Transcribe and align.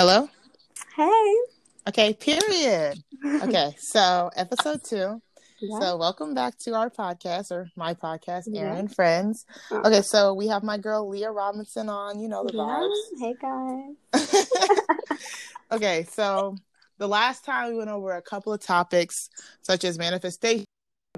Hello? 0.00 0.30
Hey. 0.96 1.34
Okay, 1.86 2.14
period. 2.14 2.96
Okay, 3.42 3.74
so 3.78 4.30
episode 4.34 4.82
two. 4.82 5.20
Yeah. 5.60 5.78
So 5.78 5.96
welcome 5.98 6.32
back 6.32 6.56
to 6.60 6.74
our 6.74 6.88
podcast 6.88 7.50
or 7.50 7.68
my 7.76 7.92
podcast, 7.92 8.44
Aaron 8.46 8.72
Yeah. 8.72 8.78
and 8.78 8.94
Friends. 8.94 9.44
Uh, 9.70 9.82
Okay, 9.84 10.00
so 10.00 10.32
we 10.32 10.48
have 10.48 10.62
my 10.62 10.78
girl 10.78 11.06
Leah 11.06 11.30
Robinson 11.30 11.90
on, 11.90 12.18
you 12.18 12.28
know 12.28 12.46
the 12.46 12.54
vibes. 12.54 12.94
Hey 13.18 13.34
guys. 14.14 15.18
okay, 15.70 16.06
so 16.10 16.56
the 16.96 17.06
last 17.06 17.44
time 17.44 17.68
we 17.68 17.76
went 17.76 17.90
over 17.90 18.12
a 18.12 18.22
couple 18.22 18.54
of 18.54 18.60
topics 18.62 19.28
such 19.60 19.84
as 19.84 19.98
manifestation, 19.98 20.64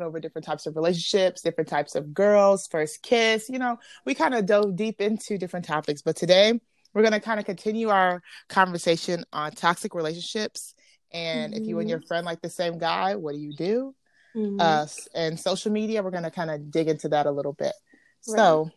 over 0.00 0.18
different 0.18 0.44
types 0.44 0.66
of 0.66 0.74
relationships, 0.74 1.40
different 1.40 1.70
types 1.70 1.94
of 1.94 2.12
girls, 2.12 2.66
first 2.66 3.00
kiss, 3.02 3.48
you 3.48 3.60
know, 3.60 3.78
we 4.04 4.16
kind 4.16 4.34
of 4.34 4.44
dove 4.44 4.74
deep 4.74 5.00
into 5.00 5.38
different 5.38 5.66
topics. 5.66 6.02
But 6.02 6.16
today 6.16 6.58
we're 6.94 7.02
going 7.02 7.12
to 7.12 7.20
kind 7.20 7.40
of 7.40 7.46
continue 7.46 7.88
our 7.88 8.22
conversation 8.48 9.24
on 9.32 9.52
toxic 9.52 9.94
relationships. 9.94 10.74
And 11.12 11.54
if 11.54 11.66
you 11.66 11.78
and 11.78 11.88
your 11.90 12.00
friend 12.00 12.24
like 12.24 12.40
the 12.40 12.50
same 12.50 12.78
guy, 12.78 13.16
what 13.16 13.34
do 13.34 13.40
you 13.40 13.54
do? 13.54 13.94
Mhm. 14.34 14.60
Uh, 14.60 14.86
and 15.14 15.38
social 15.38 15.70
media, 15.70 16.02
we're 16.02 16.10
going 16.10 16.22
to 16.22 16.30
kind 16.30 16.50
of 16.50 16.70
dig 16.70 16.88
into 16.88 17.08
that 17.10 17.26
a 17.26 17.30
little 17.30 17.52
bit. 17.52 17.74
So, 18.22 18.70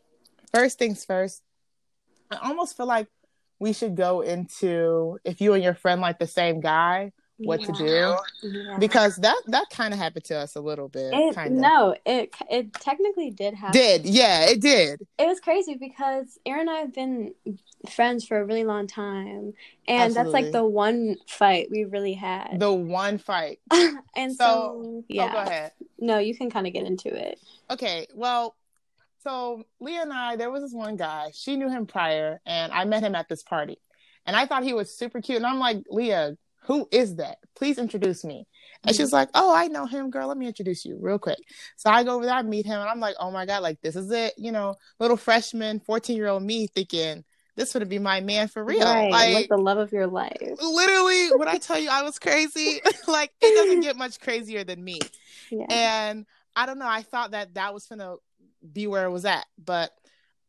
first 0.53 0.77
things 0.77 1.05
first, 1.05 1.41
I 2.31 2.49
almost 2.49 2.75
feel 2.75 2.88
like 2.88 3.08
we 3.59 3.72
should 3.72 3.95
go 3.95 4.22
into 4.22 5.17
if 5.23 5.39
you 5.39 5.53
and 5.53 5.63
your 5.63 5.75
friend 5.75 6.02
like 6.02 6.20
the 6.20 6.27
same 6.27 6.59
guy, 6.59 7.13
what 7.38 7.62
to 7.62 7.71
do 7.73 8.16
Yeah. 8.44 8.77
because 8.80 9.17
that 9.17 9.35
that 9.48 9.66
kind 9.70 9.94
of 9.94 9.99
happened 9.99 10.23
to 10.25 10.38
us 10.38 10.55
a 10.55 10.62
little 10.62 10.88
bit. 10.88 11.13
It, 11.13 11.52
no, 11.52 11.95
it 12.05 12.34
it 12.49 12.73
technically 12.75 13.30
did 13.31 13.53
happen. 13.53 13.73
did, 13.80 14.05
yeah, 14.05 14.45
it 14.45 14.61
did. 14.61 15.02
It 15.20 15.25
was 15.27 15.39
crazy 15.41 15.75
because 15.75 16.39
Aaron 16.45 16.61
and 16.61 16.70
I 16.70 16.80
have 16.80 16.94
been 16.94 17.34
friends 17.91 18.25
for 18.25 18.39
a 18.39 18.45
really 18.45 18.63
long 18.63 18.88
time, 18.88 19.53
and 19.88 20.13
that's 20.16 20.30
like 20.30 20.52
the 20.52 20.63
one 20.66 21.17
fight 21.27 21.67
we 21.70 21.84
really 21.84 22.13
had. 22.13 22.58
The 22.59 22.72
one 22.73 23.17
fight. 23.17 23.59
and 24.16 24.33
So- 24.33 24.45
so, 24.45 24.81
oh, 24.86 25.03
yeah, 25.09 25.25
Oh, 25.30 25.31
go 25.33 25.38
ahead. 25.39 25.72
no, 26.00 26.17
you 26.19 26.36
can 26.38 26.50
kind 26.50 26.66
of 26.67 26.73
get 26.73 26.86
into 26.86 27.09
it. 27.13 27.39
Okay, 27.69 28.08
well, 28.16 28.56
so 29.23 29.66
Leah 29.80 30.03
and 30.03 30.13
I, 30.13 30.36
there 30.36 30.52
was 30.52 30.61
this 30.63 30.73
one 30.73 30.95
guy. 30.95 31.31
She 31.33 31.58
knew 31.58 31.69
him 31.69 31.86
prior, 31.86 32.39
and 32.45 32.72
I 32.72 32.86
met 32.86 33.03
him 33.03 33.16
at 33.16 33.28
this 33.28 33.44
party, 33.44 33.78
and 34.25 34.36
I 34.36 34.45
thought 34.45 34.63
he 34.63 34.73
was 34.73 34.95
super 34.95 35.19
cute. 35.22 35.38
And 35.38 35.45
I'm 35.45 35.59
like, 35.59 35.83
Leah, 35.89 36.38
who 36.66 36.88
is 36.91 37.16
that? 37.16 37.38
Please 37.55 37.77
introduce 37.77 38.23
me. 38.23 38.47
And 38.83 38.95
she's 38.95 39.08
mm-hmm. 39.08 39.16
like, 39.16 39.30
Oh, 39.33 39.53
I 39.53 39.67
know 39.67 39.85
him, 39.85 40.09
girl. 40.09 40.27
Let 40.27 40.38
me 40.38 40.47
introduce 40.47 40.85
you 40.85 40.97
real 40.99 41.19
quick. 41.19 41.39
So 41.75 41.89
I 41.89 42.03
go 42.03 42.16
over 42.16 42.25
there, 42.25 42.35
I 42.35 42.41
meet 42.41 42.66
him, 42.66 42.80
and 42.80 42.89
I'm 42.89 42.99
like, 42.99 43.16
Oh 43.19 43.31
my 43.31 43.45
god, 43.45 43.63
like 43.63 43.81
this 43.81 43.95
is 43.95 44.11
it. 44.11 44.33
You 44.38 44.52
know, 44.52 44.75
little 44.99 45.17
freshman, 45.17 45.80
14 45.80 46.16
year 46.16 46.27
old 46.27 46.44
me 46.44 46.67
thinking 46.67 47.23
this 47.55 47.73
would 47.73 47.88
be 47.88 47.99
my 47.99 48.19
man 48.22 48.47
for 48.47 48.63
real. 48.63 48.83
right? 48.83 49.11
Like, 49.11 49.33
like 49.33 49.49
the 49.49 49.57
love 49.57 49.77
of 49.77 49.91
your 49.91 50.07
life. 50.07 50.38
literally, 50.41 51.30
when 51.38 51.47
I 51.47 51.57
tell 51.57 51.80
you 51.80 51.89
I 51.89 52.03
was 52.03 52.19
crazy, 52.19 52.81
like 53.07 53.31
it 53.41 53.55
doesn't 53.55 53.81
get 53.81 53.95
much 53.95 54.19
crazier 54.19 54.63
than 54.63 54.83
me. 54.83 55.00
Yeah. 55.52 55.67
And 55.69 56.25
I 56.55 56.66
don't 56.66 56.79
know. 56.79 56.88
I 56.88 57.03
thought 57.03 57.31
that 57.31 57.53
that 57.53 57.72
was 57.72 57.85
gonna 57.85 58.16
be 58.73 58.88
where 58.88 59.05
it 59.05 59.11
was 59.11 59.25
at, 59.25 59.45
but 59.63 59.91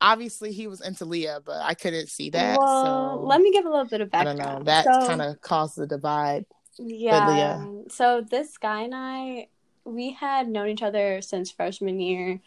obviously 0.01 0.53
he 0.53 0.67
was 0.67 0.81
into 0.81 1.05
Leah, 1.05 1.41
but 1.45 1.61
I 1.63 1.75
couldn't 1.75 2.09
see 2.09 2.31
that. 2.31 2.59
well, 2.59 3.19
so 3.21 3.25
let 3.27 3.41
me 3.41 3.51
give 3.53 3.65
a 3.67 3.71
little 3.71 3.85
bit 3.87 4.01
of 4.01 4.11
background. 4.11 4.41
I 4.41 4.45
don't 4.45 4.59
know. 4.59 4.65
That 4.65 4.85
So- 4.85 5.07
kind 5.07 5.23
of 5.23 5.41
caused 5.41 5.77
the 5.77 5.87
divide. 5.87 6.47
Yeah. 6.79 7.65
So 7.89 8.21
this 8.21 8.59
guy 8.59 8.83
and 8.83 8.95
I, 8.95 9.49
we 9.85 10.13
had 10.13 10.49
known 10.49 10.69
each 10.69 10.83
other 10.83 11.21
since 11.23 11.51
freshman 11.51 12.01
year. 12.01 12.41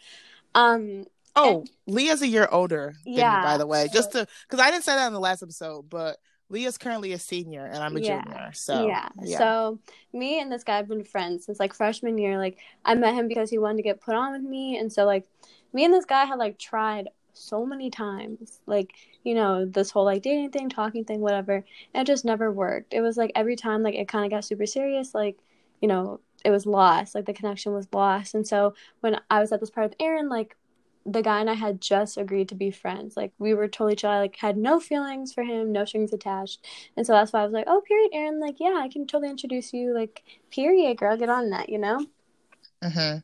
Um, 0.54 1.06
Oh, 1.36 1.64
Leah's 1.86 2.22
a 2.22 2.26
year 2.26 2.48
older. 2.50 2.94
Than 3.04 3.14
Yeah. 3.14 3.38
me, 3.38 3.44
by 3.44 3.56
the 3.56 3.66
way, 3.66 3.88
just 3.92 4.12
to 4.12 4.26
because 4.48 4.58
I 4.64 4.70
didn't 4.72 4.82
say 4.84 4.94
that 4.96 5.06
in 5.06 5.12
the 5.12 5.20
last 5.20 5.42
episode, 5.44 5.88
but 5.88 6.18
Leah's 6.48 6.76
currently 6.76 7.12
a 7.12 7.18
senior 7.20 7.64
and 7.66 7.78
I'm 7.78 7.96
a 7.96 8.00
Yeah. 8.00 8.22
junior. 8.24 8.50
So 8.52 8.86
yeah. 8.88 9.08
So 9.38 9.78
me 10.12 10.40
and 10.40 10.50
this 10.50 10.64
guy 10.64 10.76
have 10.76 10.88
been 10.88 11.04
friends 11.04 11.46
since 11.46 11.60
like 11.60 11.72
freshman 11.72 12.18
year. 12.18 12.36
Like 12.36 12.58
I 12.84 12.94
met 12.96 13.14
him 13.14 13.28
because 13.28 13.48
he 13.48 13.58
wanted 13.58 13.76
to 13.76 13.82
get 13.84 14.00
put 14.00 14.16
on 14.16 14.32
with 14.32 14.42
me, 14.42 14.76
and 14.76 14.92
so 14.92 15.04
like 15.04 15.24
me 15.72 15.84
and 15.84 15.94
this 15.94 16.04
guy 16.04 16.24
had 16.24 16.38
like 16.38 16.58
tried 16.58 17.08
so 17.34 17.64
many 17.66 17.90
times, 17.90 18.60
like 18.66 18.92
you 19.24 19.34
know 19.34 19.64
this 19.66 19.90
whole 19.90 20.04
like 20.04 20.22
dating 20.22 20.50
thing, 20.50 20.68
talking 20.68 21.04
thing, 21.04 21.20
whatever, 21.20 21.64
and 21.94 22.08
it 22.08 22.10
just 22.10 22.24
never 22.24 22.50
worked. 22.52 22.94
It 22.94 23.00
was 23.00 23.16
like 23.16 23.32
every 23.34 23.56
time 23.56 23.82
like 23.82 23.94
it 23.94 24.08
kind 24.08 24.24
of 24.24 24.30
got 24.30 24.44
super 24.44 24.66
serious, 24.66 25.14
like 25.14 25.38
you 25.80 25.88
know 25.88 26.20
it 26.44 26.50
was 26.50 26.66
lost, 26.66 27.14
like 27.14 27.26
the 27.26 27.32
connection 27.34 27.72
was 27.72 27.88
lost, 27.92 28.34
and 28.34 28.46
so 28.46 28.74
when 29.00 29.20
I 29.30 29.40
was 29.40 29.52
at 29.52 29.60
this 29.60 29.70
part 29.70 29.90
with 29.90 29.96
Aaron, 30.00 30.28
like 30.28 30.56
the 31.06 31.22
guy 31.22 31.40
and 31.40 31.50
I 31.50 31.54
had 31.54 31.80
just 31.80 32.16
agreed 32.18 32.48
to 32.50 32.54
be 32.54 32.70
friends. 32.70 33.16
Like 33.16 33.32
we 33.38 33.54
were 33.54 33.68
totally 33.68 33.96
chill. 33.96 34.10
I 34.10 34.20
like 34.20 34.36
had 34.36 34.56
no 34.56 34.78
feelings 34.80 35.32
for 35.32 35.42
him, 35.42 35.72
no 35.72 35.84
strings 35.84 36.12
attached. 36.12 36.64
And 36.96 37.06
so 37.06 37.12
that's 37.14 37.32
why 37.32 37.40
I 37.40 37.44
was 37.44 37.52
like, 37.52 37.64
Oh, 37.68 37.80
period, 37.86 38.10
Aaron, 38.12 38.40
like, 38.40 38.56
yeah, 38.60 38.78
I 38.80 38.88
can 38.88 39.06
totally 39.06 39.30
introduce 39.30 39.72
you, 39.72 39.94
like, 39.94 40.22
period, 40.50 40.98
girl, 40.98 41.16
get 41.16 41.28
on 41.30 41.50
that, 41.50 41.68
you 41.68 41.78
know? 41.78 42.06
Hmm 42.82 43.16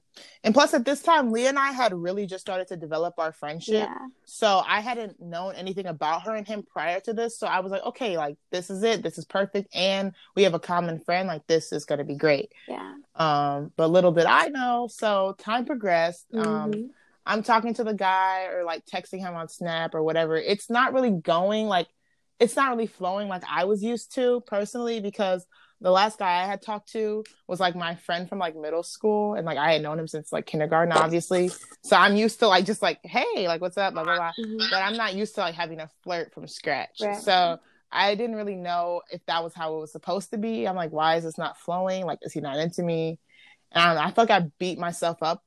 And 0.43 0.55
plus, 0.55 0.75
at 0.75 0.85
this 0.85 1.03
time, 1.03 1.33
Leah 1.33 1.49
and 1.51 1.59
I 1.59 1.73
had 1.73 1.95
really 1.95 2.27
just 2.27 2.43
started 2.43 2.69
to 2.69 2.77
develop 2.77 3.15
our 3.19 3.33
friendship. 3.33 3.75
Yeah. 3.75 3.99
So 4.25 4.63
I 4.67 4.81
hadn't 4.81 5.21
known 5.21 5.55
anything 5.55 5.87
about 5.87 6.23
her 6.23 6.35
and 6.35 6.47
him 6.47 6.63
prior 6.63 7.01
to 7.01 7.13
this. 7.13 7.39
So 7.39 7.47
I 7.47 7.61
was 7.61 7.73
like, 7.73 7.83
okay, 7.85 8.17
like 8.17 8.37
this 8.51 8.71
is 8.71 8.83
it. 8.83 9.03
This 9.03 9.19
is 9.19 9.25
perfect. 9.25 9.75
And 9.75 10.13
we 10.35 10.43
have 10.43 10.55
a 10.55 10.59
common 10.61 11.01
friend. 11.01 11.29
Like 11.29 11.47
this 11.47 11.73
is 11.73 11.85
gonna 11.85 12.05
be 12.05 12.17
great. 12.17 12.53
Yeah. 12.69 12.95
Um, 13.15 13.73
but 13.77 13.89
little 13.89 14.13
did 14.13 14.27
I 14.27 14.49
know. 14.49 14.89
So 14.91 15.35
time 15.39 15.65
progressed. 15.65 16.27
Um, 16.35 16.71
Mhm. 16.73 16.91
I'm 17.25 17.43
talking 17.43 17.75
to 17.75 17.85
the 17.85 17.95
guy 17.95 18.47
or 18.47 18.63
like 18.65 18.85
texting 18.87 19.19
him 19.19 19.35
on 19.35 19.49
Snap 19.49 19.95
or 19.95 20.03
whatever. 20.03 20.37
It's 20.37 20.71
not 20.71 20.93
really 20.93 21.11
going 21.11 21.67
like 21.67 21.89
it's 22.39 22.55
not 22.55 22.71
really 22.71 22.87
flowing 22.87 23.29
like 23.29 23.43
I 23.49 23.65
was 23.65 23.83
used 23.83 24.15
to 24.15 24.43
personally 24.47 25.01
because 25.01 25.47
the 25.87 25.93
last 25.93 26.19
guy 26.19 26.43
I 26.43 26.47
had 26.47 26.63
talked 26.63 26.91
to 26.95 27.23
was 27.47 27.61
like 27.61 27.77
my 27.77 27.95
friend 27.95 28.29
from 28.29 28.41
like 28.41 28.57
middle 28.57 28.83
school 28.83 29.35
and 29.35 29.47
like 29.47 29.57
I 29.57 29.75
had 29.75 29.83
known 29.83 30.01
him 30.01 30.09
since 30.09 30.33
like 30.33 30.45
kindergarten, 30.45 30.91
obviously. 30.91 31.49
So 31.85 31.95
I'm 31.95 32.17
used 32.17 32.41
to 32.41 32.49
like 32.49 32.65
just 32.65 32.83
like, 32.83 32.99
hey, 33.05 33.47
like 33.47 33.61
what's 33.61 33.79
up, 33.79 33.93
blah 33.93 34.03
blah 34.03 34.17
blah. 34.17 34.33
Mhm. 34.37 34.69
But 34.69 34.83
I'm 34.83 34.97
not 34.97 35.15
used 35.15 35.37
to 35.37 35.43
like 35.43 35.55
having 35.55 35.79
a 35.79 35.89
flirt 36.03 36.35
from 36.35 36.49
scratch. 36.49 36.99
Right. 37.01 37.17
So 37.17 37.61
I 37.93 38.17
didn't 38.17 38.35
really 38.35 38.57
know 38.57 39.03
if 39.13 39.25
that 39.27 39.45
was 39.45 39.55
how 39.55 39.77
it 39.77 39.81
was 39.81 39.93
supposed 39.93 40.31
to 40.31 40.39
be. 40.39 40.67
I'm 40.67 40.75
like, 40.75 40.91
why 40.91 41.19
is 41.19 41.23
this 41.23 41.39
not 41.39 41.57
flowing? 41.57 42.05
Like, 42.05 42.19
is 42.23 42.33
he 42.33 42.41
not 42.41 42.59
into 42.59 42.83
me? 42.83 43.21
And 43.71 43.97
I, 43.97 44.07
I 44.07 44.11
feel 44.11 44.25
like 44.25 44.43
I 44.43 44.51
beat 44.59 44.81
myself 44.81 45.19
up 45.23 45.45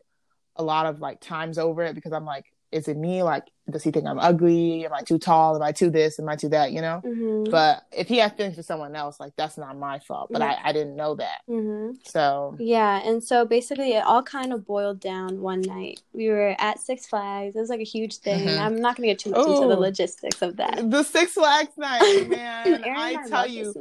a 0.55 0.63
lot 0.63 0.85
of 0.85 1.01
like 1.01 1.19
times 1.19 1.57
over 1.57 1.83
it 1.83 1.95
because 1.95 2.13
I'm 2.13 2.23
like, 2.23 2.45
is 2.71 2.87
it 2.87 2.95
me? 2.95 3.23
Like, 3.23 3.43
does 3.71 3.83
he 3.83 3.91
think 3.91 4.05
I'm 4.05 4.19
ugly? 4.19 4.85
Am 4.85 4.93
I 4.93 5.01
too 5.01 5.17
tall? 5.19 5.55
Am 5.55 5.61
I 5.61 5.71
too 5.71 5.89
this? 5.89 6.19
Am 6.19 6.27
I 6.29 6.35
too 6.35 6.49
that? 6.49 6.71
You 6.71 6.81
know? 6.81 7.01
Mhm. 7.05 7.49
But 7.51 7.83
if 7.91 8.07
he 8.07 8.17
has 8.17 8.31
feelings 8.33 8.55
for 8.55 8.63
someone 8.63 8.95
else, 8.95 9.19
like 9.19 9.33
that's 9.35 9.57
not 9.57 9.77
my 9.77 9.99
fault. 9.99 10.29
But 10.31 10.41
Yeah. 10.41 10.57
I, 10.63 10.69
I 10.69 10.71
didn't 10.73 10.95
know 10.95 11.15
that. 11.15 11.41
Mhm. 11.49 11.97
So 12.07 12.55
Yeah, 12.59 13.01
and 13.07 13.23
so 13.23 13.45
basically 13.45 13.93
it 13.93 14.03
all 14.03 14.23
kind 14.23 14.53
of 14.53 14.65
boiled 14.65 14.99
down 14.99 15.41
one 15.41 15.61
night. 15.61 16.01
We 16.13 16.29
were 16.29 16.55
at 16.59 16.79
Six 16.79 17.05
Flags. 17.07 17.55
It 17.55 17.59
was 17.59 17.69
like 17.69 17.79
a 17.79 17.83
huge 17.83 18.17
thing. 18.17 18.47
Mhm. 18.47 18.59
I'm 18.59 18.75
not 18.75 18.95
going 18.95 19.07
to 19.07 19.13
get 19.13 19.19
too 19.19 19.31
much 19.31 19.39
into 19.47 19.67
the 19.67 19.75
logistics 19.79 20.41
of 20.41 20.57
that. 20.57 20.89
the 20.89 21.03
Six 21.03 21.33
Flags 21.33 21.77
night, 21.77 21.99
man, 22.29 22.83
I 22.85 23.27
tell 23.27 23.47
you, 23.47 23.73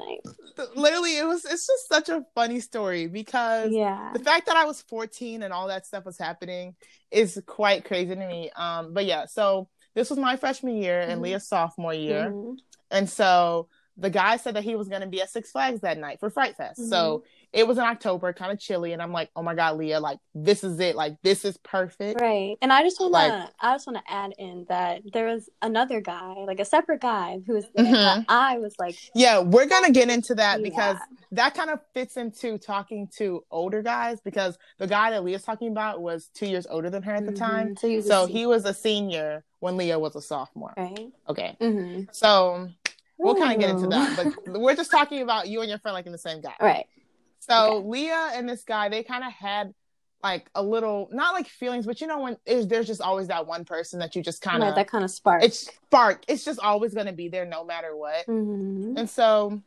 literally, 0.75 1.17
it 1.19 1.27
was. 1.27 1.45
It's 1.45 1.67
just 1.67 1.89
such 1.89 2.09
a 2.09 2.25
funny 2.35 2.61
story 2.61 3.07
because 3.07 3.71
Yeah. 3.73 4.11
the 4.13 4.19
fact 4.19 4.47
that 4.47 4.57
I 4.57 4.65
was 4.65 4.83
14 4.83 5.43
and 5.43 5.53
all 5.53 5.69
that 5.69 5.87
stuff 5.87 6.05
was 6.05 6.19
happening 6.19 6.75
is 7.11 7.41
quite 7.47 7.85
crazy 7.85 8.15
to 8.15 8.27
me. 8.27 8.51
Um, 8.57 8.93
but 8.93 9.05
yeah, 9.07 9.27
so 9.27 9.69
this 9.99 10.11
was 10.11 10.19
my 10.19 10.37
freshman 10.37 10.77
year 10.77 11.01
and 11.01 11.19
Mhm. 11.21 11.25
Leah's 11.25 11.47
sophomore 11.49 11.93
year, 11.95 12.31
Mhm. 12.31 12.59
and 12.91 13.11
so 13.11 13.69
the 13.97 14.11
guy 14.11 14.37
said 14.37 14.55
that 14.55 14.63
he 14.63 14.77
was 14.77 14.89
going 14.89 15.01
to 15.01 15.09
be 15.09 15.21
at 15.21 15.29
Six 15.29 15.51
Flags 15.51 15.81
that 15.81 15.99
night 15.99 16.21
for 16.21 16.31
Fright 16.31 16.57
Fest. 16.57 16.79
Mm-hmm. 16.81 16.89
So 16.91 17.25
it 17.53 17.67
was 17.67 17.79
in 17.79 17.85
October, 17.85 18.33
kind 18.33 18.53
of 18.53 18.61
chilly, 18.61 18.93
and 18.93 19.01
I'm 19.01 19.13
like, 19.13 19.31
oh 19.35 19.43
my 19.43 19.55
god, 19.55 19.79
Leah, 19.79 20.01
like 20.01 20.19
this 20.35 20.63
is 20.63 20.79
it, 20.81 20.95
like 20.97 21.17
this 21.23 21.45
is 21.45 21.57
perfect. 21.59 22.21
Right. 22.21 22.57
And 22.61 22.73
I 22.73 22.83
just 22.83 23.01
want 23.01 23.13
to 23.15 23.19
Like- 23.19 23.51
I 23.61 23.75
just 23.75 23.87
want 23.87 24.05
to 24.05 24.13
add 24.13 24.35
in 24.39 24.67
that 24.69 25.01
there 25.13 25.27
was 25.27 25.49
another 25.63 26.01
guy, 26.01 26.35
like 26.47 26.61
a 26.61 26.65
separate 26.65 27.01
guy 27.01 27.41
who 27.47 27.55
was 27.55 27.65
there 27.75 27.87
Mhm. 27.87 27.93
that 27.93 28.25
I 28.29 28.59
was 28.59 28.75
like 28.79 28.97
Yeah, 29.15 29.39
we're 29.41 29.67
gonna 29.67 29.91
get 29.93 30.11
into 30.11 30.35
that 30.35 30.59
Yeah. 30.61 30.63
because 30.65 30.97
that 31.33 31.55
kind 31.55 31.71
of 31.71 31.81
fits 31.95 32.17
into 32.17 32.59
talking 32.59 33.09
to 33.17 33.45
older 33.51 33.81
guys 33.83 34.21
because 34.21 34.59
the 34.79 34.87
guy 34.87 35.11
that 35.11 35.25
Leah's 35.25 35.43
talking 35.43 35.69
about 35.71 36.03
was 36.03 36.29
two 36.35 36.47
years 36.47 36.67
older 36.69 36.91
than 36.91 37.03
her 37.03 37.15
at 37.15 37.25
the 37.27 37.33
time. 37.33 37.75
Mhm. 37.75 37.79
So 37.79 37.87
he 37.89 37.97
was 37.97 38.07
a 38.07 38.09
So 38.09 38.27
he 38.27 38.47
was 38.47 38.65
a 38.67 38.75
senior 38.75 39.45
when 39.61 39.77
Leah 39.77 39.99
was 39.99 40.15
a 40.17 40.21
sophomore. 40.21 40.75
right. 40.77 41.09
Okay. 41.29 41.57
hmm 41.59 42.03
So 42.13 42.69
we'll 43.17 43.35
kind 43.35 43.53
of 43.55 43.59
get 43.59 43.71
into 43.71 43.87
that, 43.89 44.17
but 44.45 44.53
we're 44.61 44.77
just 44.77 44.91
talking 44.91 45.23
about 45.23 45.49
you 45.49 45.61
and 45.61 45.69
your 45.71 45.79
friend 45.79 45.95
like 45.95 46.07
in 46.07 46.13
the 46.13 46.19
same 46.19 46.41
guy. 46.41 46.55
Right. 46.61 46.87
So 47.51 47.85
Leah 47.87 48.31
and 48.35 48.49
this 48.49 48.65
guy, 48.65 48.89
they 48.89 49.03
kind 49.03 49.25
of 49.25 49.33
had 49.33 49.73
like 50.23 50.51
a 50.55 50.63
little, 50.63 51.09
not 51.13 51.35
like 51.35 51.49
feelings, 51.49 51.87
but 51.87 52.01
you 52.01 52.07
know 52.07 52.21
when 52.21 52.37
is 52.45 52.67
there's 52.67 52.87
just 52.87 53.01
always 53.01 53.29
that 53.29 53.47
one 53.47 53.65
person 53.65 54.01
that 54.01 54.17
you 54.17 54.23
just 54.23 54.43
kind 54.43 54.63
Right, 54.63 54.69
of 54.71 54.75
that 54.75 54.89
kind 54.89 55.05
of 55.05 55.11
spark. 55.11 55.43
it's 55.45 55.71
spark. 55.87 56.25
It's 56.29 56.45
just 56.45 56.59
always 56.61 56.95
gonna 56.95 57.13
be 57.13 57.29
there 57.29 57.47
no 57.47 57.65
matter 57.65 57.97
what. 57.97 58.25
hmm 58.27 58.95
And 58.97 59.09
so, 59.09 59.63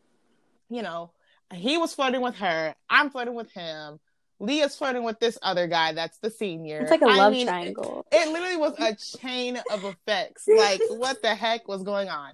you 0.70 0.82
know, 0.82 1.12
he 1.54 1.78
was 1.78 1.94
flirting 1.94 2.22
with 2.22 2.36
her. 2.36 2.76
I'm 2.90 3.10
flirting 3.10 3.34
with 3.36 3.52
him. 3.52 4.00
Leah's 4.40 4.76
flirting 4.76 5.04
with 5.04 5.20
this 5.20 5.38
other 5.42 5.68
guy 5.68 5.94
that's 5.94 6.18
the 6.20 6.32
senior. 6.32 6.82
It's 6.82 6.92
like 6.92 7.02
a 7.02 7.06
I 7.06 7.18
love 7.18 7.34
mean, 7.34 7.46
triangle. 7.46 8.06
It 8.12 8.28
literally 8.32 8.58
was 8.58 8.74
a 8.80 8.96
chain 9.20 9.58
of 9.70 9.86
effects. 9.86 10.48
Like, 10.48 10.82
what 10.90 11.22
the 11.22 11.36
heck 11.36 11.68
was 11.68 11.84
going 11.84 12.10
on? 12.10 12.34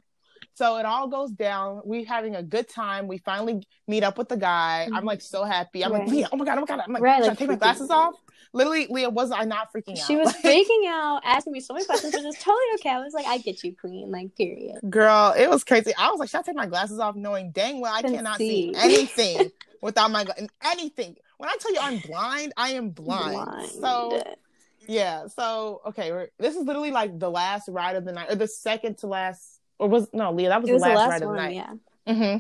So 0.57 0.77
it 0.77 0.85
all 0.85 1.07
goes 1.07 1.29
down. 1.29 1.81
We 1.85 2.03
having 2.03 2.35
a 2.35 2.41
good 2.41 2.67
time. 2.67 3.07
We 3.07 3.19
finally 3.19 3.61
meet 3.87 4.03
up 4.03 4.17
with 4.17 4.27
the 4.27 4.37
guy. 4.37 4.85
I'm 4.85 4.91
mm-hmm. 4.91 5.05
like 5.05 5.21
so 5.21 5.43
happy. 5.43 5.85
I'm 5.85 5.91
Right. 5.91 6.01
like, 6.01 6.09
Leah, 6.09 6.29
oh 6.31 6.37
my 6.37 6.45
god, 6.45 6.57
oh 6.57 6.61
my 6.61 6.65
god. 6.65 6.79
I'm 6.83 6.93
like, 6.93 7.03
Right, 7.03 7.17
should 7.17 7.27
like 7.29 7.31
I 7.33 7.35
take 7.35 7.47
my 7.49 7.55
glasses 7.57 7.91
off? 7.91 8.15
Literally, 8.53 8.87
Leah, 8.89 9.09
was 9.11 9.29
I 9.29 9.43
not 9.43 9.71
freaking 9.71 9.99
out? 9.99 10.07
She 10.07 10.15
was 10.15 10.25
Like, 10.43 10.43
freaking 10.43 10.87
out, 10.87 11.21
asking 11.23 11.53
me 11.53 11.59
so 11.59 11.75
many 11.75 11.85
questions, 11.85 12.11
which 12.11 12.23
is 12.23 12.35
totally 12.39 12.65
okay. 12.79 12.89
I 12.89 12.99
was 12.99 13.13
like, 13.13 13.27
I 13.27 13.37
get 13.37 13.63
you, 13.63 13.75
queen. 13.75 14.09
Like, 14.09 14.35
period. 14.35 14.77
Girl, 14.89 15.35
it 15.37 15.47
was 15.47 15.63
crazy. 15.63 15.93
I 15.95 16.09
was 16.09 16.19
like, 16.19 16.29
should 16.29 16.39
I 16.39 16.41
take 16.41 16.55
my 16.55 16.65
glasses 16.65 16.97
off, 16.97 17.15
knowing 17.15 17.51
dang 17.51 17.79
well 17.79 17.93
I 17.93 18.01
Couldn't 18.01 18.15
cannot 18.17 18.37
see. 18.39 18.73
see 18.73 18.79
anything 18.79 19.51
without 19.83 20.09
my 20.09 20.23
gla- 20.23 20.47
anything. 20.65 21.17
When 21.37 21.49
I 21.49 21.55
tell 21.59 21.71
you 21.71 21.79
I'm 21.79 21.99
blind, 21.99 22.53
I 22.57 22.69
am 22.69 22.89
blind. 22.89 23.33
Blind. 23.45 23.69
So 23.69 24.23
yeah, 24.87 25.27
so 25.27 25.81
okay, 25.87 26.11
we're, 26.11 26.29
this 26.39 26.55
is 26.55 26.65
literally 26.65 26.91
like 26.91 27.19
the 27.19 27.29
last 27.29 27.67
ride 27.67 27.95
of 27.95 28.05
the 28.05 28.13
night, 28.13 28.31
or 28.31 28.35
the 28.35 28.47
second 28.47 28.97
to 28.99 29.07
last, 29.07 29.56
or 29.79 29.87
was 29.87 30.07
no, 30.13 30.31
Leah, 30.31 30.49
that 30.49 30.61
was, 30.61 30.71
was 30.71 30.81
the 30.81 30.89
the 30.89 30.95
last, 30.95 31.09
last 31.09 31.21
ride 31.21 31.23
of 31.23 31.29
the 31.29 31.35
night. 31.35 31.55
yeah. 32.05 32.13
hmm 32.13 32.37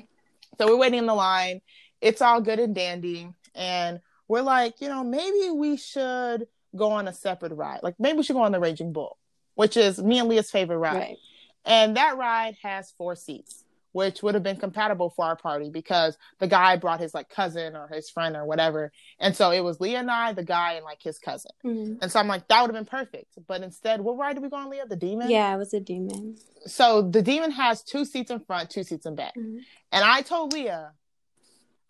So 0.57 0.67
we're 0.67 0.77
waiting 0.77 0.99
in 0.99 1.05
the 1.05 1.15
line. 1.15 1.61
It's 2.01 2.21
all 2.21 2.41
good 2.41 2.59
and 2.59 2.75
dandy, 2.75 3.29
and 3.55 3.99
we're 4.27 4.41
like, 4.41 4.81
you 4.81 4.87
know, 4.89 5.03
maybe 5.03 5.49
we 5.51 5.77
should 5.77 6.47
go 6.75 6.91
on 6.91 7.07
a 7.07 7.13
separate 7.13 7.53
ride. 7.53 7.79
Like 7.83 7.95
maybe 7.99 8.17
we 8.17 8.23
should 8.23 8.35
go 8.35 8.43
on 8.43 8.51
the 8.51 8.59
Raging 8.59 8.93
Bull, 8.93 9.17
which 9.55 9.77
is 9.77 10.01
me 10.01 10.19
and 10.19 10.29
Leah's 10.29 10.51
favorite 10.51 10.77
ride. 10.77 10.95
Right. 10.95 11.17
And 11.65 11.97
that 11.97 12.17
ride 12.17 12.55
has 12.63 12.91
four 12.97 13.15
seats, 13.15 13.63
which 13.91 14.21
would 14.21 14.33
have 14.33 14.43
been 14.43 14.57
compatible 14.57 15.09
for 15.09 15.25
our 15.25 15.35
party 15.35 15.69
because 15.69 16.17
the 16.39 16.47
guy 16.47 16.75
brought 16.75 16.99
his 16.99 17.13
like 17.13 17.29
cousin 17.29 17.75
or 17.75 17.87
his 17.87 18.09
friend 18.09 18.35
or 18.35 18.45
whatever. 18.45 18.91
And 19.19 19.35
so 19.35 19.51
it 19.51 19.61
was 19.61 19.79
Leah 19.79 19.99
and 19.99 20.11
I, 20.11 20.33
the 20.33 20.43
guy, 20.43 20.73
and 20.73 20.85
like 20.85 21.01
his 21.01 21.17
cousin. 21.19 21.51
Mhm. 21.65 21.97
And 22.01 22.11
so 22.11 22.19
I'm 22.19 22.27
like, 22.27 22.47
that 22.47 22.61
would 22.61 22.73
have 22.73 22.85
been 22.85 22.89
perfect. 22.89 23.37
But 23.47 23.61
instead, 23.63 24.01
what 24.01 24.17
ride 24.17 24.33
did 24.33 24.43
we 24.43 24.49
go 24.49 24.57
on, 24.57 24.69
Leah? 24.69 24.85
The 24.87 24.95
demon? 24.95 25.29
Yeah, 25.29 25.53
it 25.53 25.57
was 25.57 25.73
a 25.73 25.79
demon. 25.79 26.37
So 26.65 27.01
the 27.01 27.21
demon 27.21 27.51
has 27.51 27.83
two 27.83 28.05
seats 28.05 28.31
in 28.31 28.39
front, 28.41 28.69
two 28.69 28.83
seats 28.83 29.05
in 29.05 29.15
back. 29.15 29.35
Mhm. 29.35 29.59
And 29.91 30.03
I 30.03 30.21
told 30.21 30.53
Leah, 30.53 30.91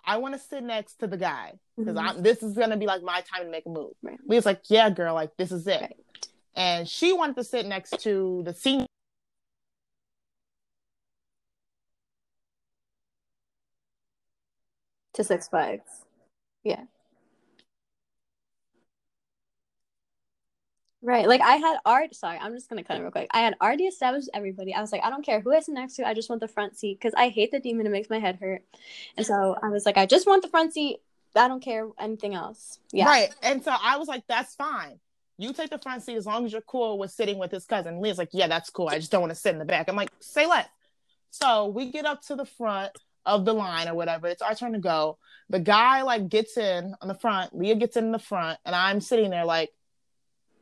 I 0.05 0.17
want 0.17 0.33
to 0.35 0.39
sit 0.39 0.63
next 0.63 0.95
to 1.01 1.07
the 1.07 1.17
guy 1.17 1.53
because 1.75 1.95
Mhm. 1.95 2.09
I'm 2.09 2.21
this 2.23 2.41
is 2.41 2.53
gonna 2.53 2.77
be 2.77 2.85
like 2.85 3.01
my 3.03 3.21
time 3.21 3.44
to 3.44 3.49
make 3.51 3.65
a 3.65 3.69
move. 3.69 3.91
Right. 4.01 4.17
Leah's 4.25 4.45
like, 4.45 4.61
yeah, 4.69 4.89
girl, 4.89 5.13
like 5.13 5.35
this 5.35 5.51
is 5.51 5.67
it. 5.67 5.81
Right. 5.81 5.97
And 6.55 6.88
she 6.88 7.11
wanted 7.13 7.35
to 7.35 7.44
sit 7.44 7.65
next 7.65 7.99
to 8.03 8.41
the 8.45 8.53
senior. 8.53 8.85
To 15.18 15.24
Six 15.24 15.48
Flags. 15.48 16.06
Yeah. 16.64 16.84
Right. 21.02 21.28
Like 21.28 21.42
I 21.42 21.56
had 21.56 21.80
art. 21.86 22.14
Sorry, 22.14 22.38
I'm 22.38 22.54
just 22.54 22.69
gonna 22.69 22.84
cut 22.84 22.98
it 22.98 23.02
real 23.02 23.10
quick. 23.10 23.28
I 23.31 23.40
had 23.40 23.56
already 23.60 23.86
established 23.86 24.30
everybody. 24.31 24.75
I 24.75 24.81
was 24.81 24.92
like, 24.92 25.04
I 25.04 25.10
don't 25.10 25.25
care 25.25 25.40
who 25.40 25.56
I 25.56 25.60
sit 25.60 25.74
next 25.74 25.96
to. 25.96 26.08
I 26.08 26.14
just 26.14 26.30
want 26.30 26.40
the 26.40 26.48
front 26.48 26.78
seat 26.78 27.00
because 27.00 27.16
I 27.18 27.30
hate 27.30 27.50
the 27.50 27.60
demon. 27.60 27.88
It 27.88 27.90
makes 27.90 28.12
my 28.12 28.19
head 28.19 28.38
hurt. 28.40 28.62
And 29.16 29.25
so 29.25 29.58
I 29.64 29.69
was 29.69 29.88
like, 29.88 29.98
I 29.98 30.06
just 30.06 30.28
want 30.28 30.44
the 30.44 30.50
front 30.50 30.74
seat. 30.74 30.98
I 31.36 31.48
don't 31.48 31.64
care 31.64 31.88
anything 32.00 32.36
else. 32.36 32.78
Yeah. 32.92 33.06
Right. 33.06 33.34
And 33.42 33.64
so 33.64 33.74
I 33.80 33.98
was 33.98 34.08
like, 34.08 34.24
that's 34.28 34.54
fine. 34.54 35.00
You 35.40 35.52
take 35.52 35.72
the 35.72 35.80
front 35.80 36.04
seat 36.04 36.16
as 36.16 36.28
long 36.28 36.46
as 36.46 36.52
you're 36.52 36.62
cool 36.62 37.00
with 37.00 37.10
sitting 37.10 37.40
with 37.40 37.52
his 37.52 37.66
cousin. 37.66 38.02
Leah's 38.02 38.19
like, 38.19 38.30
yeah, 38.34 38.48
that's 38.48 38.69
cool. 38.69 38.88
I 38.88 39.00
just 39.00 39.12
don't 39.12 39.22
want 39.22 39.34
to 39.34 39.40
sit 39.40 39.54
in 39.54 39.60
the 39.60 39.66
back. 39.66 39.90
I'm 39.90 39.96
like, 39.96 40.12
say 40.19 40.46
less. 40.46 40.68
So 41.31 41.68
we 41.68 41.92
get 41.92 42.06
up 42.06 42.22
to 42.24 42.36
the 42.36 42.46
front 42.46 42.92
of 43.27 43.45
the 43.45 43.53
line 43.53 43.88
or 43.88 43.94
whatever. 43.94 44.25
It's 44.27 44.41
our 44.41 44.56
turn 44.56 44.74
to 44.74 44.79
go. 44.79 45.19
The 45.50 45.59
guy 45.59 46.01
like 46.01 46.29
gets 46.29 46.57
in 46.57 46.95
on 47.01 47.07
the 47.07 47.13
front. 47.13 47.56
Leah 47.56 47.75
gets 47.75 47.95
in 47.95 48.12
the 48.12 48.19
front, 48.19 48.57
and 48.65 48.75
I'm 48.75 49.00
sitting 49.00 49.29
there 49.29 49.45
like, 49.45 49.69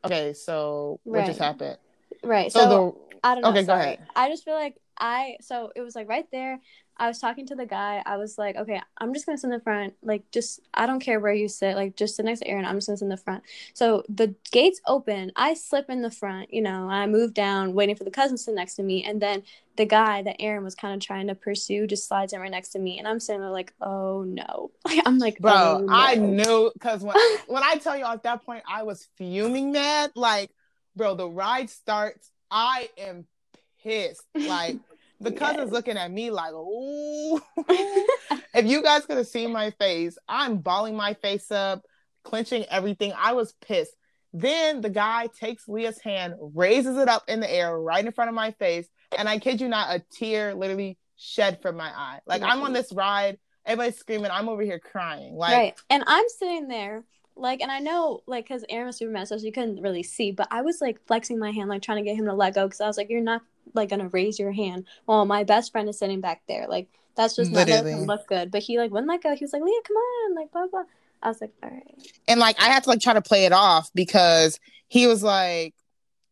okay, 0.04 0.34
so 0.34 1.00
what 1.04 1.24
just 1.24 1.38
happened? 1.38 1.78
Right. 2.22 2.52
So, 2.52 2.60
So, 2.60 2.68
the 2.68 3.18
I 3.24 3.34
don't 3.34 3.42
know. 3.42 3.50
Okay, 3.50 3.64
go 3.64 3.72
ahead. 3.72 4.00
I 4.14 4.28
just 4.28 4.44
feel 4.44 4.54
like 4.54 4.76
I 4.98 5.36
so 5.40 5.72
it 5.74 5.82
was 5.82 5.94
like 5.94 6.08
right 6.08 6.26
there. 6.30 6.60
I 6.98 7.08
was 7.08 7.18
talking 7.18 7.46
to 7.48 7.54
the 7.54 7.66
guy. 7.66 8.02
I 8.06 8.16
was 8.16 8.38
like, 8.38 8.56
okay, 8.56 8.80
I'm 8.96 9.12
just 9.12 9.26
gonna 9.26 9.36
sit 9.36 9.48
in 9.48 9.50
the 9.50 9.60
front. 9.60 9.94
Like, 10.02 10.30
just 10.30 10.60
I 10.72 10.86
don't 10.86 11.00
care 11.00 11.20
where 11.20 11.34
you 11.34 11.46
sit. 11.46 11.76
Like, 11.76 11.94
just 11.94 12.16
sit 12.16 12.24
next 12.24 12.40
to 12.40 12.48
Aaron. 12.48 12.64
I'm 12.64 12.76
just 12.76 12.88
gonna 12.88 12.96
sit 12.96 13.04
in 13.04 13.10
the 13.10 13.16
front. 13.18 13.44
So 13.74 14.02
the 14.08 14.34
gates 14.50 14.80
open. 14.86 15.30
I 15.36 15.54
slip 15.54 15.90
in 15.90 16.00
the 16.00 16.10
front. 16.10 16.52
You 16.52 16.62
know, 16.62 16.88
I 16.88 17.06
move 17.06 17.34
down, 17.34 17.74
waiting 17.74 17.96
for 17.96 18.04
the 18.04 18.10
cousin 18.10 18.36
to 18.36 18.42
sit 18.42 18.54
next 18.54 18.76
to 18.76 18.82
me, 18.82 19.04
and 19.04 19.20
then 19.20 19.42
the 19.76 19.84
guy 19.84 20.22
that 20.22 20.36
Aaron 20.40 20.64
was 20.64 20.74
kind 20.74 20.94
of 20.94 21.06
trying 21.06 21.26
to 21.26 21.34
pursue 21.34 21.86
just 21.86 22.08
slides 22.08 22.32
in 22.32 22.40
right 22.40 22.50
next 22.50 22.70
to 22.70 22.78
me, 22.78 22.98
and 22.98 23.06
I'm 23.06 23.20
sitting 23.20 23.42
there 23.42 23.50
like, 23.50 23.74
oh 23.80 24.22
no. 24.22 24.70
I'm 25.04 25.18
like, 25.18 25.38
bro, 25.38 25.52
oh, 25.52 25.78
no. 25.80 25.92
I 25.92 26.14
knew 26.14 26.70
because 26.72 27.02
when 27.02 27.16
when 27.46 27.62
I 27.62 27.76
tell 27.76 27.96
you 27.96 28.06
at 28.06 28.22
that 28.22 28.44
point, 28.46 28.64
I 28.66 28.84
was 28.84 29.06
fuming 29.16 29.70
mad. 29.70 30.12
Like, 30.14 30.50
bro, 30.96 31.14
the 31.14 31.28
ride 31.28 31.68
starts. 31.68 32.30
I 32.50 32.88
am 32.96 33.26
pissed. 33.86 34.22
Like, 34.34 34.76
the 35.20 35.32
cousin's 35.32 35.66
Yes. 35.66 35.72
looking 35.72 35.96
at 35.96 36.10
me 36.10 36.30
like, 36.30 36.52
ooh. 36.52 37.40
if 37.68 38.66
you 38.66 38.82
guys 38.82 39.06
could 39.06 39.16
have 39.16 39.26
seen 39.26 39.52
my 39.52 39.70
face, 39.70 40.18
I'm 40.28 40.58
balling 40.58 40.96
my 40.96 41.14
face 41.14 41.50
up, 41.50 41.82
clenching 42.24 42.64
everything. 42.70 43.12
I 43.16 43.32
was 43.32 43.54
pissed. 43.66 43.96
Then 44.32 44.82
the 44.82 44.90
guy 44.90 45.28
takes 45.28 45.68
Leah's 45.68 46.00
hand, 46.00 46.34
raises 46.38 46.98
it 46.98 47.08
up 47.08 47.24
in 47.28 47.40
the 47.40 47.50
air 47.50 47.78
right 47.78 48.04
in 48.04 48.12
front 48.12 48.28
of 48.28 48.34
my 48.34 48.50
face, 48.52 48.86
and 49.16 49.28
I 49.28 49.38
kid 49.38 49.60
you 49.60 49.68
not, 49.68 49.94
a 49.94 50.02
tear 50.12 50.54
literally 50.54 50.98
shed 51.16 51.62
from 51.62 51.76
my 51.76 51.88
eye. 51.88 52.20
Like 52.26 52.42
I'm 52.42 52.60
on 52.60 52.74
this 52.74 52.92
ride, 52.92 53.38
everybody's 53.64 53.96
screaming, 53.98 54.30
I'm 54.30 54.50
over 54.50 54.60
here 54.60 54.78
crying. 54.78 55.36
Like 55.36 55.54
right. 55.54 55.74
And 55.88 56.04
I'm 56.06 56.28
sitting 56.28 56.68
there, 56.68 57.04
like, 57.34 57.62
and 57.62 57.70
I 57.70 57.78
know, 57.78 58.20
like, 58.26 58.44
because 58.44 58.64
Aaron 58.68 58.88
was 58.88 58.96
super 58.96 59.12
mad, 59.12 59.28
so 59.28 59.36
you 59.36 59.52
couldn't 59.52 59.80
really 59.80 60.02
see, 60.02 60.32
but 60.32 60.48
I 60.50 60.60
was 60.60 60.82
like 60.82 60.98
flexing 61.06 61.38
my 61.38 61.52
hand, 61.52 61.70
like, 61.70 61.80
trying 61.80 62.04
to 62.04 62.10
get 62.10 62.16
him 62.16 62.26
to 62.26 62.34
let 62.34 62.54
go, 62.54 62.66
because 62.66 62.80
I 62.82 62.86
was 62.86 62.98
like, 62.98 63.08
you're 63.08 63.22
not 63.22 63.42
like 63.74 63.90
gonna 63.90 64.08
raise 64.08 64.38
your 64.38 64.52
hand 64.52 64.86
Well, 65.06 65.24
my 65.24 65.44
best 65.44 65.72
friend 65.72 65.88
is 65.88 65.98
sitting 65.98 66.20
back 66.20 66.42
there. 66.48 66.66
Like, 66.68 66.88
that's 67.16 67.36
just 67.36 67.52
not 67.52 67.66
doesn't 67.66 68.06
look 68.06 68.26
good. 68.26 68.50
But 68.50 68.62
he 68.62 68.78
like 68.78 68.90
wouldn't 68.90 69.08
let 69.08 69.22
go. 69.22 69.34
He 69.34 69.44
was 69.44 69.52
like, 69.52 69.62
Leah, 69.62 69.80
come 69.86 69.96
on, 69.96 70.34
like, 70.34 70.52
blah 70.52 70.66
blah. 70.66 70.84
I 71.22 71.28
was 71.28 71.40
like, 71.40 71.52
all 71.62 71.70
right. 71.70 72.12
and 72.28 72.38
like 72.40 72.60
I 72.60 72.66
had 72.66 72.84
to 72.84 72.90
like 72.90 73.00
try 73.00 73.14
to 73.14 73.22
play 73.22 73.46
it 73.46 73.52
off 73.52 73.90
because 73.94 74.60
he 74.88 75.06
was 75.06 75.22
like, 75.22 75.74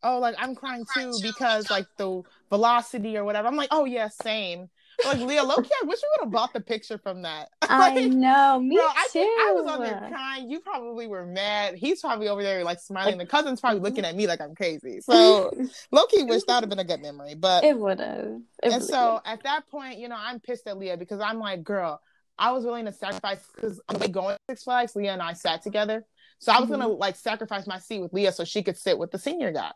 "Oh, 0.02 0.18
like 0.18 0.36
I'm 0.38 0.54
crying 0.54 0.84
too 0.94 1.18
because 1.22 1.70
like 1.70 1.86
the 1.96 2.22
velocity 2.50 3.16
or 3.16 3.24
whatever." 3.24 3.48
I'm 3.48 3.56
like, 3.56 3.70
"Oh 3.72 3.84
yeah, 3.84 4.08
same." 4.08 4.68
Like 5.02 5.20
Leah, 5.20 5.42
Loki, 5.44 5.70
I 5.82 5.86
wish 5.86 6.00
we 6.02 6.08
would 6.18 6.24
have 6.26 6.32
bought 6.32 6.52
the 6.52 6.60
picture 6.60 6.98
from 6.98 7.22
that. 7.22 7.48
I 7.62 7.94
know, 8.06 8.60
me 8.60 8.76
bro, 8.76 8.84
I 8.86 9.04
too. 9.04 9.10
think 9.20 9.40
I 9.40 9.52
was 9.52 9.66
on 9.70 9.82
there 9.82 10.04
crying. 10.08 10.50
You 10.50 10.60
probably 10.60 11.06
were 11.06 11.24
mad. 11.26 11.76
He's 11.76 12.00
probably 12.00 12.28
over 12.28 12.42
there 12.42 12.62
like 12.64 12.80
smiling. 12.80 13.18
the 13.18 13.26
cousin's 13.26 13.60
probably 13.60 13.80
looking 13.88 14.04
at 14.04 14.14
me 14.14 14.26
like 14.26 14.40
I'm 14.40 14.54
crazy. 14.54 15.00
So 15.00 15.50
Loki 15.92 16.22
wish 16.24 16.44
that 16.44 16.54
would 16.56 16.62
have 16.64 16.70
been 16.70 16.78
a 16.78 16.84
good 16.84 17.00
memory, 17.00 17.34
but 17.34 17.64
it 17.64 17.78
would 17.78 18.00
have. 18.00 18.40
and 18.62 18.82
so 18.82 19.20
at 19.24 19.42
that 19.44 19.68
point, 19.68 19.98
you 19.98 20.08
know, 20.08 20.16
I'm 20.18 20.40
pissed 20.40 20.66
at 20.66 20.78
Leah 20.78 20.96
because 20.96 21.20
I'm 21.20 21.38
like, 21.38 21.64
girl, 21.64 22.00
I 22.38 22.52
was 22.52 22.64
willing 22.64 22.84
to 22.86 22.92
sacrifice 22.92 23.44
because 23.54 23.80
on 23.88 23.94
the 23.98 24.06
way 24.06 24.08
going 24.12 24.34
to 24.36 24.40
Six 24.50 24.64
Flags, 24.64 24.96
Leah 24.96 25.12
and 25.12 25.22
I 25.22 25.32
sat 25.34 25.62
together. 25.62 26.04
So 26.40 26.52
I 26.52 26.58
was 26.60 26.68
Mhm. 26.68 26.72
gonna 26.72 26.88
like 26.88 27.16
sacrifice 27.16 27.66
my 27.66 27.78
seat 27.78 28.00
with 28.00 28.12
Leah 28.12 28.32
so 28.32 28.44
she 28.44 28.62
could 28.62 28.76
sit 28.76 28.98
with 28.98 29.10
the 29.10 29.18
senior 29.18 29.52
guy. 29.52 29.72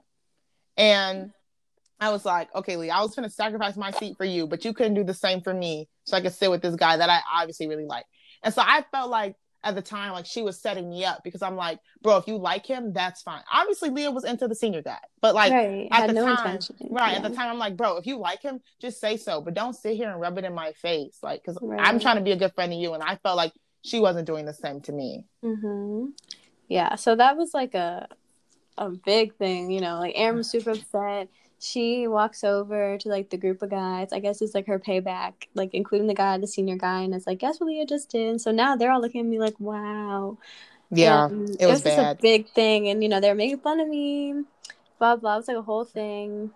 And 0.77 1.33
I 2.01 2.11
was 2.11 2.25
like, 2.25 2.55
okay, 2.55 2.77
Leah, 2.77 2.93
I 2.95 3.03
was 3.03 3.15
gonna 3.15 3.31
sacrifice 3.31 3.77
my 3.77 3.91
seat 3.91 4.17
for 4.17 4.25
you, 4.25 4.47
but 4.47 4.65
you 4.65 4.73
couldn't 4.73 4.95
do 4.95 5.05
the 5.05 5.15
same 5.15 5.41
for 5.41 5.53
me 5.53 5.89
so 6.05 6.17
I 6.17 6.21
could 6.21 6.33
sit 6.33 6.51
with 6.51 6.63
this 6.63 6.77
guy 6.77 6.97
that 6.97 7.11
I 7.11 7.21
obviously 7.33 7.69
really 7.69 7.85
like. 7.87 8.05
And 8.43 8.55
so 8.55 8.63
I 8.65 8.85
felt 8.93 9.11
like 9.11 9.35
at 9.65 9.75
the 9.75 9.83
time, 9.83 10.13
like 10.13 10.27
she 10.27 10.43
was 10.43 10.61
setting 10.61 10.89
me 10.89 11.05
up 11.05 11.23
because 11.25 11.43
I'm 11.43 11.57
like, 11.57 11.81
bro, 12.01 12.17
if 12.17 12.29
you 12.29 12.37
like 12.37 12.65
him, 12.65 12.93
that's 12.93 13.23
fine. 13.23 13.43
Obviously, 13.53 13.91
Leah 13.91 14.11
was 14.11 14.25
into 14.25 14.47
the 14.47 14.55
senior 14.55 14.83
guy, 14.83 14.99
but 15.21 15.35
like 15.35 15.53
right. 15.53 15.89
at 15.91 16.03
Had 16.03 16.11
the 16.11 16.15
no 16.15 16.25
time, 16.27 16.47
intention. 16.47 16.77
Right. 16.91 17.17
At 17.17 17.23
the 17.23 17.35
time, 17.35 17.51
I'm 17.51 17.59
like, 17.59 17.77
bro, 17.77 17.97
if 17.97 18.07
you 18.07 18.19
like 18.19 18.41
him, 18.41 18.61
just 18.81 19.01
say 19.01 19.17
so, 19.17 19.41
but 19.41 19.55
don't 19.55 19.75
sit 19.75 19.97
here 19.97 20.11
and 20.11 20.21
rub 20.21 20.39
it 20.39 20.45
in 20.45 20.55
my 20.55 20.73
face. 20.73 21.19
Like, 21.23 21.43
because 21.43 21.59
I'm 21.79 21.99
trying 21.99 22.17
to 22.17 22.23
be 22.23 22.31
a 22.33 22.37
good 22.37 22.55
friend 22.55 22.71
to 22.71 22.79
you. 22.79 22.95
And 22.95 23.03
I 23.03 23.17
felt 23.17 23.37
like 23.37 23.53
she 23.85 23.99
wasn't 23.99 24.27
doing 24.27 24.45
the 24.45 24.55
same 24.55 24.81
to 24.83 24.93
me. 24.93 25.25
hmm 25.43 26.07
Yeah, 26.69 26.95
so 26.95 27.17
that 27.17 27.37
was 27.37 27.53
like 27.53 27.75
a 27.75 28.07
a 28.77 28.91
big 28.91 29.35
thing, 29.35 29.73
you 29.73 29.81
know. 29.81 29.99
Like 29.99 30.15
Aaron 30.17 30.37
was 30.37 30.49
super 30.49 30.71
upset. 30.71 31.29
She 31.61 32.07
walks 32.07 32.45
over 32.45 32.99
to 32.99 33.09
like 33.09 33.31
the 33.31 33.37
group 33.37 33.63
of 33.63 33.71
guys. 33.71 34.13
I 34.13 34.21
guess 34.21 34.41
it's 34.41 34.55
like 34.55 34.69
her 34.69 34.79
payback, 34.79 35.33
like 35.55 35.75
including 35.75 36.07
the 36.07 36.15
guy, 36.15 36.39
the 36.39 36.47
senior 36.47 36.77
guy, 36.77 37.03
and 37.03 37.15
it's 37.15 37.27
like, 37.27 37.41
guess 37.41 37.59
what 37.59 37.67
Leah 37.67 37.87
just 37.87 38.11
did? 38.11 38.41
So 38.41 38.53
now 38.53 38.77
they're 38.77 38.93
all 38.93 39.01
looking 39.01 39.23
at 39.23 39.27
me 39.27 39.39
like, 39.41 39.59
wow. 39.59 40.39
Yeah. 40.91 41.27
And 41.27 41.51
it 41.61 41.67
was 41.67 41.83
just 41.83 41.97
bad. 41.97 42.19
a 42.19 42.21
big 42.21 42.49
thing, 42.51 42.89
and 42.89 43.03
you 43.03 43.09
know 43.09 43.21
they're 43.21 43.35
making 43.35 43.59
fun 43.59 43.81
of 43.81 43.89
me. 43.89 44.45
Blah 44.99 45.17
blah. 45.17 45.35
It 45.35 45.39
was 45.39 45.49
like 45.49 45.57
a 45.57 45.63
whole 45.63 45.85
thing. 45.85 46.51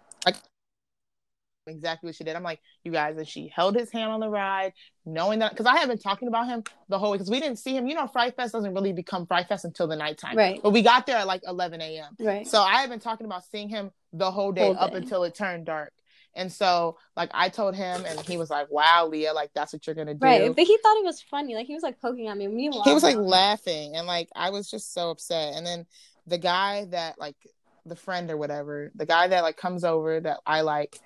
exactly 1.67 2.09
what 2.09 2.17
she 2.17 2.25
did. 2.25 2.35
I'm 2.37 2.43
like, 2.43 2.61
you 2.85 2.93
guys, 2.93 3.17
and 3.17 3.27
she 3.27 3.53
held 3.55 3.75
his 3.77 3.91
hand 3.91 4.11
on 4.11 4.21
the 4.21 4.29
ride, 4.29 4.73
knowing 5.05 5.41
that 5.41 5.51
because 5.51 5.67
I 5.67 5.79
have 5.79 5.89
been 5.89 5.99
talking 5.99 6.29
about 6.29 6.47
him 6.47 6.63
the 6.89 6.99
whole 6.99 7.11
way 7.11 7.19
because 7.19 7.31
we 7.31 7.41
didn't 7.41 7.59
see 7.59 7.77
him. 7.77 7.89
You 7.89 7.95
know, 7.95 8.07
Fright 8.07 8.37
Fest 8.37 8.53
doesn't 8.53 8.73
really 8.73 8.93
become 8.93 9.27
Fright 9.27 9.49
Fest 9.49 9.65
until 9.65 9.87
the 9.87 9.97
nighttime. 9.97 10.37
Right. 10.37 10.61
But 10.63 10.71
we 10.71 10.83
got 10.83 11.07
there 11.07 11.17
at 11.17 11.27
like 11.27 11.43
11 11.47 11.81
a.m. 11.81 12.17
Right. 12.19 12.47
So 12.47 12.63
I 12.63 12.81
have 12.81 12.91
been 12.91 13.01
talking 13.01 13.27
about 13.27 13.45
seeing 13.45 13.69
him 13.69 13.91
the 14.13 14.31
whole 14.31 14.53
day 14.53 14.67
Whole 14.67 14.79
up 14.79 14.93
day. 14.93 14.99
until 14.99 15.25
it 15.25 15.35
turned 15.35 15.67
dark. 15.67 15.93
And 16.35 16.51
so, 16.51 16.97
like, 17.15 17.31
I 17.35 17.51
told 17.51 17.75
him, 17.75 18.07
and 18.07 18.19
he 18.21 18.39
was 18.39 18.49
like, 18.49 18.71
"Wow, 18.71 19.07
Leah, 19.07 19.35
like 19.35 19.51
that's 19.55 19.73
what 19.73 19.87
you're 19.87 19.95
gonna 19.95 20.15
do." 20.15 20.25
Right. 20.25 20.55
But 20.55 20.65
he 20.65 20.79
thought 20.83 20.97
it 20.97 21.05
was 21.05 21.21
funny. 21.21 21.55
Like 21.55 21.67
he 21.67 21.75
was 21.75 21.83
like 21.83 22.01
poking 22.01 22.29
at 22.29 22.37
me. 22.39 22.49
Meanwhile, 22.49 22.85
he 22.85 22.95
was 22.95 23.03
like 23.03 23.17
laughing 23.17 23.97
and 23.97 24.07
like 24.07 24.29
i 24.35 24.51
was 24.51 24.71
just 24.71 24.95
so 24.95 25.11
upset 25.11 25.55
and 25.55 25.67
then 25.67 25.87
the 26.27 26.39
guy 26.39 26.87
that 26.87 27.19
like 27.19 27.37
the 27.85 27.97
friend 27.97 28.31
or 28.31 28.37
whatever 28.37 28.91
the 28.95 29.05
guy 29.05 29.29
that 29.29 29.43
like 29.43 29.57
comes 29.57 29.85
over 29.85 30.21
that 30.21 30.39
i 30.47 30.61
like 30.61 30.99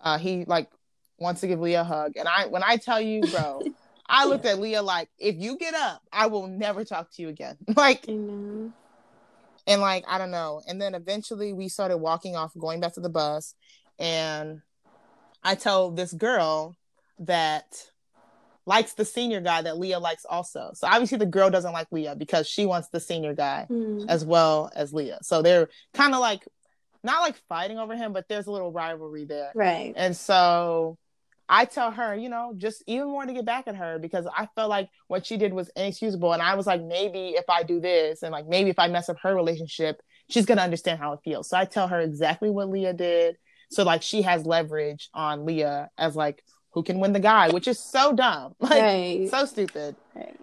uh 0.00 0.18
he 0.18 0.44
like 0.44 0.68
wants 1.18 1.40
to 1.40 1.46
give 1.46 1.60
Leah 1.60 1.80
a 1.82 1.84
hug. 1.84 2.12
And 2.16 2.28
I 2.28 2.46
when 2.46 2.62
I 2.62 2.76
tell 2.76 3.00
you, 3.00 3.22
bro, 3.22 3.62
I 4.06 4.26
looked 4.26 4.44
at 4.44 4.60
Leah 4.60 4.82
like, 4.82 5.08
if 5.18 5.36
you 5.36 5.56
get 5.56 5.74
up, 5.74 6.02
I 6.12 6.26
will 6.26 6.46
never 6.46 6.84
talk 6.84 7.10
to 7.12 7.22
you 7.22 7.28
again. 7.28 7.56
like 7.76 8.06
and 9.66 9.80
like, 9.80 10.04
I 10.08 10.18
don't 10.18 10.30
know. 10.30 10.62
And 10.66 10.80
then 10.80 10.94
eventually 10.94 11.52
we 11.52 11.68
started 11.68 11.98
walking 11.98 12.36
off, 12.36 12.52
going 12.58 12.80
back 12.80 12.94
to 12.94 13.00
the 13.00 13.08
bus, 13.08 13.54
and 13.98 14.62
I 15.42 15.54
tell 15.54 15.90
this 15.90 16.12
girl 16.12 16.76
that 17.20 17.90
likes 18.66 18.94
the 18.94 19.04
senior 19.04 19.40
guy 19.40 19.62
that 19.62 19.78
Leah 19.78 20.00
likes 20.00 20.24
also. 20.28 20.72
So 20.74 20.88
obviously 20.88 21.18
the 21.18 21.26
girl 21.26 21.50
doesn't 21.50 21.72
like 21.72 21.86
Leah 21.92 22.16
because 22.16 22.48
she 22.48 22.66
wants 22.66 22.88
the 22.88 23.00
senior 23.00 23.32
guy 23.32 23.66
mm. 23.70 24.04
as 24.08 24.24
well 24.24 24.70
as 24.74 24.92
Leah. 24.92 25.18
So 25.22 25.40
they're 25.40 25.68
kind 25.94 26.14
of 26.14 26.20
like 26.20 26.46
not 27.04 27.20
like 27.20 27.36
fighting 27.48 27.78
over 27.78 27.96
him, 27.96 28.12
but 28.12 28.28
there's 28.28 28.48
a 28.48 28.50
little 28.50 28.72
rivalry 28.72 29.24
there. 29.24 29.52
Right. 29.54 29.94
And 29.96 30.16
so 30.16 30.98
I 31.48 31.64
tell 31.64 31.90
her, 31.92 32.14
you 32.14 32.28
know, 32.28 32.54
just 32.56 32.82
even 32.86 33.08
more 33.08 33.24
to 33.24 33.32
get 33.32 33.44
back 33.44 33.68
at 33.68 33.76
her 33.76 33.98
because 33.98 34.26
I 34.26 34.48
felt 34.54 34.68
like 34.68 34.88
what 35.06 35.26
she 35.26 35.36
did 35.36 35.52
was 35.52 35.70
inexcusable. 35.76 36.32
And 36.32 36.42
I 36.42 36.54
was 36.54 36.66
like, 36.66 36.82
maybe 36.82 37.30
if 37.30 37.48
I 37.48 37.62
do 37.62 37.80
this 37.80 38.22
and 38.22 38.32
like 38.32 38.46
maybe 38.48 38.70
if 38.70 38.78
I 38.78 38.88
mess 38.88 39.08
up 39.08 39.18
her 39.22 39.34
relationship, 39.34 40.00
she's 40.28 40.46
gonna 40.46 40.62
understand 40.62 40.98
how 40.98 41.12
it 41.12 41.20
feels. 41.24 41.48
So 41.48 41.56
I 41.56 41.64
tell 41.64 41.88
her 41.88 42.00
exactly 42.00 42.50
what 42.50 42.68
Leah 42.68 42.94
did. 42.94 43.36
So 43.70 43.84
like 43.84 44.02
she 44.02 44.22
has 44.22 44.44
leverage 44.44 45.08
on 45.14 45.46
Leah 45.46 45.90
as 45.96 46.16
like 46.16 46.42
who 46.72 46.82
can 46.82 46.98
win 46.98 47.12
the 47.12 47.20
guy, 47.20 47.50
which 47.50 47.68
is 47.68 47.78
so 47.78 48.12
dumb. 48.12 48.54
Like 48.60 48.82
right. 48.82 49.28
so 49.30 49.44
stupid. 49.44 49.96
Right. 50.14 50.36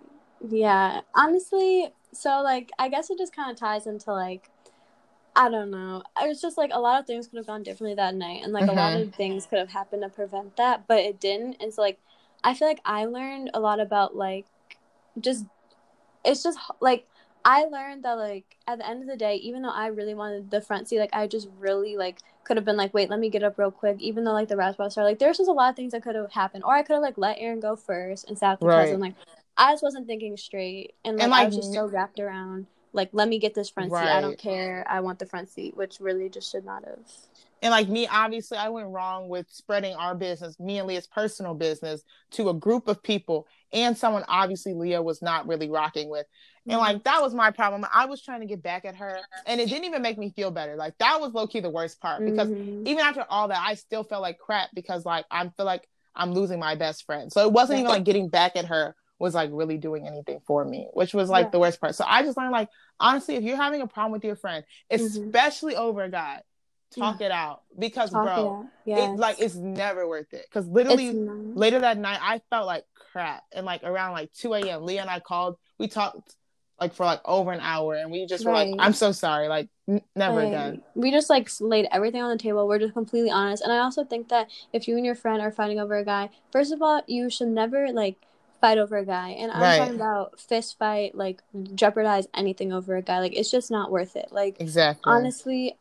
Yeah. 0.48 1.02
Honestly, 1.16 1.94
so 2.14 2.42
like 2.42 2.72
I 2.80 2.90
guess 2.90 3.10
it 3.10 3.18
just 3.18 3.36
kind 3.36 3.52
of 3.52 3.58
ties 3.58 3.88
into 3.88 4.14
like 4.14 4.50
I 5.36 5.50
don't 5.50 5.72
know. 5.72 6.04
It 6.22 6.28
was 6.28 6.42
just 6.42 6.58
like 6.58 6.70
a 6.74 6.80
lot 6.80 7.00
of 7.00 7.08
things 7.08 7.28
could 7.28 7.38
have 7.38 7.48
gone 7.48 7.64
differently 7.64 7.96
that 7.96 8.16
night 8.16 8.42
and 8.44 8.54
like 8.54 8.66
mm-hmm. 8.66 8.78
a 8.78 8.82
lot 8.82 8.94
of 8.94 9.08
mm-hmm. 9.08 9.18
things 9.18 9.46
could 9.46 9.60
have 9.60 9.70
happened 9.70 10.04
to 10.04 10.10
prevent 10.10 10.56
that, 10.58 10.88
but 10.88 11.00
it 11.00 11.20
didn't. 11.20 11.58
And 11.60 11.74
so 11.74 11.82
like 11.82 12.00
I 12.44 12.54
feel 12.54 12.68
like 12.68 12.82
I 12.86 13.06
learned 13.06 13.52
a 13.54 13.60
lot 13.60 13.80
about 13.80 14.16
like 14.16 14.46
just 15.20 15.46
it's 16.24 16.44
just 16.44 16.60
like 16.80 17.08
I 17.46 17.66
learned 17.66 18.04
that 18.04 18.14
like 18.14 18.58
at 18.68 18.78
the 18.78 18.88
end 18.88 19.02
of 19.02 19.08
the 19.08 19.18
day, 19.18 19.36
even 19.38 19.64
though 19.64 19.70
I 19.70 19.88
really 19.88 20.14
wanted 20.14 20.52
the 20.52 20.62
front 20.62 20.88
seat, 20.88 21.00
like 21.00 21.14
I 21.14 21.28
just 21.28 21.50
really 21.60 21.98
like 21.98 22.20
could 22.44 22.58
have 22.58 22.66
been 22.66 22.78
like, 22.78 22.94
wait, 22.94 23.10
let 23.10 23.20
me 23.20 23.30
get 23.30 23.44
up 23.44 23.58
real 23.58 23.72
quick. 23.72 23.98
Even 24.00 24.24
though 24.24 24.34
like 24.34 24.50
the 24.50 24.58
of 24.58 24.80
are 24.98 25.04
like, 25.04 25.20
there's 25.20 25.38
just 25.38 25.50
a 25.50 25.54
lot 25.54 25.70
of 25.70 25.76
things 25.76 25.94
that 25.94 26.04
could 26.04 26.16
have 26.16 26.32
happened, 26.32 26.64
or 26.64 26.74
I 26.76 26.84
could 26.84 26.94
have 26.94 27.02
like 27.02 27.18
let 27.18 27.38
Aaron 27.40 27.60
go 27.60 27.76
first 27.76 28.28
and 28.28 28.38
sat 28.38 28.62
with 28.62 28.70
right. 28.70 28.86
cousin. 28.86 29.00
Like 29.00 29.16
I 29.58 29.74
just 29.74 29.84
wasn't 29.84 30.08
thinking 30.08 30.38
straight, 30.38 30.94
and 31.04 31.18
like, 31.18 31.24
and, 31.24 31.32
like 31.32 31.42
I 31.42 31.46
was 31.46 31.56
just 31.56 31.74
so 31.74 31.88
wrapped 31.88 32.20
around 32.20 32.68
like 32.94 33.10
let 33.12 33.28
me 33.28 33.40
get 33.40 33.54
this 33.54 33.70
front 33.70 33.92
right. 33.92 34.06
seat. 34.06 34.14
I 34.14 34.22
don't 34.22 34.38
care. 34.38 34.86
I 34.88 35.02
want 35.02 35.20
the 35.20 35.26
front 35.26 35.50
seat, 35.50 35.76
which 35.76 36.00
really 36.00 36.30
just 36.30 36.52
should 36.52 36.66
not 36.66 36.86
have. 36.86 37.00
And 37.62 37.72
like 37.72 37.88
me, 37.88 38.08
obviously, 38.08 38.58
I 38.58 38.70
went 38.70 38.90
wrong 38.90 39.30
with 39.30 39.50
spreading 39.50 39.96
our 39.96 40.16
business, 40.16 40.60
me 40.60 40.80
and 40.80 40.88
Leah's 40.88 41.08
personal 41.08 41.54
business, 41.54 42.04
to 42.32 42.50
a 42.50 42.54
group 42.54 42.90
of 42.90 43.02
people 43.02 43.48
and 43.72 43.98
someone 43.98 44.24
obviously 44.28 44.74
Leah 44.74 45.02
was 45.02 45.22
not 45.22 45.48
really 45.48 45.70
rocking 45.70 46.10
with. 46.10 46.28
And 46.68 46.78
like 46.78 46.98
mm-hmm. 46.98 47.04
that 47.04 47.22
was 47.22 47.34
my 47.34 47.52
problem. 47.52 47.86
I 47.92 48.06
was 48.06 48.22
trying 48.22 48.42
to 48.42 48.46
get 48.46 48.62
back 48.62 48.86
at 48.86 48.96
her 48.96 49.18
and 49.46 49.60
it 49.60 49.68
didn't 49.68 49.86
even 49.86 50.02
make 50.02 50.18
me 50.18 50.32
feel 50.36 50.52
better. 50.52 50.76
Like 50.76 50.98
that 51.00 51.20
was 51.20 51.34
low 51.34 51.48
key 51.48 51.60
the 51.60 51.70
worst 51.70 52.00
part 52.00 52.24
because 52.24 52.48
mm-hmm. 52.48 52.88
even 52.88 53.00
after 53.00 53.26
all 53.30 53.48
that, 53.50 53.62
I 53.66 53.74
still 53.74 54.04
felt 54.04 54.22
like 54.22 54.40
crap 54.40 54.70
because 54.74 55.06
like 55.06 55.26
I 55.32 55.48
feel 55.50 55.66
like 55.66 55.88
I'm 56.16 56.34
losing 56.34 56.60
my 56.60 56.76
best 56.76 57.06
friend. 57.06 57.32
So 57.32 57.46
it 57.46 57.52
wasn't 57.52 57.80
even 57.80 57.90
like 57.90 58.06
getting 58.06 58.30
back 58.30 58.56
at 58.56 58.66
her 58.66 58.96
was 59.20 59.34
like 59.34 59.50
really 59.54 59.78
doing 59.78 60.08
anything 60.08 60.42
for 60.46 60.66
me, 60.66 60.88
which 60.94 61.14
was 61.14 61.30
like 61.30 61.48
yeah. 61.48 61.52
the 61.52 61.60
worst 61.60 61.80
part. 61.80 61.96
So 61.96 62.06
I 62.08 62.24
just 62.24 62.38
learned 62.38 62.52
like 62.52 62.70
honestly, 63.00 63.36
if 63.36 63.44
you're 63.44 63.58
having 63.58 63.82
a 63.82 63.88
problem 63.88 64.12
with 64.12 64.24
your 64.24 64.36
friend, 64.36 64.64
mm-hmm. 64.92 65.04
especially 65.04 65.74
mm-hmm. 65.74 65.84
over 65.84 66.04
a 66.04 66.10
guy, 66.10 66.42
talk 66.96 67.20
yeah. 67.20 67.28
it 67.28 67.32
out 67.32 67.62
because 67.78 68.12
talk 68.12 68.26
bro, 68.26 68.68
it, 68.86 68.90
yes. 68.90 69.10
it, 69.10 69.20
like 69.20 69.40
it's 69.40 69.56
never 69.56 70.08
worth 70.08 70.34
it. 70.34 70.46
Because 70.50 70.68
literally 70.68 71.12
later 71.14 71.80
that 71.80 71.98
night, 71.98 72.20
I 72.22 72.42
felt 72.50 72.66
like 72.66 72.86
crap, 73.12 73.44
and 73.52 73.66
like 73.66 73.84
around 73.84 74.14
like 74.14 74.32
2 74.34 74.54
a.m., 74.54 74.84
Leah 74.84 75.02
and 75.02 75.10
I 75.10 75.20
called. 75.20 75.58
We 75.78 75.88
talked 75.88 76.36
like 76.80 76.94
for 76.94 77.06
like 77.06 77.22
over 77.26 77.52
an 77.52 77.60
hour, 77.62 77.96
and 77.96 78.12
we 78.12 78.26
just 78.26 78.46
right. 78.46 78.68
were 78.68 78.76
like, 78.76 78.86
"I'm 78.86 78.94
so 78.94 79.12
sorry, 79.12 79.48
like 79.48 79.70
n- 79.88 80.02
never 80.16 80.38
right. 80.38 80.48
again." 80.48 80.84
We 80.96 81.12
just 81.12 81.30
like 81.30 81.50
laid 81.60 81.88
everything 81.92 82.22
on 82.22 82.30
the 82.30 82.42
table. 82.42 82.68
We're 82.68 82.80
just 82.80 82.94
completely 82.94 83.32
honest, 83.32 83.64
and 83.64 83.72
I 83.72 83.80
also 83.80 84.04
think 84.04 84.30
that 84.30 84.50
if 84.72 84.88
you 84.88 84.98
and 84.98 85.06
your 85.06 85.16
friend 85.16 85.42
are 85.42 85.52
fighting 85.52 85.80
over 85.80 85.96
a 85.96 86.06
guy, 86.06 86.30
first 86.52 86.72
of 86.72 86.82
all, 86.82 87.02
you 87.08 87.30
should 87.30 87.50
never 87.50 87.92
like 87.92 88.18
fight 88.64 88.78
over 88.78 88.96
a 88.96 89.06
guy. 89.06 89.32
And 89.32 89.52
I'm 89.52 89.62
right. 89.62 89.78
talking 89.78 89.96
about 89.96 90.40
fist 90.40 90.80
fight, 90.80 91.16
like 91.16 91.42
jeopardize 91.76 92.28
anything 92.34 92.72
over 92.72 92.96
a 92.96 93.02
guy. 93.02 93.20
Like 93.20 93.36
it's 93.36 93.52
just 93.52 93.70
not 93.70 93.92
worth 93.92 94.16
it. 94.16 94.30
Like 94.32 94.56
exactly. 94.62 95.12
Honestly, 95.12 95.76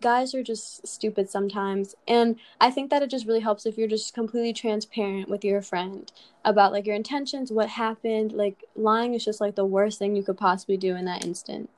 guys 0.00 0.34
are 0.34 0.42
just 0.42 0.86
stupid 0.88 1.28
sometimes. 1.28 1.94
And 2.08 2.36
I 2.62 2.70
think 2.70 2.88
that 2.88 3.02
it 3.02 3.10
just 3.10 3.26
really 3.26 3.40
helps 3.40 3.66
if 3.66 3.76
you're 3.76 3.88
just 3.88 4.14
completely 4.14 4.54
transparent 4.54 5.28
with 5.28 5.44
your 5.44 5.60
friend 5.60 6.10
about 6.46 6.72
like 6.72 6.86
your 6.86 6.96
intentions, 6.96 7.52
what 7.52 7.68
happened. 7.68 8.32
Like 8.32 8.64
lying 8.74 9.12
is 9.12 9.22
just 9.22 9.42
like 9.42 9.54
the 9.54 9.66
worst 9.66 9.98
thing 9.98 10.16
you 10.16 10.22
could 10.22 10.38
possibly 10.38 10.78
do 10.78 10.96
in 10.96 11.04
that 11.04 11.26
instance. 11.26 11.68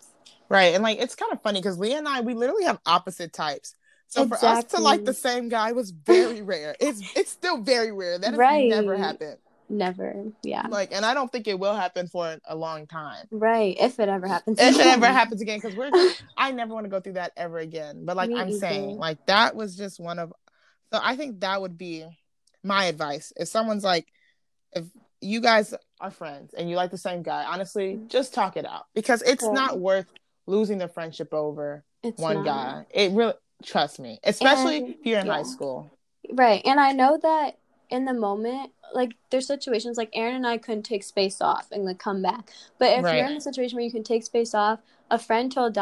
Right. 0.48 0.74
And 0.74 0.84
like 0.84 1.00
it's 1.00 1.16
kind 1.16 1.32
of 1.32 1.42
funny 1.42 1.60
because 1.60 1.76
Leah 1.76 1.98
and 1.98 2.06
I 2.06 2.20
we 2.20 2.34
literally 2.34 2.66
have 2.66 2.78
opposite 2.86 3.32
types. 3.32 3.74
So 4.06 4.22
exactly. 4.22 4.48
for 4.48 4.54
us 4.54 4.64
to 4.66 4.80
like 4.80 5.04
the 5.04 5.12
same 5.12 5.48
guy 5.48 5.72
was 5.72 5.90
very 5.90 6.40
rare. 6.40 6.76
It's 6.78 7.02
it's 7.16 7.32
still 7.32 7.60
very 7.60 7.90
rare. 7.90 8.16
That 8.16 8.30
has 8.30 8.38
right. 8.38 8.68
never 8.68 8.96
happened. 8.96 9.38
Never. 9.68 10.26
Yeah. 10.42 10.66
Like, 10.68 10.92
and 10.92 11.04
I 11.04 11.14
don't 11.14 11.30
think 11.30 11.48
it 11.48 11.58
will 11.58 11.74
happen 11.74 12.06
for 12.06 12.36
a 12.46 12.54
long 12.54 12.86
time. 12.86 13.26
Right. 13.30 13.76
If 13.78 13.98
it 13.98 14.08
ever 14.08 14.26
happens. 14.26 14.58
If 14.60 14.78
it 14.78 14.86
ever 14.86 15.06
happens 15.20 15.40
again, 15.40 15.58
because 15.58 15.76
we're, 15.76 15.90
I 16.36 16.52
never 16.52 16.72
want 16.72 16.84
to 16.84 16.90
go 16.90 17.00
through 17.00 17.14
that 17.14 17.32
ever 17.36 17.58
again. 17.58 18.04
But 18.04 18.16
like 18.16 18.30
Me 18.30 18.36
I'm 18.38 18.48
either. 18.48 18.58
saying, 18.58 18.96
like 18.96 19.24
that 19.26 19.56
was 19.56 19.76
just 19.76 19.98
one 19.98 20.18
of, 20.18 20.32
so 20.92 21.00
I 21.02 21.16
think 21.16 21.40
that 21.40 21.60
would 21.60 21.76
be 21.76 22.04
my 22.62 22.84
advice. 22.84 23.32
If 23.36 23.48
someone's 23.48 23.84
like, 23.84 24.06
if 24.72 24.84
you 25.20 25.40
guys 25.40 25.74
are 26.00 26.10
friends 26.10 26.54
and 26.54 26.70
you 26.70 26.76
like 26.76 26.90
the 26.90 26.98
same 26.98 27.22
guy, 27.22 27.44
honestly, 27.44 27.94
mm. 27.94 28.08
just 28.08 28.34
talk 28.34 28.56
it 28.56 28.66
out 28.66 28.86
because 28.94 29.22
it's 29.22 29.44
yeah. 29.44 29.50
not 29.50 29.80
worth 29.80 30.06
losing 30.46 30.78
the 30.78 30.88
friendship 30.88 31.34
over 31.34 31.84
it's 32.02 32.20
one 32.20 32.36
not. 32.36 32.44
guy. 32.44 32.86
It 32.90 33.12
really, 33.12 33.34
trust 33.64 33.98
me, 33.98 34.20
especially 34.22 34.78
and, 34.78 34.88
if 34.90 34.96
you're 35.04 35.18
in 35.20 35.26
yeah. 35.26 35.32
high 35.32 35.42
school. 35.42 35.98
Right. 36.32 36.62
And 36.64 36.78
I 36.80 36.92
know 36.92 37.18
that 37.22 37.58
in 37.90 38.04
the 38.04 38.12
moment, 38.14 38.72
like 38.94 39.14
there's 39.30 39.46
situations 39.46 39.96
like 39.96 40.10
Aaron 40.14 40.36
and 40.36 40.46
I 40.46 40.58
couldn't 40.58 40.84
take 40.84 41.02
space 41.02 41.40
off 41.40 41.68
and 41.70 41.84
like 41.84 41.98
come 41.98 42.22
back. 42.22 42.50
But 42.78 42.98
if 42.98 43.04
right. 43.04 43.18
you're 43.18 43.26
in 43.26 43.36
a 43.36 43.40
situation 43.40 43.76
where 43.76 43.84
you 43.84 43.92
can 43.92 44.04
take 44.04 44.24
space 44.24 44.54
off, 44.54 44.80
a 45.10 45.18
friend 45.18 45.52
told 45.52 45.76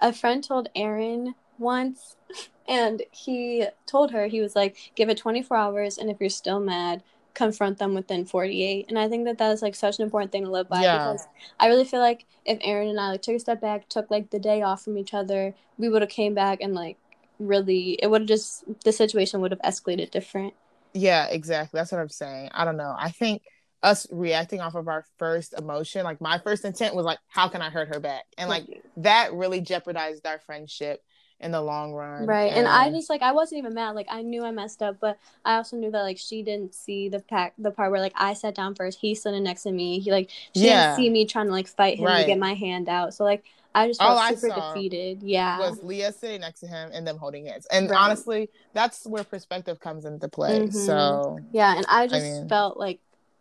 a 0.00 0.12
friend 0.12 0.42
told 0.44 0.68
Aaron 0.74 1.34
once, 1.58 2.16
and 2.68 3.02
he 3.10 3.66
told 3.86 4.12
her 4.12 4.26
he 4.26 4.40
was 4.40 4.54
like, 4.54 4.76
give 4.94 5.08
it 5.08 5.18
24 5.18 5.56
hours, 5.56 5.98
and 5.98 6.10
if 6.10 6.18
you're 6.20 6.30
still 6.30 6.60
mad, 6.60 7.02
confront 7.34 7.78
them 7.78 7.94
within 7.94 8.24
48. 8.24 8.86
And 8.88 8.98
I 8.98 9.08
think 9.08 9.24
that 9.24 9.38
that 9.38 9.52
is 9.52 9.62
like 9.62 9.74
such 9.74 9.98
an 9.98 10.04
important 10.04 10.32
thing 10.32 10.44
to 10.44 10.50
live 10.50 10.68
by 10.68 10.82
yeah. 10.82 10.98
because 10.98 11.26
I 11.60 11.68
really 11.68 11.84
feel 11.84 12.00
like 12.00 12.26
if 12.44 12.58
Aaron 12.62 12.88
and 12.88 13.00
I 13.00 13.10
like 13.10 13.22
took 13.22 13.36
a 13.36 13.40
step 13.40 13.60
back, 13.60 13.88
took 13.88 14.10
like 14.10 14.30
the 14.30 14.40
day 14.40 14.62
off 14.62 14.82
from 14.82 14.98
each 14.98 15.14
other, 15.14 15.54
we 15.78 15.88
would 15.88 16.02
have 16.02 16.10
came 16.10 16.34
back 16.34 16.58
and 16.60 16.74
like 16.74 16.96
really 17.38 17.92
it 18.02 18.08
would 18.10 18.22
have 18.22 18.28
just 18.28 18.64
the 18.84 18.92
situation 18.92 19.40
would 19.40 19.52
have 19.52 19.62
escalated 19.62 20.10
different. 20.10 20.54
Yeah, 20.94 21.26
exactly. 21.26 21.78
That's 21.78 21.92
what 21.92 22.00
I'm 22.00 22.08
saying. 22.08 22.50
I 22.52 22.64
don't 22.64 22.76
know. 22.76 22.94
I 22.96 23.10
think 23.10 23.42
us 23.82 24.06
reacting 24.10 24.60
off 24.60 24.74
of 24.74 24.88
our 24.88 25.04
first 25.18 25.54
emotion, 25.56 26.04
like 26.04 26.20
my 26.20 26.38
first 26.38 26.64
intent 26.64 26.94
was 26.94 27.04
like, 27.04 27.18
how 27.28 27.48
can 27.48 27.62
I 27.62 27.70
hurt 27.70 27.94
her 27.94 28.00
back? 28.00 28.24
And 28.36 28.48
like 28.48 28.64
mm-hmm. 28.64 29.02
that 29.02 29.32
really 29.32 29.60
jeopardized 29.60 30.26
our 30.26 30.38
friendship 30.40 31.02
in 31.40 31.52
the 31.52 31.60
long 31.60 31.92
run. 31.92 32.26
Right. 32.26 32.50
And, 32.50 32.66
and, 32.66 32.68
I 32.68 32.90
just 32.90 33.08
like 33.08 33.22
I 33.22 33.32
wasn't 33.32 33.60
even 33.60 33.74
mad. 33.74 33.94
Like 33.94 34.08
I 34.10 34.22
knew 34.22 34.44
I 34.44 34.50
messed 34.50 34.82
up, 34.82 34.96
but 35.00 35.18
I 35.44 35.56
also 35.56 35.76
knew 35.76 35.90
that 35.90 36.02
like 36.02 36.18
she 36.18 36.42
didn't 36.42 36.74
see 36.74 37.08
the 37.08 37.20
pack 37.20 37.54
the 37.58 37.70
part 37.70 37.92
where 37.92 38.00
like 38.00 38.14
I 38.16 38.34
sat 38.34 38.54
down 38.54 38.74
first, 38.74 38.98
he 39.00 39.14
stood 39.14 39.40
next 39.40 39.62
to 39.62 39.72
me. 39.72 40.00
He 40.00 40.10
like 40.10 40.30
she 40.54 40.66
yeah. 40.66 40.88
didn't 40.88 40.96
see 40.96 41.10
me 41.10 41.26
trying 41.26 41.46
to 41.46 41.52
like 41.52 41.68
fight 41.68 41.98
him 41.98 42.06
right. 42.06 42.22
to 42.22 42.26
get 42.26 42.38
my 42.38 42.54
hand 42.54 42.88
out. 42.88 43.14
So 43.14 43.22
like 43.22 43.44
I 43.78 43.88
just 43.88 44.00
felt 44.00 44.18
All 44.18 44.34
super 44.36 44.54
defeated. 44.54 45.22
Yeah. 45.22 45.58
Was 45.58 45.82
Leah 45.82 46.12
sitting 46.12 46.40
next 46.40 46.60
to 46.60 46.66
him 46.66 46.90
and 46.92 47.06
them 47.06 47.16
holding 47.16 47.46
hands. 47.46 47.66
And 47.70 47.90
right. 47.90 47.98
honestly, 47.98 48.50
that's 48.72 49.06
where 49.06 49.24
perspective 49.24 49.80
comes 49.80 50.04
into 50.04 50.28
play. 50.28 50.60
Mm-hmm. 50.60 50.76
So 50.76 51.38
Yeah, 51.52 51.76
and 51.76 51.86
I 51.88 52.06
just 52.06 52.26
I 52.26 52.40
mean, 52.40 52.48
felt 52.48 52.76
like 52.78 53.00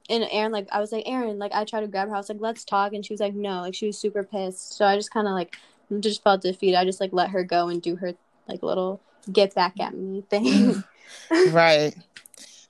and 0.09 0.25
Aaron, 0.31 0.51
like 0.51 0.67
I 0.71 0.79
was 0.79 0.91
like, 0.91 1.03
Aaron, 1.05 1.37
like 1.39 1.51
I 1.53 1.65
tried 1.65 1.81
to 1.81 1.87
grab 1.87 2.07
her, 2.09 2.15
I 2.15 2.17
was 2.17 2.29
like, 2.29 2.39
let's 2.39 2.63
talk 2.63 2.93
and 2.93 3.05
she 3.05 3.13
was 3.13 3.19
like, 3.19 3.33
No, 3.33 3.61
like 3.61 3.75
she 3.75 3.87
was 3.87 3.97
super 3.97 4.23
pissed. 4.23 4.73
So 4.73 4.85
I 4.85 4.95
just 4.95 5.11
kinda 5.11 5.31
like 5.31 5.55
just 5.99 6.23
felt 6.23 6.41
defeated. 6.41 6.77
I 6.77 6.85
just 6.85 7.01
like 7.01 7.13
let 7.13 7.31
her 7.31 7.43
go 7.43 7.67
and 7.69 7.81
do 7.81 7.95
her 7.97 8.13
like 8.47 8.63
little 8.63 9.01
get 9.31 9.55
back 9.55 9.79
at 9.79 9.93
me 9.93 10.21
thing. 10.29 10.83
right. 11.51 11.95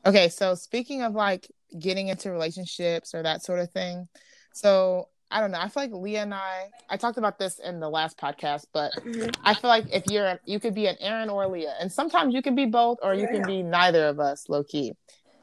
Okay, 0.05 0.29
so 0.29 0.55
speaking 0.55 1.01
of 1.01 1.15
like 1.15 1.51
getting 1.77 2.07
into 2.07 2.31
relationships 2.31 3.13
or 3.13 3.23
that 3.23 3.43
sort 3.43 3.59
of 3.59 3.69
thing, 3.71 4.07
so 4.53 5.09
I 5.29 5.41
don't 5.41 5.51
know. 5.51 5.59
I 5.59 5.67
feel 5.67 5.83
like 5.83 5.91
Leah 5.91 6.21
and 6.23 6.33
I, 6.33 6.69
I 6.89 6.97
talked 6.97 7.17
about 7.17 7.37
this 7.37 7.59
in 7.59 7.79
the 7.79 7.89
last 7.89 8.17
podcast, 8.17 8.65
but 8.73 8.93
mm-hmm. 8.93 9.29
I 9.43 9.53
feel 9.53 9.69
like 9.69 9.85
if 9.91 10.05
you're, 10.09 10.39
you 10.45 10.59
could 10.59 10.73
be 10.73 10.87
an 10.87 10.95
Aaron 10.99 11.29
or 11.29 11.47
Leah, 11.47 11.75
and 11.79 11.91
sometimes 11.91 12.33
you 12.33 12.41
can 12.41 12.55
be 12.55 12.65
both, 12.65 12.99
or 13.01 13.13
you 13.13 13.27
can 13.27 13.43
be 13.43 13.61
neither 13.61 14.07
of 14.07 14.19
us, 14.19 14.47
low 14.47 14.63
key. 14.63 14.93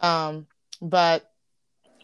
Um, 0.01 0.47
but 0.81 1.31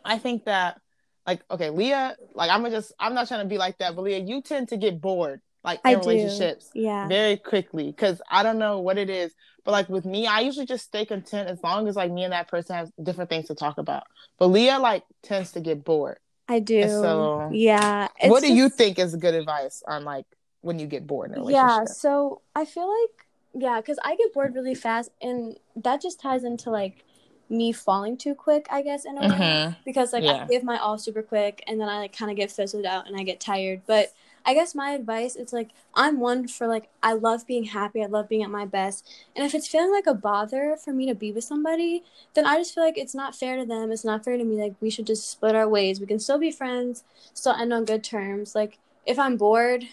I 0.04 0.18
think 0.18 0.44
that, 0.44 0.80
like, 1.26 1.40
okay, 1.50 1.70
Leah, 1.70 2.16
like, 2.34 2.50
I'm 2.50 2.62
gonna 2.62 2.74
just, 2.74 2.92
I'm 2.98 3.14
not 3.14 3.28
trying 3.28 3.44
to 3.44 3.48
be 3.48 3.58
like 3.58 3.78
that, 3.78 3.96
but 3.96 4.02
Leah, 4.02 4.18
you 4.18 4.42
tend 4.42 4.68
to 4.68 4.76
get 4.76 5.00
bored 5.00 5.40
like 5.62 5.80
I 5.84 5.92
in 5.92 6.00
do. 6.00 6.08
relationships 6.08 6.70
Yeah. 6.74 7.08
very 7.08 7.36
quickly 7.36 7.86
because 7.86 8.20
I 8.30 8.42
don't 8.42 8.58
know 8.58 8.80
what 8.80 8.98
it 8.98 9.10
is. 9.10 9.34
But 9.64 9.72
like 9.72 9.88
with 9.88 10.06
me, 10.06 10.26
I 10.26 10.40
usually 10.40 10.66
just 10.66 10.86
stay 10.86 11.04
content 11.04 11.48
as 11.48 11.62
long 11.62 11.86
as 11.86 11.96
like 11.96 12.10
me 12.10 12.24
and 12.24 12.32
that 12.32 12.48
person 12.48 12.76
have 12.76 12.90
different 13.02 13.28
things 13.28 13.48
to 13.48 13.54
talk 13.54 13.76
about. 13.76 14.04
But 14.38 14.46
Leah 14.46 14.78
like 14.78 15.04
tends 15.22 15.52
to 15.52 15.60
get 15.60 15.84
bored. 15.84 16.18
I 16.50 16.58
do. 16.58 16.82
so- 16.82 17.48
yeah. 17.52 18.08
what 18.26 18.42
do 18.42 18.52
you 18.52 18.68
think 18.68 18.98
is 18.98 19.14
good 19.16 19.34
advice 19.34 19.82
on 19.86 20.04
like 20.04 20.26
when 20.62 20.78
you 20.78 20.86
get 20.86 21.06
bored 21.06 21.30
in 21.32 21.38
a 21.38 21.50
Yeah, 21.50 21.84
so 21.84 22.40
I 22.54 22.64
feel 22.64 22.88
like 22.88 23.26
yeah, 23.54 23.80
because 23.80 23.98
I 24.04 24.14
get 24.16 24.32
bored 24.34 24.54
really 24.54 24.74
fast, 24.74 25.10
and 25.22 25.56
that 25.76 26.00
just 26.00 26.20
ties 26.20 26.44
into 26.44 26.70
like 26.70 27.04
me 27.48 27.72
falling 27.72 28.16
too 28.16 28.34
quick, 28.34 28.66
I 28.70 28.80
guess, 28.82 29.04
in 29.04 29.18
a 29.18 29.22
way. 29.22 29.28
Mhm. 29.28 29.76
Because 29.84 30.12
like 30.12 30.22
Yeah. 30.22 30.44
I 30.44 30.46
give 30.46 30.62
my 30.62 30.76
all 30.78 30.98
super 30.98 31.22
quick, 31.22 31.62
and 31.66 31.80
then 31.80 31.88
I 31.88 31.98
like 31.98 32.16
kind 32.16 32.30
of 32.30 32.36
get 32.36 32.50
fizzled 32.50 32.84
out, 32.84 33.06
and 33.08 33.16
I 33.16 33.22
get 33.24 33.40
tired. 33.40 33.82
But 33.86 34.12
I 34.44 34.54
guess 34.54 34.74
my 34.74 34.90
advice 34.90 35.36
is 35.36 35.52
like 35.52 35.70
I'm 35.94 36.18
one 36.18 36.48
for 36.48 36.66
like 36.66 36.88
I 37.02 37.12
love 37.12 37.46
being 37.46 37.64
happy, 37.64 38.02
I 38.02 38.06
love 38.06 38.28
being 38.28 38.42
at 38.42 38.50
my 38.50 38.66
best, 38.66 39.08
and 39.36 39.44
if 39.44 39.54
it's 39.54 39.68
feeling 39.68 39.92
like 39.92 40.06
a 40.06 40.14
bother 40.14 40.76
for 40.76 40.92
me 40.92 41.06
to 41.06 41.14
be 41.14 41.32
with 41.32 41.44
somebody, 41.44 42.02
then 42.34 42.46
I 42.46 42.56
just 42.56 42.74
feel 42.74 42.84
like 42.84 42.98
it's 42.98 43.14
not 43.14 43.34
fair 43.34 43.56
to 43.56 43.64
them, 43.64 43.92
it's 43.92 44.04
not 44.04 44.24
fair 44.24 44.36
to 44.36 44.44
me. 44.44 44.60
Like 44.60 44.74
we 44.80 44.90
should 44.90 45.06
just 45.06 45.28
split 45.30 45.54
our 45.54 45.68
ways. 45.68 46.00
We 46.00 46.06
can 46.06 46.18
still 46.18 46.38
be 46.38 46.50
friends, 46.50 47.04
still 47.34 47.52
end 47.52 47.72
on 47.72 47.84
good 47.84 48.02
terms. 48.02 48.54
Like 48.54 48.78
if 49.06 49.18
I'm 49.18 49.36
bored, 49.36 49.84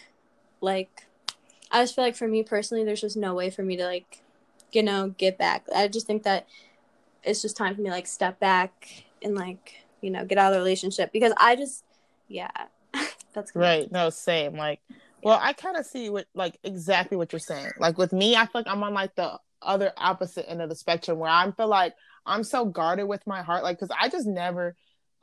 like 0.61 1.07
I 1.71 1.83
just 1.83 1.95
feel 1.95 2.03
like 2.03 2.15
for 2.15 2.27
me 2.27 2.43
personally, 2.43 2.83
there's 2.83 3.01
just 3.01 3.17
no 3.17 3.33
way 3.33 3.49
for 3.49 3.63
me 3.63 3.75
to 3.77 3.85
like, 3.85 4.21
you 4.71 4.83
know, 4.83 5.13
get 5.17 5.37
back. 5.37 5.65
I 5.75 5.87
just 5.87 6.07
think 6.07 6.23
that 6.23 6.47
it's 7.23 7.41
just 7.41 7.57
time 7.57 7.75
for 7.75 7.81
me 7.81 7.89
like 7.89 8.07
step 8.07 8.39
back 8.39 9.05
and 9.21 9.35
like, 9.35 9.85
you 10.01 10.09
know, 10.09 10.23
get 10.25 10.37
out 10.37 10.51
of 10.51 10.53
the 10.53 10.59
relationship 10.59 11.11
because 11.11 11.33
I 11.37 11.55
just, 11.55 11.83
yeah, 12.29 12.49
that's 13.37 13.51
kinda- 13.51 13.67
Right. 13.67 13.91
No, 13.91 14.09
same. 14.09 14.53
Like, 14.57 14.81
well, 15.23 15.39
I 15.41 15.53
kind 15.53 15.77
of 15.77 15.85
see 15.85 16.09
what 16.09 16.25
like 16.33 16.57
exactly 16.63 17.17
what 17.17 17.31
you're 17.31 17.39
saying. 17.39 17.71
Like 17.79 17.97
with 17.97 18.11
me, 18.13 18.35
I 18.35 18.41
feel 18.45 18.51
like 18.61 18.67
I'm 18.67 18.83
on 18.83 18.93
like 18.93 19.15
the 19.15 19.39
other 19.61 19.91
opposite 19.97 20.49
end 20.49 20.61
of 20.61 20.69
the 20.69 20.75
spectrum 20.75 21.19
where 21.19 21.29
I 21.31 21.49
feel 21.51 21.67
like 21.67 21.93
I'm 22.25 22.43
so 22.43 22.65
guarded 22.65 23.05
with 23.05 23.25
my 23.25 23.41
heart, 23.41 23.63
like 23.63 23.77
because 23.77 23.95
I 23.99 24.09
just 24.09 24.27
never, 24.27 24.75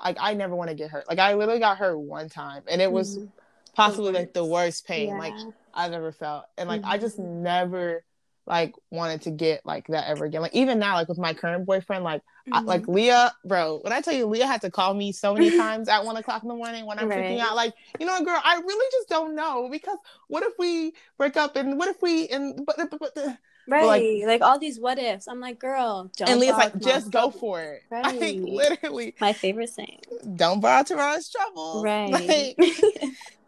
like, 0.02 0.16
I 0.20 0.34
never 0.34 0.56
want 0.56 0.70
to 0.70 0.74
get 0.74 0.90
hurt. 0.90 1.08
Like 1.08 1.18
I 1.18 1.34
literally 1.34 1.60
got 1.60 1.78
hurt 1.78 1.98
one 1.98 2.28
time, 2.28 2.62
and 2.68 2.80
it 2.80 2.90
was 2.90 3.18
Mhm. 3.18 3.28
possibly 3.74 4.12
like 4.12 4.32
the 4.32 4.44
worst 4.44 4.86
pain 4.86 5.08
Yeah. 5.08 5.18
like 5.18 5.34
I've 5.74 5.92
ever 5.92 6.12
felt, 6.12 6.46
and 6.56 6.68
like 6.68 6.82
I 6.84 6.98
just 6.98 7.18
never 7.18 8.04
like 8.46 8.74
wanted 8.90 9.22
to 9.22 9.30
get 9.30 9.64
like 9.64 9.86
that 9.88 10.06
ever 10.08 10.24
again. 10.26 10.42
Like 10.42 10.54
even 10.54 10.78
now, 10.78 10.94
like 10.94 11.08
with 11.08 11.18
my 11.18 11.32
current 11.34 11.64
boyfriend, 11.66 12.04
like 12.04 12.22
I, 12.52 12.60
Mhm. 12.60 12.66
like 12.66 12.86
Leah, 12.88 13.32
bro. 13.44 13.78
When 13.82 13.92
I 13.92 14.00
tell 14.02 14.12
you, 14.14 14.26
Leah 14.26 14.46
had 14.46 14.60
to 14.62 14.70
call 14.70 14.92
me 14.92 15.12
so 15.12 15.32
many 15.34 15.50
times 15.56 15.88
at 15.88 16.04
one 16.04 16.16
o'clock 16.16 16.42
in 16.42 16.48
the 16.48 16.54
morning 16.54 16.84
when 16.84 16.98
I'm 16.98 17.08
freaking 17.08 17.40
out. 17.40 17.56
Like, 17.56 17.72
you 17.98 18.04
know, 18.06 18.22
girl, 18.22 18.38
I 18.42 18.56
really 18.60 18.86
just 18.92 19.08
don't 19.08 19.34
know 19.34 19.68
because 19.72 19.96
what 20.28 20.42
if 20.42 20.52
we 20.58 20.92
break 21.16 21.36
up 21.38 21.56
and 21.56 21.78
what 21.78 21.88
if 21.88 22.02
we 22.02 22.28
and 22.28 22.66
but, 22.66 22.76
but, 22.76 22.98
but 23.00 23.14
the, 23.14 23.38
right, 23.66 23.86
like- 23.86 24.26
like, 24.26 24.42
all 24.42 24.58
these 24.58 24.78
what 24.78 24.98
ifs. 24.98 25.26
I'm 25.26 25.40
like, 25.40 25.58
girl, 25.58 26.10
don't. 26.18 26.28
and 26.28 26.38
Leah's 26.38 26.52
like, 26.52 26.78
just 26.80 27.10
go 27.10 27.30
trouble." 27.30 27.38
for 27.38 27.62
it. 27.62 27.82
Right. 27.90 28.38
literally, 28.38 29.14
My 29.22 29.32
favorite 29.32 29.70
saying. 29.70 30.00
don't 30.36 30.60
borrow 30.60 30.82
tomorrow's 30.82 31.30
trouble. 31.30 31.80
Right. 31.82 32.54
Like, 32.58 33.00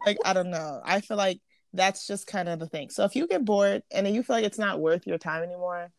like 0.05 0.17
I 0.25 0.33
don't 0.33 0.49
know. 0.49 0.81
I 0.83 1.01
feel 1.01 1.17
like 1.17 1.39
that's 1.77 2.07
just 2.07 2.27
kind 2.27 2.49
of 2.49 2.59
the 2.59 2.67
thing. 2.67 2.89
So 2.89 3.03
if 3.05 3.15
you 3.15 3.27
get 3.27 3.45
bored 3.45 3.83
and 3.91 4.07
you 4.07 4.23
feel 4.23 4.35
like 4.35 4.45
it's 4.45 4.57
not 4.59 4.79
worth 4.79 5.07
your 5.07 5.17
time 5.17 5.43
anymore, 5.43 5.91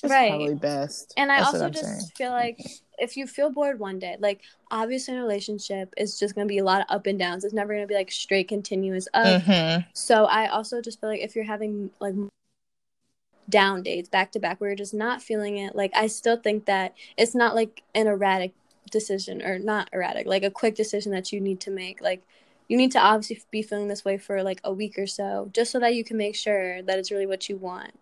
just 0.00 0.12
Right. 0.12 0.28
probably 0.30 0.54
best. 0.54 1.14
And 1.16 1.30
I 1.30 1.36
That's 1.38 1.54
also 1.54 1.70
just 1.70 1.84
saying. 1.84 2.10
feel 2.16 2.30
like 2.30 2.58
if 2.98 3.16
you 3.16 3.26
feel 3.26 3.50
bored 3.50 3.78
one 3.78 3.98
day, 3.98 4.16
like 4.18 4.40
obviously 4.70 5.14
in 5.14 5.20
a 5.20 5.22
relationship, 5.22 5.92
it's 5.96 6.18
just 6.18 6.34
gonna 6.34 6.46
be 6.46 6.58
a 6.58 6.64
lot 6.64 6.80
of 6.82 6.86
up 6.88 7.06
and 7.06 7.18
downs. 7.18 7.44
It's 7.44 7.54
never 7.54 7.74
gonna 7.74 7.86
be 7.86 7.94
like 7.94 8.10
straight 8.10 8.48
continuous 8.48 9.08
up. 9.14 9.42
Mhm. 9.42 9.86
So 9.92 10.24
I 10.24 10.48
also 10.48 10.80
just 10.80 11.00
feel 11.00 11.10
like 11.10 11.20
if 11.20 11.34
you're 11.34 11.44
having 11.44 11.90
like 12.00 12.14
down 13.48 13.82
days 13.82 14.08
back 14.08 14.32
to 14.32 14.40
back 14.40 14.60
where 14.60 14.70
you're 14.70 14.76
just 14.76 14.94
not 14.94 15.22
feeling 15.22 15.56
it, 15.58 15.74
like 15.76 15.92
I 15.94 16.06
still 16.08 16.36
think 16.36 16.66
that 16.66 16.94
it's 17.16 17.34
not 17.34 17.54
like 17.54 17.82
an 17.94 18.06
erratic 18.06 18.52
decision 18.90 19.42
or 19.42 19.58
not 19.58 19.88
erratic, 19.92 20.26
like 20.26 20.42
a 20.42 20.50
quick 20.50 20.74
decision 20.74 21.12
that 21.12 21.32
you 21.32 21.40
need 21.40 21.60
to 21.60 21.70
make. 21.70 22.00
Like 22.00 22.22
you 22.68 22.76
need 22.76 22.92
to 22.92 22.98
obviously 23.00 23.40
be 23.50 23.62
feeling 23.62 23.88
this 23.88 24.04
way 24.04 24.18
for 24.18 24.42
like 24.42 24.60
a 24.64 24.72
week 24.72 24.98
or 24.98 25.06
so, 25.06 25.50
just 25.52 25.70
so 25.70 25.80
that 25.80 25.94
you 25.94 26.04
can 26.04 26.16
make 26.16 26.34
sure 26.34 26.82
that 26.82 26.98
it's 26.98 27.10
really 27.10 27.26
what 27.26 27.48
you 27.48 27.56
want. 27.56 27.92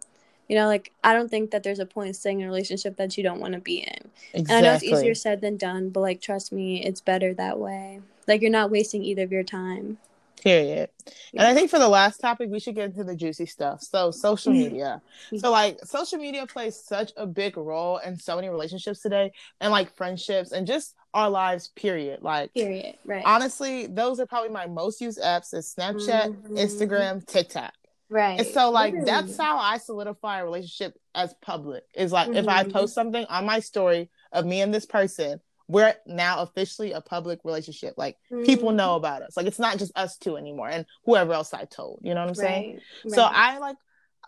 You 0.48 0.57
know, 0.57 0.66
like 0.66 0.92
I 1.03 1.14
don't 1.14 1.31
think 1.31 1.50
that 1.53 1.62
there's 1.62 1.79
a 1.79 1.87
point 1.87 2.09
in 2.09 2.14
staying 2.14 2.40
in 2.40 2.46
a 2.46 2.48
relationship 2.48 2.96
that 2.96 3.16
you 3.16 3.24
don't 3.24 3.40
want 3.40 3.55
to 3.55 3.61
be 3.61 3.79
in. 3.79 4.11
Exactly. 4.35 4.38
And 4.38 4.53
I 4.53 4.61
know 4.61 4.74
it's 4.74 4.85
easier 4.85 5.14
said 5.14 5.40
than 5.40 5.57
done, 5.57 5.90
but 5.90 6.00
like 6.00 6.20
trust 6.20 6.53
me, 6.53 6.85
it's 6.85 7.00
better 7.00 7.33
that 7.35 7.59
way. 7.59 8.00
Like 8.27 8.42
you're 8.42 8.50
not 8.50 8.70
wasting 8.70 9.03
either 9.05 9.22
of 9.22 9.33
your 9.33 9.42
time. 9.42 9.98
Period. 10.42 10.90
And 11.33 11.46
I 11.46 11.55
think 11.55 11.70
for 11.70 11.79
the 11.79 11.88
last 11.88 12.18
topic, 12.18 12.50
we 12.50 12.61
should 12.61 12.74
get 12.74 12.85
into 12.85 13.03
the 13.03 13.16
juicy 13.16 13.46
stuff. 13.46 13.81
So, 13.81 14.11
social 14.11 14.53
Mm-hmm. 14.53 14.62
media. 14.64 15.03
so, 15.38 15.50
like, 15.50 15.79
social 15.85 16.18
media 16.18 16.46
plays 16.46 16.79
such 16.79 17.12
a 17.16 17.27
big 17.27 17.57
role 17.57 17.96
in 17.98 18.18
so 18.18 18.37
many 18.37 18.50
relationships 18.50 19.00
today, 19.00 19.33
and 19.61 19.70
like 19.72 19.96
friendships, 19.96 20.53
and 20.53 20.66
just 20.66 20.94
our 21.14 21.31
lives. 21.31 21.68
Period. 21.68 22.20
Like, 22.22 22.53
Period. 22.53 22.96
Right. 23.05 23.22
honestly, 23.24 23.87
those 23.87 24.20
are 24.20 24.27
probably 24.27 24.50
my 24.50 24.66
most 24.66 25.00
used 25.00 25.20
apps: 25.20 25.55
is 25.55 25.72
Snapchat, 25.79 26.35
Mhm. 26.42 26.59
Instagram, 26.59 27.24
TikTok. 27.27 27.72
right. 28.11 28.38
And 28.40 28.46
so, 28.48 28.70
like, 28.70 28.92
Literally. 28.92 29.11
that's 29.11 29.37
how 29.38 29.57
I 29.59 29.79
solidify 29.79 30.40
a 30.40 30.44
relationship 30.44 30.98
as 31.14 31.33
public. 31.40 31.85
Is 31.94 32.12
like 32.12 32.35
if 32.35 32.46
I 32.48 32.64
Mhm. 32.64 32.72
post 32.72 32.94
something 32.94 33.24
on 33.27 33.46
my 33.46 33.61
story 33.61 34.11
of 34.33 34.44
me 34.44 34.61
and 34.61 34.74
this 34.74 34.85
person, 34.87 35.40
we're 35.68 35.94
now 36.07 36.40
officially 36.42 36.92
a 36.92 37.00
public 37.00 37.40
relationship. 37.44 37.94
Like, 37.96 38.18
people 38.44 38.70
Mhm. 38.70 38.74
know 38.77 38.96
about 38.96 39.22
us. 39.22 39.37
Like 39.37 39.46
it's 39.46 39.59
not 39.59 39.79
just 39.79 39.92
us 39.96 40.18
two 40.18 40.37
anymore 40.37 40.68
and 40.68 40.85
whoever 41.07 41.33
else 41.33 41.55
I 41.55 41.64
told. 41.64 42.00
You 42.03 42.12
know 42.14 42.20
what 42.20 42.29
I'm 42.29 42.35
saying? 42.35 42.72
Right. 43.05 43.14
So 43.14 43.22
right. 43.22 43.33
I 43.35 43.59
like 43.59 43.77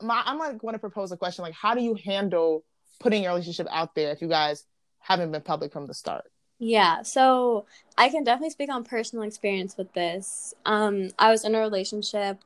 my 0.01 0.23
I'm 0.25 0.39
like 0.39 0.63
want 0.63 0.75
to 0.75 0.79
propose 0.79 1.11
a 1.13 1.17
question 1.17 1.43
like 1.43 1.55
how 1.55 1.75
do 1.75 1.83
you 1.83 1.95
handle 1.95 2.65
putting 3.01 3.23
your 3.23 3.33
relationship 3.33 3.67
out 3.71 3.95
there 3.95 4.13
if 4.13 4.21
you 4.23 4.29
guys 4.29 4.65
haven't 5.01 5.31
been 5.33 5.43
public 5.43 5.73
from 5.73 5.87
the 5.87 5.95
start? 5.95 6.25
Yeah, 6.59 7.03
so 7.03 7.67
I 7.99 8.09
can 8.09 8.25
definitely 8.25 8.51
speak 8.51 8.71
on 8.71 8.85
personal 8.85 9.25
experience 9.25 9.77
with 9.77 9.93
this. 9.93 10.55
Um, 10.65 11.11
I 11.19 11.31
was 11.31 11.45
in 11.45 11.55
a 11.55 11.61
relationship. 11.61 12.39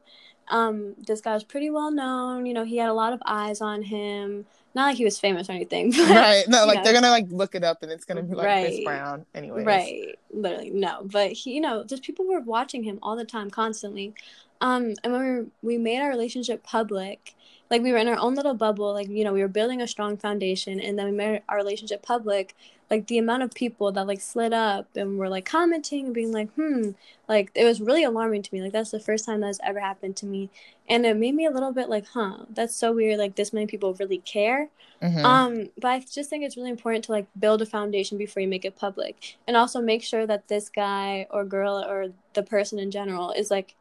Um, 0.48 0.94
this 1.06 1.20
guy 1.20 1.34
was 1.34 1.44
pretty 1.44 1.70
well 1.70 1.92
known. 1.92 2.44
You 2.44 2.54
know, 2.54 2.64
he 2.64 2.76
had 2.76 2.88
a 2.88 2.94
lot 2.94 3.12
of 3.12 3.22
eyes 3.24 3.60
on 3.60 3.82
him. 3.82 4.46
Not 4.74 4.86
like 4.86 4.96
he 4.96 5.04
was 5.04 5.18
famous 5.18 5.48
or 5.48 5.52
anything. 5.52 5.92
But, 5.96 6.10
right. 6.10 6.44
No, 6.48 6.64
like 6.64 6.78
know. 6.78 6.84
they're 6.84 6.92
gonna 6.92 7.10
like 7.10 7.26
look 7.30 7.54
it 7.54 7.64
up 7.64 7.82
and 7.82 7.90
it's 7.90 8.04
gonna 8.04 8.22
be 8.22 8.34
like 8.34 8.66
Chris 8.66 8.84
Brown 8.84 9.26
anyways. 9.34 9.66
Right. 9.66 10.18
Literally, 10.32 10.70
no. 10.70 11.02
But 11.04 11.32
he, 11.32 11.54
you 11.54 11.60
know, 11.60 11.84
just 11.84 12.02
people 12.02 12.26
were 12.26 12.40
watching 12.40 12.82
him 12.82 12.98
all 13.02 13.16
the 13.16 13.24
time, 13.24 13.50
constantly. 13.50 14.14
Um, 14.60 14.94
and 15.02 15.12
when 15.12 15.22
we 15.22 15.28
were, 15.28 15.46
we 15.62 15.78
made 15.78 16.00
our 16.00 16.08
relationship 16.08 16.62
public, 16.62 17.34
like 17.70 17.82
we 17.82 17.92
were 17.92 17.98
in 17.98 18.08
our 18.08 18.18
own 18.18 18.34
little 18.34 18.54
bubble, 18.54 18.92
like 18.92 19.08
you 19.08 19.24
know, 19.24 19.32
we 19.32 19.40
were 19.40 19.48
building 19.48 19.80
a 19.80 19.86
strong 19.86 20.16
foundation, 20.16 20.80
and 20.80 20.98
then 20.98 21.06
we 21.06 21.12
made 21.12 21.42
our 21.48 21.56
relationship 21.56 22.02
public. 22.02 22.54
Like 22.90 23.06
the 23.06 23.18
amount 23.18 23.44
of 23.44 23.52
people 23.54 23.92
that 23.92 24.06
like 24.06 24.20
slid 24.20 24.52
up 24.52 24.88
and 24.96 25.18
were 25.18 25.28
like 25.28 25.44
commenting 25.44 26.06
and 26.06 26.14
being 26.14 26.32
like, 26.32 26.50
hmm, 26.54 26.90
like 27.28 27.52
it 27.54 27.64
was 27.64 27.80
really 27.80 28.02
alarming 28.04 28.42
to 28.42 28.54
me. 28.54 28.62
Like 28.62 28.72
that's 28.72 28.90
the 28.90 28.98
first 29.00 29.24
time 29.26 29.40
that's 29.40 29.60
ever 29.62 29.78
happened 29.80 30.16
to 30.16 30.26
me, 30.26 30.50
and 30.88 31.06
it 31.06 31.16
made 31.16 31.34
me 31.34 31.46
a 31.46 31.50
little 31.50 31.72
bit 31.72 31.88
like, 31.88 32.06
huh, 32.08 32.46
that's 32.50 32.74
so 32.74 32.92
weird. 32.92 33.18
Like 33.18 33.36
this 33.36 33.52
many 33.52 33.66
people 33.66 33.94
really 33.94 34.18
care. 34.18 34.70
Mhm. 35.02 35.24
Um, 35.24 35.70
but 35.80 35.88
I 35.88 36.00
just 36.00 36.28
think 36.30 36.44
it's 36.44 36.56
really 36.56 36.70
important 36.70 37.04
to 37.04 37.12
like 37.12 37.26
build 37.38 37.62
a 37.62 37.66
foundation 37.66 38.18
before 38.18 38.42
you 38.42 38.48
make 38.48 38.64
it 38.64 38.76
public, 38.76 39.36
and 39.46 39.56
also 39.56 39.80
make 39.80 40.02
sure 40.02 40.26
that 40.26 40.48
this 40.48 40.68
guy 40.68 41.26
or 41.30 41.44
girl 41.44 41.78
or 41.78 42.08
the 42.34 42.42
person 42.42 42.78
in 42.78 42.90
general 42.90 43.30
is 43.32 43.50
like 43.50 43.74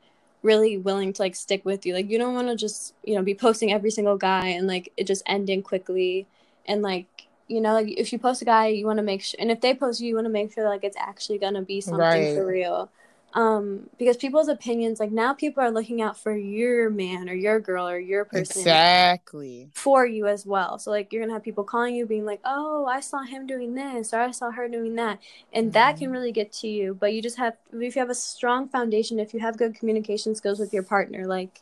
really 0.43 0.77
willing 0.77 1.11
to 1.13 1.21
like 1.21 1.35
stick 1.35 1.65
with 1.65 1.85
you. 1.85 1.93
Like 1.93 2.09
you 2.09 2.17
don't 2.17 2.33
want 2.35 2.47
to 2.49 2.55
just 2.55 2.93
you 3.03 3.15
know 3.15 3.23
be 3.23 3.35
posting 3.35 3.71
every 3.73 3.91
single 3.91 4.17
guy 4.17 4.47
and 4.49 4.67
like 4.67 4.91
it 4.97 5.07
just 5.07 5.23
ending 5.25 5.61
quickly, 5.63 6.27
and 6.67 6.81
like 6.81 7.18
you 7.49 7.61
know 7.61 7.73
like 7.73 7.89
if 7.89 8.13
you 8.13 8.19
post 8.19 8.41
a 8.41 8.45
guy, 8.45 8.67
you 8.67 8.85
want 8.85 8.97
to 8.97 9.03
make 9.03 9.21
sure, 9.23 9.37
and 9.41 9.51
if 9.51 9.61
they 9.61 9.73
post 9.73 9.99
you, 10.01 10.09
you 10.09 10.15
want 10.15 10.25
to 10.25 10.31
make 10.31 10.53
sure 10.53 10.67
like 10.69 10.83
it's 10.83 10.97
actually 10.97 11.39
gonna 11.39 11.61
be 11.63 11.81
something 11.81 11.99
Right. 12.01 12.35
for 12.35 12.45
real. 12.45 12.89
Um, 13.33 13.89
because 13.99 14.17
people's 14.17 14.47
opinions, 14.47 14.99
like 14.99 15.11
now 15.11 15.33
people 15.33 15.61
are 15.63 15.71
looking 15.71 16.01
out 16.01 16.17
for 16.17 16.35
your 16.35 16.89
man 16.89 17.29
or 17.29 17.33
your 17.35 17.59
girl 17.59 17.87
or 17.87 17.99
your 17.99 18.25
person 18.25 18.61
Exactly. 18.61 19.69
for 19.73 20.05
you 20.05 20.27
as 20.27 20.45
well. 20.45 20.79
So 20.79 20.91
like 20.91 21.13
you're 21.13 21.21
gonna 21.21 21.33
have 21.33 21.43
people 21.43 21.63
calling 21.63 21.95
you 21.95 22.05
being 22.05 22.25
like, 22.25 22.41
Oh, 22.43 22.85
I 22.85 22.99
saw 23.01 23.23
him 23.23 23.45
doing 23.47 23.75
this 23.75 24.13
or 24.13 24.19
I 24.21 24.31
saw 24.31 24.51
her 24.51 24.67
doing 24.67 24.95
that. 24.95 25.19
And 25.53 25.73
that 25.73 25.97
can 25.97 26.09
Mhm. 26.09 26.13
really 26.13 26.31
get 26.31 26.51
to 26.53 26.67
you. 26.67 26.93
But 26.99 27.13
you 27.13 27.21
just 27.21 27.37
have 27.37 27.57
if 27.73 27.95
you 27.95 27.99
have 28.01 28.09
a 28.09 28.15
strong 28.15 28.67
foundation, 28.67 29.19
if 29.19 29.33
you 29.33 29.39
have 29.41 29.57
good 29.57 29.75
communication 29.75 30.35
skills 30.35 30.59
with 30.59 30.73
your 30.73 30.83
partner, 30.83 31.27
like 31.27 31.61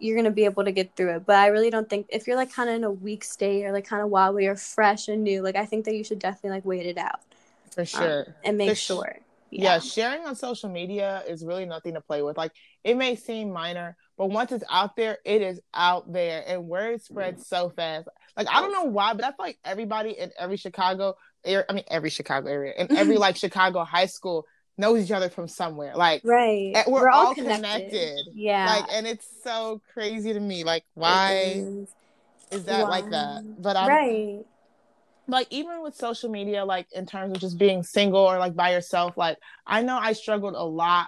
you're 0.00 0.16
gonna 0.16 0.30
be 0.30 0.44
able 0.46 0.64
to 0.64 0.72
get 0.72 0.96
through 0.96 1.16
it. 1.16 1.26
But 1.26 1.36
I 1.36 1.48
really 1.48 1.70
don't 1.70 1.88
think 1.88 2.06
if 2.10 2.26
you're 2.26 2.36
like 2.36 2.54
kinda 2.54 2.72
in 2.72 2.84
a 2.84 2.90
weak 2.90 3.24
state 3.24 3.64
or 3.64 3.72
like 3.72 3.88
kinda 3.88 4.06
while 4.06 4.32
we 4.34 4.46
are 4.46 4.56
fresh 4.56 5.08
and 5.08 5.24
new, 5.24 5.42
like 5.42 5.56
I 5.56 5.66
think 5.66 5.84
that 5.86 5.94
you 5.96 6.04
should 6.04 6.18
definitely 6.18 6.50
like 6.58 6.64
wait 6.64 6.86
it 6.86 6.98
out 6.98 7.20
For 7.74 7.82
um, 7.82 7.86
sure. 7.86 8.36
and 8.44 8.58
make 8.58 8.68
For 8.70 8.74
sh- 8.76 8.80
sure. 8.86 9.20
yeah. 9.50 9.78
sharing 9.80 10.24
on 10.26 10.36
social 10.36 10.70
media 10.70 11.22
is 11.28 11.44
really 11.44 11.66
nothing 11.66 11.94
to 11.94 12.00
play 12.00 12.22
with. 12.22 12.36
Like 12.38 12.52
it 12.84 12.96
may 12.96 13.16
seem 13.16 13.50
minor, 13.52 13.96
but 14.16 14.28
once 14.28 14.52
it's 14.52 14.64
out 14.70 14.96
there, 14.96 15.18
it 15.24 15.42
is 15.42 15.60
out 15.74 16.12
there, 16.12 16.44
and 16.46 16.68
word 16.68 17.02
spreads 17.02 17.42
mm. 17.42 17.46
so 17.46 17.70
fast. 17.70 18.08
Like 18.36 18.48
I 18.50 18.60
don't 18.60 18.72
know 18.72 18.84
why, 18.84 19.14
but 19.14 19.24
I 19.24 19.28
feel 19.28 19.36
like 19.40 19.58
everybody 19.64 20.10
in 20.12 20.30
every 20.38 20.56
Chicago 20.56 21.16
area, 21.44 21.64
I 21.68 21.72
mean 21.74 21.84
every 21.88 22.10
Chicago 22.10 22.48
area, 22.48 22.74
in 22.76 22.88
every 22.96 23.16
like 23.18 23.36
Chicago 23.36 23.84
high 23.84 24.06
school 24.06 24.46
knows 24.80 25.04
each 25.04 25.12
other 25.12 25.28
from 25.28 25.46
somewhere. 25.46 25.94
Like 25.94 26.22
right, 26.24 26.72
and 26.74 26.92
we're, 26.92 27.08
all, 27.08 27.34
connected. 27.34 28.26
Yeah, 28.34 28.66
Like, 28.66 28.86
and 28.90 29.06
it's 29.06 29.26
so 29.44 29.80
crazy 29.92 30.32
to 30.32 30.40
me. 30.40 30.64
Like, 30.64 30.84
why 30.94 31.34
is, 31.34 31.88
is. 32.50 32.64
that 32.64 32.82
Why? 32.82 32.88
like 32.88 33.10
that? 33.10 33.42
But 33.58 33.76
I'm 33.76 33.88
right. 33.88 34.44
like 35.28 35.46
even 35.50 35.82
with 35.82 35.94
social 35.94 36.28
media 36.30 36.64
like 36.64 36.88
in 36.92 37.06
terms 37.06 37.32
of 37.32 37.40
just 37.40 37.56
being 37.58 37.82
single 37.82 38.20
or 38.20 38.38
like 38.38 38.56
by 38.56 38.72
yourself 38.72 39.16
like 39.16 39.36
i 39.64 39.80
know 39.80 39.96
i 39.96 40.12
struggled 40.12 40.54
a 40.54 40.64
lot 40.64 41.06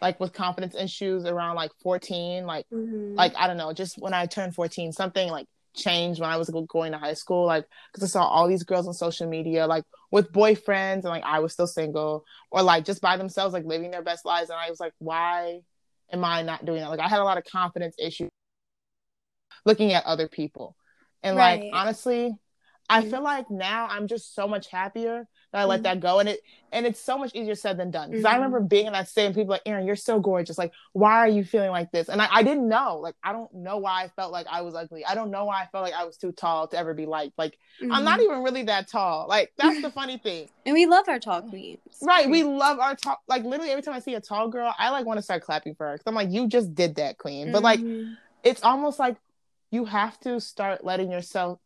like 0.00 0.18
with 0.18 0.32
confidence 0.32 0.74
issues 0.74 1.26
around 1.26 1.56
like 1.56 1.70
14 1.82 2.46
like 2.46 2.66
Mhm. 2.72 3.14
like 3.16 3.34
i 3.36 3.46
don't 3.46 3.58
know 3.58 3.72
just 3.74 3.98
when 3.98 4.14
i 4.14 4.24
turned 4.24 4.54
14 4.54 4.92
something 4.92 5.28
like 5.28 5.46
changed 5.74 6.20
when 6.20 6.30
i 6.30 6.36
was 6.36 6.50
going 6.68 6.92
to 6.92 6.98
high 6.98 7.14
school 7.14 7.46
like 7.46 7.64
because 7.92 8.02
i 8.02 8.10
saw 8.10 8.24
all 8.24 8.48
these 8.48 8.62
girls 8.64 8.86
on 8.88 8.94
social 8.94 9.28
media 9.28 9.66
like 9.66 9.84
with 10.10 10.32
boyfriends 10.32 10.94
and 10.96 11.04
like 11.04 11.22
i 11.24 11.38
was 11.38 11.52
still 11.52 11.66
single 11.66 12.24
or 12.50 12.62
like 12.62 12.84
just 12.84 13.00
by 13.00 13.16
themselves 13.16 13.52
like 13.52 13.64
living 13.64 13.90
their 13.90 14.02
best 14.02 14.24
lives 14.24 14.50
and 14.50 14.58
i 14.58 14.68
was 14.70 14.80
like 14.80 14.92
why 14.98 15.60
am 16.12 16.24
i 16.24 16.42
not 16.42 16.64
doing 16.64 16.80
that? 16.80 16.88
Like 16.90 17.00
i 17.00 17.08
had 17.08 17.20
a 17.20 17.24
lot 17.24 17.38
of 17.38 17.44
confidence 17.44 17.94
issues 17.98 18.30
looking 19.64 19.92
at 19.92 20.04
other 20.06 20.28
people. 20.28 20.76
And 21.22 21.36
like 21.36 21.62
honestly 21.72 22.34
i 22.88 23.02
Mhm. 23.02 23.10
feel 23.10 23.22
like 23.22 23.50
now 23.50 23.86
i'm 23.90 24.06
just 24.06 24.34
so 24.34 24.48
much 24.48 24.68
happier 24.70 25.26
that 25.52 25.60
i 25.60 25.64
let 25.64 25.80
Mhm. 25.80 25.84
that 25.84 26.00
go 26.00 26.18
and 26.20 26.28
it 26.28 26.40
and 26.72 26.84
it's 26.86 27.00
so 27.00 27.16
much 27.16 27.30
easier 27.34 27.54
said 27.54 27.76
than 27.78 27.90
done 27.90 28.10
because 28.10 28.24
i 28.24 28.32
Mhm. 28.32 28.36
remember 28.36 28.60
being 28.60 28.86
in 28.86 28.92
that 28.92 29.08
state 29.08 29.26
and 29.26 29.34
people 29.34 29.50
like 29.50 29.62
aaron 29.66 29.86
you're 29.86 29.96
so 29.96 30.20
gorgeous 30.20 30.58
like 30.58 30.72
why 30.92 31.12
are 31.14 31.28
you 31.28 31.44
feeling 31.44 31.70
like 31.70 31.90
this 31.90 32.08
and 32.08 32.20
I, 32.20 32.28
I 32.30 32.42
didn't 32.42 32.68
know 32.68 32.98
like 33.02 33.14
i 33.22 33.32
don't 33.32 33.52
know 33.54 33.78
why 33.78 34.04
i 34.04 34.08
felt 34.08 34.32
like 34.32 34.46
i 34.50 34.60
was 34.60 34.74
ugly 34.74 35.04
i 35.04 35.14
don't 35.14 35.30
know 35.30 35.44
why 35.46 35.62
i 35.62 35.66
felt 35.72 35.84
like 35.84 35.94
i 35.94 36.04
was 36.04 36.16
too 36.16 36.32
tall 36.32 36.68
to 36.68 36.78
ever 36.78 36.94
be 36.94 37.06
liked 37.06 37.32
like 37.38 37.58
i'm 37.90 38.04
not 38.04 38.18
Mhm. 38.20 38.24
even 38.24 38.42
really 38.42 38.62
that 38.64 38.88
tall 38.88 39.26
like 39.28 39.52
that's 39.56 39.80
the 39.80 39.90
funny 39.90 40.18
thing 40.18 40.48
and 40.66 40.74
we 40.74 40.86
love 40.86 41.08
our 41.08 41.18
tall 41.18 41.42
queens. 41.42 41.80
right 42.02 42.28
we 42.28 42.42
love 42.42 42.78
our 42.78 42.94
tall 42.94 43.16
like 43.28 43.44
literally 43.44 43.70
every 43.70 43.82
time 43.82 43.94
i 43.94 44.00
see 44.00 44.14
a 44.14 44.20
tall 44.20 44.48
girl 44.48 44.72
i 44.78 44.90
like 44.90 45.06
want 45.06 45.18
to 45.18 45.22
start 45.22 45.42
clapping 45.42 45.74
for 45.74 45.86
her 45.86 45.92
because 45.94 46.04
i'm 46.06 46.14
like 46.14 46.30
you 46.30 46.46
just 46.46 46.74
did 46.74 46.96
that 46.96 47.16
queen 47.18 47.50
but 47.52 47.62
like 47.62 47.80
Mhm. 47.80 48.16
it's 48.44 48.62
almost 48.62 48.98
like 48.98 49.16
you 49.70 49.84
have 49.84 50.18
to 50.20 50.40
start 50.40 50.84
letting 50.84 51.10
yourself 51.10 51.58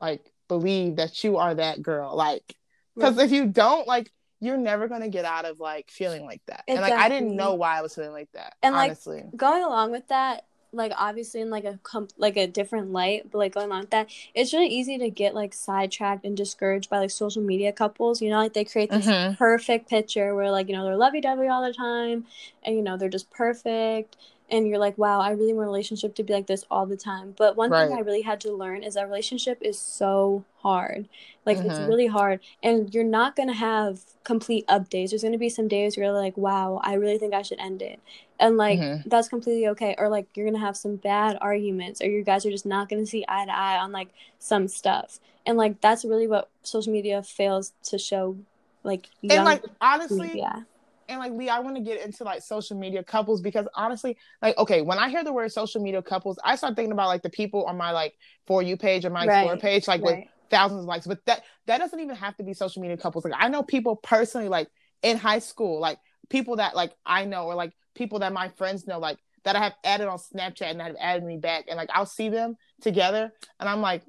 like 0.00 0.32
believe 0.48 0.96
that 0.96 1.22
you 1.24 1.36
are 1.38 1.54
that 1.54 1.82
girl 1.82 2.14
like 2.16 2.54
because 2.96 3.18
if 3.18 3.30
you 3.30 3.46
don't 3.46 3.86
like 3.86 4.10
you're 4.40 4.58
never 4.58 4.86
gonna 4.88 5.08
get 5.08 5.24
out 5.24 5.44
of 5.44 5.60
like 5.60 5.90
feeling 5.90 6.24
like 6.26 6.42
that. 6.46 6.64
And 6.68 6.80
like 6.80 6.92
i 6.94 7.08
didn't 7.08 7.34
know 7.36 7.54
why 7.54 7.78
i 7.78 7.82
was 7.82 7.94
feeling 7.94 8.12
like 8.12 8.30
that 8.32 8.54
And, 8.62 8.74
like, 8.74 8.90
honestly. 8.90 9.24
going 9.36 9.62
along 9.62 9.92
with 9.92 10.08
that 10.08 10.44
like 10.72 10.92
obviously 10.98 11.40
in 11.40 11.48
like 11.48 11.64
a 11.64 11.78
com- 11.84 12.08
like 12.18 12.36
a 12.36 12.46
different 12.46 12.90
light 12.92 13.30
but 13.30 13.38
like 13.38 13.54
going 13.54 13.66
along 13.66 13.80
with 13.82 13.90
that 13.90 14.10
it's 14.34 14.52
really 14.52 14.66
easy 14.68 14.98
to 14.98 15.08
get 15.08 15.34
like 15.34 15.54
sidetracked 15.54 16.24
and 16.24 16.36
discouraged 16.36 16.90
by 16.90 16.98
like 16.98 17.10
social 17.10 17.40
media 17.40 17.72
couples 17.72 18.20
you 18.20 18.28
know 18.28 18.36
like 18.38 18.52
they 18.52 18.64
create 18.64 18.90
this 18.90 19.06
Mhm. 19.06 19.38
perfect 19.38 19.88
picture 19.88 20.34
where 20.34 20.50
like 20.50 20.68
you 20.68 20.74
know 20.74 20.84
they're 20.84 20.96
lovey-dovey 20.96 21.48
all 21.48 21.62
the 21.62 21.72
time 21.72 22.26
and 22.62 22.74
you 22.76 22.82
know 22.82 22.96
they're 22.96 23.08
just 23.08 23.30
perfect 23.30 24.16
and 24.50 24.66
you're 24.68 24.78
like 24.78 24.96
wow 24.96 25.20
i 25.20 25.30
really 25.30 25.52
want 25.52 25.64
a 25.66 25.70
relationship 25.70 26.14
to 26.14 26.22
be 26.22 26.32
like 26.32 26.46
this 26.46 26.64
all 26.70 26.86
the 26.86 26.96
time. 26.96 27.34
But 27.36 27.56
one 27.56 27.70
thing 27.70 27.96
i 27.96 28.00
really 28.00 28.22
had 28.22 28.40
to 28.42 28.52
learn 28.52 28.82
is 28.82 28.94
that 28.94 29.06
relationship 29.06 29.58
is 29.60 29.78
so 29.78 30.44
hard. 30.58 31.08
Like 31.44 31.58
it's 31.58 31.78
Mhm. 31.78 31.88
really 31.88 32.06
hard 32.08 32.40
and 32.62 32.92
you're 32.94 33.04
not 33.04 33.36
going 33.36 33.48
to 33.48 33.54
have 33.54 34.00
complete 34.24 34.66
updates. 34.66 35.10
There's 35.10 35.22
going 35.22 35.32
to 35.32 35.38
be 35.38 35.48
some 35.48 35.68
days 35.68 35.96
where 35.96 36.06
you're 36.06 36.12
like 36.14 36.36
wow 36.36 36.80
i 36.82 36.94
really 36.94 37.18
think 37.18 37.34
i 37.34 37.42
should 37.42 37.60
end 37.60 37.82
it. 37.82 38.00
And 38.38 38.56
like 38.56 38.78
Mhm. 38.80 39.02
that's 39.06 39.28
completely 39.28 39.66
okay. 39.68 39.94
Or 39.98 40.08
like 40.08 40.26
you're 40.34 40.46
gonna 40.46 40.58
have 40.64 40.76
some 40.76 40.96
bad 40.96 41.38
arguments 41.40 42.00
or 42.02 42.06
you 42.06 42.22
guys 42.22 42.44
are 42.46 42.50
just 42.50 42.66
not 42.66 42.88
gonna 42.88 43.06
see 43.06 43.24
eye 43.28 43.44
to 43.46 43.52
eye 43.56 43.78
on 43.78 43.92
like 43.92 44.08
some 44.38 44.68
stuff. 44.68 45.18
And 45.46 45.56
like 45.56 45.80
that's 45.80 46.04
really 46.04 46.26
what 46.26 46.48
social 46.62 46.92
media 46.92 47.22
fails 47.22 47.72
to 47.84 47.98
show 47.98 48.36
like 48.82 49.08
young 49.22 49.38
and 49.38 49.44
like 49.46 49.64
honestly 49.80 50.30
yeah 50.34 50.60
and 51.08 51.18
like 51.18 51.32
Lee, 51.32 51.48
I 51.48 51.60
want 51.60 51.76
to 51.76 51.82
get 51.82 52.04
into 52.04 52.24
like 52.24 52.42
social 52.42 52.76
media 52.76 53.02
couples 53.02 53.40
because 53.40 53.66
honestly, 53.74 54.16
like 54.42 54.56
okay, 54.58 54.82
when 54.82 54.98
I 54.98 55.08
hear 55.08 55.24
the 55.24 55.32
word 55.32 55.50
social 55.52 55.82
media 55.82 56.02
couples, 56.02 56.38
I 56.44 56.56
start 56.56 56.76
thinking 56.76 56.92
about 56.92 57.08
like 57.08 57.22
the 57.22 57.30
people 57.30 57.64
on 57.64 57.76
my 57.76 57.90
like 57.92 58.14
for 58.46 58.62
you 58.62 58.76
page 58.76 59.04
or 59.04 59.10
my 59.10 59.24
explore 59.24 59.56
page, 59.56 59.88
like 59.88 60.02
with 60.02 60.18
thousands 60.50 60.80
of 60.80 60.86
likes. 60.86 61.06
But 61.06 61.24
that 61.26 61.42
that 61.66 61.78
doesn't 61.78 61.98
even 61.98 62.16
have 62.16 62.36
to 62.36 62.42
be 62.42 62.54
social 62.54 62.82
media 62.82 62.96
couples. 62.96 63.24
Like 63.24 63.34
I 63.36 63.48
know 63.48 63.62
people 63.62 63.96
personally, 63.96 64.48
like 64.48 64.68
in 65.02 65.16
high 65.16 65.40
school, 65.40 65.80
like 65.80 65.98
people 66.28 66.56
that 66.56 66.74
like 66.74 66.92
I 67.04 67.24
know 67.24 67.44
or 67.46 67.54
like 67.54 67.72
people 67.94 68.20
that 68.20 68.32
my 68.32 68.48
friends 68.50 68.86
know, 68.86 68.98
like 68.98 69.18
that 69.44 69.56
I 69.56 69.60
have 69.60 69.74
added 69.84 70.08
on 70.08 70.18
Snapchat 70.18 70.70
and 70.70 70.80
that 70.80 70.88
have 70.88 70.96
added 70.98 71.24
me 71.24 71.36
back, 71.36 71.66
and 71.68 71.76
like 71.76 71.90
I'll 71.94 72.06
see 72.06 72.28
them 72.28 72.56
together, 72.80 73.32
and 73.60 73.68
I'm 73.68 73.80
like, 73.80 74.02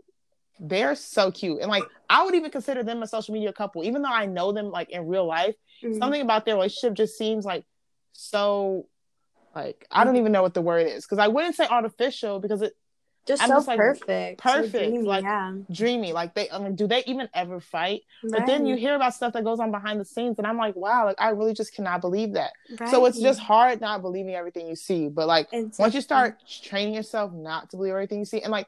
they're 0.59 0.95
so 0.95 1.31
cute, 1.31 1.59
and 1.61 1.69
like 1.69 1.83
I 2.09 2.23
would 2.23 2.35
even 2.35 2.51
consider 2.51 2.83
them 2.83 3.03
a 3.03 3.07
social 3.07 3.33
media 3.33 3.53
couple, 3.53 3.83
even 3.83 4.01
though 4.01 4.11
I 4.11 4.25
know 4.25 4.51
them 4.51 4.69
like 4.69 4.89
in 4.89 5.07
real 5.07 5.25
life. 5.25 5.55
Mhm. 5.83 5.99
Something 5.99 6.21
about 6.21 6.45
their 6.45 6.55
relationship 6.55 6.95
just 6.95 7.17
seems 7.17 7.45
like 7.45 7.65
so. 8.13 8.87
Like 9.55 9.87
I 9.91 10.03
don't 10.03 10.17
even 10.17 10.31
know 10.31 10.41
what 10.41 10.53
the 10.53 10.61
word 10.61 10.87
is 10.87 11.05
because 11.05 11.19
I 11.19 11.27
wouldn't 11.27 11.55
say 11.55 11.67
artificial 11.67 12.39
because 12.39 12.61
it 12.61 12.73
just 13.25 13.43
I'm 13.43 13.49
so 13.49 13.55
just, 13.55 13.67
like, 13.67 13.77
perfect 13.77 14.41
so 14.41 14.51
perfect, 14.51 14.73
dreamy, 14.73 15.01
like, 15.03 15.23
yeah 15.23 15.53
dreamy. 15.69 16.13
Like 16.13 16.33
they, 16.33 16.49
I 16.49 16.59
mean, 16.59 16.75
do 16.75 16.87
they 16.87 17.03
even 17.05 17.27
ever 17.33 17.59
fight? 17.59 18.01
But 18.23 18.45
then 18.45 18.65
you 18.65 18.75
hear 18.75 18.95
about 18.95 19.13
stuff 19.13 19.33
that 19.33 19.43
goes 19.43 19.59
on 19.59 19.71
behind 19.71 19.99
the 19.99 20.05
scenes, 20.05 20.37
and 20.37 20.47
I'm 20.47 20.57
like, 20.57 20.75
wow, 20.75 21.05
like 21.05 21.19
I 21.19 21.29
really 21.29 21.53
just 21.53 21.73
cannot 21.73 22.01
believe 22.01 22.33
that. 22.33 22.51
So 22.89 23.05
it's 23.05 23.19
just 23.19 23.39
hard 23.39 23.81
not 23.81 24.01
believing 24.01 24.33
everything 24.35 24.67
you 24.67 24.75
see. 24.75 25.09
But 25.09 25.27
like 25.27 25.49
once 25.77 25.93
you 25.93 26.01
start 26.01 26.37
training 26.63 26.93
yourself 26.93 27.33
not 27.33 27.69
to 27.71 27.77
believe 27.77 27.91
everything 27.91 28.19
you 28.19 28.25
see, 28.25 28.41
and 28.41 28.51
like 28.51 28.67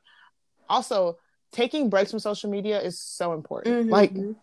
also 0.70 1.18
taking 1.52 1.90
breaks 1.90 2.12
from 2.12 2.20
social 2.20 2.50
media 2.50 2.80
is 2.82 3.00
so 3.02 3.34
important. 3.34 3.90
Like 3.90 4.14
Mhm. 4.14 4.36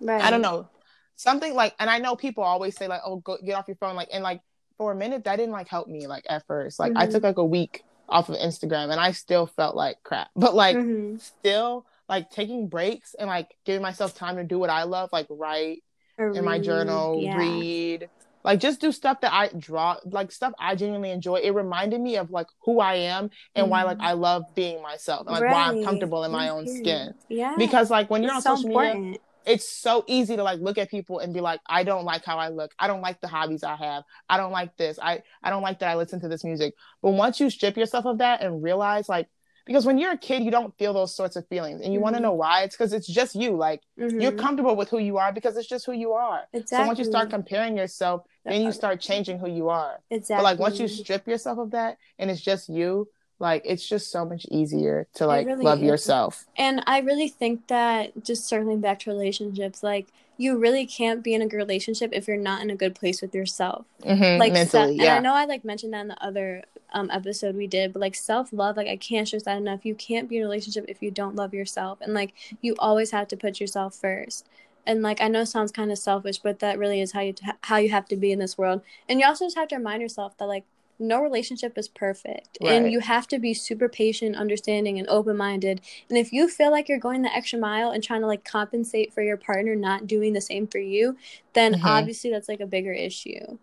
right 0.00 0.24
I 0.24 0.30
don't 0.30 0.42
know 0.42 0.68
something 1.16 1.54
like, 1.54 1.74
and 1.78 1.90
I 1.90 1.98
know 1.98 2.16
people 2.16 2.44
always 2.44 2.76
say 2.76 2.88
like, 2.88 3.02
oh, 3.04 3.16
go 3.16 3.36
get 3.44 3.54
off 3.54 3.68
your 3.68 3.76
phone, 3.76 3.94
like 3.94 4.08
and 4.12 4.22
like 4.22 4.40
for 4.78 4.92
a 4.92 4.94
minute 4.96 5.24
that 5.24 5.36
didn't 5.36 5.52
like 5.52 5.68
help 5.68 5.86
me 5.88 6.06
like 6.06 6.24
at 6.28 6.46
first. 6.46 6.80
Like 6.80 6.92
I 6.96 7.06
Mhm. 7.06 7.12
took 7.12 7.22
like 7.22 7.36
a 7.38 7.44
week 7.44 7.82
off 8.08 8.28
of 8.28 8.36
Instagram, 8.36 8.90
and 8.90 8.98
I 9.00 9.12
still 9.12 9.46
felt 9.46 9.76
like 9.76 9.96
crap. 10.02 10.28
But 10.36 10.54
like 10.54 10.76
Mhm. 10.76 11.20
still 11.20 11.86
like 12.08 12.30
taking 12.30 12.68
breaks 12.68 13.14
and 13.14 13.28
like 13.28 13.48
giving 13.64 13.82
myself 13.82 14.14
time 14.14 14.36
to 14.36 14.44
do 14.44 14.58
what 14.58 14.70
I 14.70 14.84
love, 14.84 15.10
like 15.12 15.26
write 15.30 15.82
Or 16.18 16.32
in 16.32 16.44
my 16.44 16.58
journal, 16.58 17.22
yeah. 17.22 17.36
read, 17.36 18.10
like 18.44 18.60
just 18.60 18.80
do 18.80 18.92
stuff 18.92 19.20
that 19.20 19.32
I 19.32 19.48
draw, 19.58 19.96
like 20.04 20.32
stuff 20.32 20.52
I 20.58 20.74
genuinely 20.74 21.10
enjoy. 21.10 21.36
It 21.36 21.50
reminded 21.54 22.00
me 22.00 22.16
of 22.16 22.30
like 22.30 22.46
who 22.64 22.80
I 22.80 22.94
am 22.94 23.30
and 23.54 23.70
why 23.70 23.82
like 23.82 23.98
Mhm. 23.98 24.04
I 24.04 24.12
love 24.12 24.44
being 24.54 24.82
myself 24.82 25.26
and 25.26 25.30
like 25.30 25.42
why 25.42 25.68
I'm 25.68 25.84
comfortable 25.84 26.24
in 26.24 26.32
my 26.32 26.48
own 26.48 26.66
skin. 26.66 27.14
yeah 27.28 27.54
Because 27.56 27.90
like 27.90 28.08
when 28.10 28.22
you're 28.22 28.32
on 28.32 28.42
so 28.42 28.56
social 28.56 28.68
media, 28.68 29.18
it's 29.46 29.68
so 29.68 30.04
easy 30.06 30.36
to 30.36 30.42
like 30.42 30.60
look 30.60 30.78
at 30.78 30.90
people 30.90 31.18
and 31.18 31.32
be 31.32 31.40
like, 31.40 31.60
I 31.66 31.82
don't 31.82 32.04
like 32.04 32.24
how 32.24 32.38
I 32.38 32.48
look. 32.48 32.72
I 32.78 32.86
don't 32.86 33.00
like 33.00 33.20
the 33.20 33.28
hobbies 33.28 33.64
I 33.64 33.76
have. 33.76 34.04
I 34.28 34.36
don't 34.36 34.52
like 34.52 34.76
this. 34.76 34.98
I 35.00 35.22
I 35.42 35.50
don't 35.50 35.62
like 35.62 35.78
that 35.80 35.88
I 35.88 35.96
listen 35.96 36.20
to 36.20 36.28
this 36.28 36.44
music. 36.44 36.74
But 37.02 37.12
once 37.12 37.40
you 37.40 37.50
strip 37.50 37.76
yourself 37.76 38.04
of 38.06 38.18
that 38.18 38.42
and 38.42 38.62
realize 38.62 39.08
like 39.08 39.28
because 39.66 39.86
when 39.86 39.98
you're 39.98 40.12
a 40.12 40.18
kid, 40.18 40.42
you 40.42 40.50
don't 40.50 40.76
feel 40.78 40.92
those 40.92 41.14
sorts 41.14 41.36
of 41.36 41.46
feelings, 41.48 41.80
and 41.82 41.92
you 41.92 42.00
want 42.00 42.16
to 42.16 42.20
know 42.22 42.32
why. 42.32 42.62
It's 42.62 42.76
because 42.76 42.92
it's 42.92 43.06
just 43.06 43.34
you. 43.34 43.56
Like 43.56 43.82
you're 43.96 44.32
Mhm. 44.32 44.38
comfortable 44.38 44.76
with 44.76 44.88
who 44.90 44.98
you 44.98 45.18
are 45.18 45.32
because 45.32 45.56
it's 45.56 45.68
just 45.68 45.86
who 45.86 45.92
you 45.92 46.12
are. 46.12 46.42
exactly 46.52 46.84
So 46.84 46.86
once 46.86 46.98
you 46.98 47.04
start 47.04 47.30
comparing 47.30 47.76
yourself, 47.76 48.22
then 48.44 48.62
you 48.62 48.72
start 48.72 49.00
changing 49.00 49.38
who 49.38 49.48
you 49.48 49.68
are. 49.68 50.00
exactly 50.10 50.36
But 50.36 50.42
like 50.44 50.58
once 50.58 50.78
you 50.80 50.88
strip 50.88 51.26
yourself 51.26 51.58
of 51.58 51.70
that 51.72 51.98
and 52.18 52.30
it's 52.30 52.40
just 52.40 52.68
you, 52.68 53.08
like 53.38 53.62
it's 53.64 53.86
just 53.88 54.10
so 54.10 54.24
much 54.24 54.46
easier 54.50 55.06
to 55.14 55.26
like 55.26 55.46
really 55.46 55.64
love 55.64 55.78
is. 55.78 55.84
yourself. 55.84 56.46
And 56.56 56.82
I 56.86 57.00
really 57.00 57.28
think 57.28 57.68
that 57.68 58.24
just 58.24 58.46
circling 58.46 58.80
back 58.80 58.98
to 59.00 59.10
relationships, 59.10 59.82
like 59.82 60.08
you 60.36 60.56
really 60.58 60.86
can't 60.86 61.22
be 61.22 61.34
in 61.34 61.42
a 61.42 61.46
good 61.46 61.56
relationship 61.56 62.10
if 62.12 62.26
you're 62.26 62.36
not 62.36 62.62
in 62.62 62.70
a 62.70 62.76
good 62.76 62.94
place 62.94 63.22
with 63.22 63.34
yourself. 63.34 63.84
Mhm, 64.02 64.38
Like 64.38 64.52
mentally, 64.52 64.96
se- 64.96 65.04
yeah. 65.04 65.16
And 65.16 65.26
I 65.26 65.30
know 65.30 65.36
I 65.36 65.44
like 65.44 65.64
mentioned 65.64 65.92
that 65.94 66.00
in 66.00 66.08
the 66.08 66.22
other 66.22 66.64
um, 66.92 67.10
episode 67.10 67.56
we 67.56 67.66
did, 67.66 67.92
but 67.92 68.00
like 68.00 68.14
self 68.14 68.52
love, 68.52 68.76
like 68.76 68.88
I 68.88 68.96
can't 68.96 69.26
stress 69.26 69.42
that 69.44 69.58
enough. 69.58 69.84
You 69.84 69.94
can't 69.94 70.28
be 70.28 70.36
in 70.36 70.42
a 70.42 70.46
relationship 70.46 70.84
if 70.88 71.02
you 71.02 71.10
don't 71.10 71.36
love 71.36 71.54
yourself, 71.54 71.98
and 72.00 72.14
like 72.14 72.32
you 72.60 72.74
always 72.78 73.10
have 73.12 73.28
to 73.28 73.36
put 73.36 73.60
yourself 73.60 73.94
first. 73.94 74.46
And 74.86 75.02
like 75.02 75.20
I 75.20 75.28
know 75.28 75.42
it 75.42 75.46
sounds 75.46 75.72
kind 75.72 75.92
of 75.92 75.98
selfish, 75.98 76.38
but 76.38 76.58
that 76.60 76.78
really 76.78 77.00
is 77.00 77.12
how 77.12 77.20
you 77.20 77.34
how 77.62 77.76
you 77.76 77.90
have 77.90 78.06
to 78.08 78.16
be 78.16 78.32
in 78.32 78.38
this 78.38 78.56
world. 78.58 78.82
And 79.08 79.20
you 79.20 79.26
also 79.26 79.44
just 79.46 79.56
have 79.56 79.68
to 79.68 79.76
remind 79.76 80.02
yourself 80.02 80.36
that 80.38 80.46
like 80.46 80.64
no 81.02 81.22
relationship 81.22 81.78
is 81.78 81.88
perfect 81.88 82.58
and 82.74 82.92
you 82.92 83.00
have 83.00 83.26
to 83.26 83.38
be 83.38 83.54
super 83.54 83.88
patient 83.88 84.36
understanding 84.36 84.98
and 84.98 85.08
open-minded 85.08 85.80
and 86.10 86.18
if 86.18 86.30
you 86.30 86.46
feel 86.46 86.70
like 86.70 86.90
you're 86.90 86.98
going 86.98 87.22
the 87.22 87.34
extra 87.34 87.58
mile 87.58 87.90
and 87.90 88.04
trying 88.04 88.20
to 88.20 88.26
like 88.26 88.44
compensate 88.44 89.10
for 89.10 89.22
your 89.22 89.38
partner 89.38 89.74
not 89.74 90.06
doing 90.06 90.34
the 90.34 90.42
same 90.42 90.66
for 90.66 90.78
you 90.78 91.16
then 91.54 91.72
Mhm. 91.72 91.84
obviously 91.86 92.30
that's 92.30 92.50
like 92.50 92.60
a 92.60 92.66
bigger 92.66 92.92
issue 92.92 93.56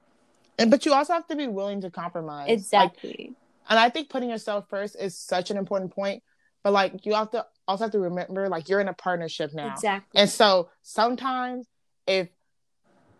And 0.57 0.71
but 0.71 0.85
you 0.85 0.93
also 0.93 1.13
have 1.13 1.27
to 1.27 1.35
be 1.35 1.47
willing 1.47 1.81
to 1.81 1.91
compromise. 1.91 2.47
Like, 2.47 2.57
exactly 2.57 3.35
and 3.69 3.79
I 3.79 3.89
think 3.89 4.09
putting 4.09 4.29
yourself 4.29 4.67
first 4.69 4.95
is 4.99 5.17
such 5.17 5.51
an 5.51 5.57
important 5.57 5.93
point. 5.93 6.23
But 6.63 6.73
like 6.73 7.05
you 7.05 7.13
have 7.13 7.31
to 7.31 7.45
also 7.67 7.85
have 7.85 7.91
to 7.91 7.99
remember 7.99 8.49
like 8.49 8.69
you're 8.69 8.81
in 8.81 8.87
a 8.87 8.93
partnership 8.93 9.53
now. 9.53 9.73
exactly 9.73 10.19
And 10.19 10.29
so 10.29 10.69
sometimes 10.81 11.67
if 12.05 12.29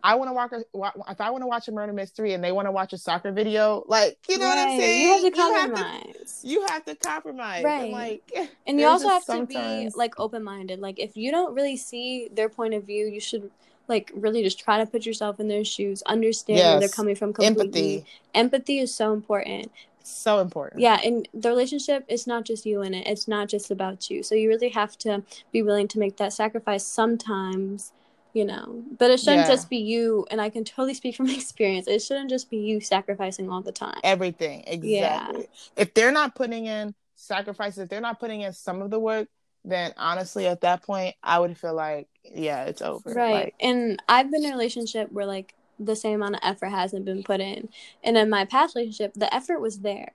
I 0.03 0.15
want 0.15 0.29
to 0.29 0.33
watch 0.33 0.51
a, 0.53 1.11
if 1.11 1.21
I 1.21 1.29
want 1.31 1.43
to 1.43 1.47
watch 1.47 1.67
a 1.67 1.71
murder 1.71 1.91
mystery 1.91 2.33
and 2.33 2.43
they 2.43 2.51
want 2.51 2.67
to 2.67 2.71
watch 2.71 2.93
a 2.93 2.97
soccer 2.97 3.31
video, 3.31 3.83
like 3.87 4.17
you 4.29 4.37
know 4.37 4.47
what 4.47 4.57
I'm 4.57 4.77
saying? 4.77 5.01
you 5.01 5.11
have 5.11 5.21
to 5.21 5.37
You 5.37 5.43
have 5.43 5.69
to, 5.69 5.75
compromise 5.75 6.41
you 6.43 6.67
have 6.67 6.85
to 6.85 6.95
compromise. 6.95 7.63
Right. 7.63 7.83
And 7.83 7.91
like 7.91 8.31
and 8.67 8.79
you 8.79 8.87
also 8.87 9.07
have 9.09 9.25
just 9.25 9.39
to 9.39 9.45
be 9.45 9.89
like 9.95 10.19
open-minded 10.19 10.79
like 10.79 10.99
if 10.99 11.15
you 11.15 11.31
don't 11.31 11.53
really 11.53 11.77
see 11.77 12.29
their 12.31 12.49
point 12.49 12.73
of 12.73 12.85
view 12.85 13.05
you 13.05 13.19
should 13.19 13.49
like 13.87 14.11
really 14.15 14.43
just 14.43 14.59
try 14.59 14.77
to 14.77 14.85
put 14.85 15.05
yourself 15.05 15.39
in 15.39 15.47
their 15.47 15.63
shoes, 15.63 16.01
understand 16.05 16.59
yes. 16.59 16.71
where 16.71 16.79
they're 16.81 16.89
coming 16.89 17.15
from 17.15 17.33
completely. 17.33 17.97
Empathy. 17.97 18.05
Empathy 18.33 18.79
is 18.79 18.93
so 18.93 19.13
important. 19.13 19.71
So 20.03 20.39
important. 20.39 20.81
Yeah, 20.81 20.99
and 21.03 21.27
the 21.33 21.49
relationship 21.49 22.05
is 22.07 22.27
not 22.27 22.45
just 22.45 22.65
you 22.65 22.81
in 22.81 22.93
it. 22.93 23.07
It's 23.07 23.27
not 23.27 23.49
just 23.49 23.71
about 23.71 24.09
you. 24.09 24.23
So 24.23 24.35
you 24.35 24.47
really 24.47 24.69
have 24.69 24.97
to 24.99 25.23
be 25.51 25.61
willing 25.61 25.87
to 25.89 25.99
make 25.99 26.17
that 26.17 26.31
sacrifice 26.31 26.85
sometimes 26.85 27.91
you 28.37 28.45
know 28.45 28.83
but 28.99 29.09
it 29.09 29.19
shouldn't 29.19 29.47
yeah. 29.47 29.47
just 29.47 29.69
be 29.69 29.77
you 29.77 30.25
and 30.29 30.39
i 30.39 30.49
can 30.49 30.63
totally 30.63 30.93
speak 30.93 31.15
from 31.15 31.27
experience 31.41 31.87
it 31.87 32.01
shouldn't 32.01 32.29
just 32.29 32.49
be 32.49 32.57
you 32.57 32.79
sacrificing 32.79 33.49
all 33.49 33.61
the 33.61 33.71
time 33.71 33.99
everything 34.03 34.63
exactly 34.67 34.91
yeah. 34.91 35.31
if 35.75 35.93
they're 35.95 36.11
not 36.11 36.35
putting 36.35 36.65
in 36.65 36.93
sacrifices 37.15 37.79
if 37.79 37.89
they're 37.89 37.99
not 37.99 38.19
putting 38.19 38.41
in 38.41 38.53
some 38.53 38.81
of 38.81 38.91
the 38.91 38.99
work 38.99 39.27
then 39.65 39.91
honestly 39.97 40.45
at 40.45 40.61
that 40.61 40.83
point 40.83 41.15
i 41.23 41.39
would 41.39 41.57
feel 41.57 41.73
like 41.73 42.07
yeah 42.33 42.65
it's 42.65 42.81
over 42.81 43.13
right 43.13 43.33
like, 43.33 43.55
and 43.59 44.01
i've 44.07 44.31
been 44.31 44.43
in 44.43 44.51
a 44.51 44.53
relationship 44.53 45.11
where 45.11 45.25
like 45.25 45.53
the 45.79 45.95
same 45.95 46.15
amount 46.15 46.35
of 46.35 46.41
effort 46.43 46.69
hasn't 46.69 47.05
been 47.05 47.23
put 47.23 47.39
in 47.39 47.69
and 48.03 48.17
in 48.17 48.29
my 48.29 48.45
past 48.45 48.75
relationship 48.75 49.13
the 49.13 49.33
effort 49.33 49.59
was 49.59 49.79
there 49.79 50.11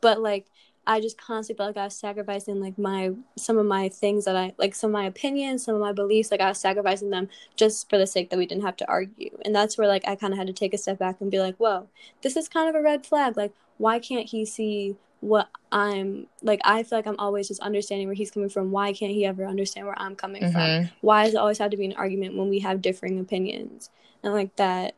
but 0.00 0.20
like 0.20 0.46
I 0.86 1.00
just 1.00 1.18
constantly 1.18 1.58
felt 1.58 1.76
like 1.76 1.82
I 1.82 1.86
was 1.86 1.96
sacrificing 1.96 2.60
like 2.60 2.78
my 2.78 3.10
some 3.36 3.58
of 3.58 3.66
my 3.66 3.88
things 3.88 4.24
that 4.24 4.36
I 4.36 4.54
like 4.56 4.74
some 4.74 4.90
of 4.90 4.92
my 4.92 5.04
opinions, 5.04 5.64
some 5.64 5.74
of 5.74 5.80
my 5.80 5.92
beliefs, 5.92 6.30
like 6.30 6.40
I 6.40 6.48
was 6.48 6.58
sacrificing 6.58 7.10
them 7.10 7.28
just 7.56 7.90
for 7.90 7.98
the 7.98 8.06
sake 8.06 8.30
that 8.30 8.38
we 8.38 8.46
didn't 8.46 8.62
have 8.62 8.76
to 8.76 8.88
argue. 8.88 9.36
And 9.44 9.54
that's 9.54 9.76
where 9.76 9.88
like 9.88 10.06
I 10.06 10.14
kind 10.14 10.32
of 10.32 10.38
had 10.38 10.46
to 10.46 10.52
take 10.52 10.72
a 10.72 10.78
step 10.78 10.98
back 10.98 11.20
and 11.20 11.30
be 11.30 11.40
like, 11.40 11.56
"Whoa, 11.56 11.88
this 12.22 12.36
is 12.36 12.48
kind 12.48 12.68
of 12.68 12.76
a 12.76 12.82
red 12.82 13.04
flag. 13.04 13.36
Like 13.36 13.52
why 13.78 13.98
can't 13.98 14.28
he 14.28 14.44
see 14.44 14.96
what 15.26 15.48
I'm 15.72 16.26
like 16.42 16.60
I 16.64 16.82
feel 16.82 16.98
like 16.98 17.06
I'm 17.06 17.18
always 17.18 17.48
just 17.48 17.60
understanding 17.60 18.06
where 18.06 18.14
he's 18.14 18.30
coming 18.30 18.48
from. 18.48 18.70
Why 18.70 18.92
can't 18.92 19.12
he 19.12 19.26
ever 19.26 19.44
understand 19.44 19.86
where 19.86 19.98
I'm 19.98 20.14
coming 20.14 20.42
mm-hmm. 20.42 20.52
from? 20.84 20.90
Why 21.00 21.24
does 21.24 21.34
it 21.34 21.38
always 21.38 21.58
have 21.58 21.72
to 21.72 21.76
be 21.76 21.84
an 21.84 21.94
argument 21.94 22.36
when 22.36 22.48
we 22.48 22.60
have 22.60 22.80
differing 22.80 23.18
opinions? 23.18 23.90
And 24.22 24.32
like 24.32 24.54
that 24.56 24.94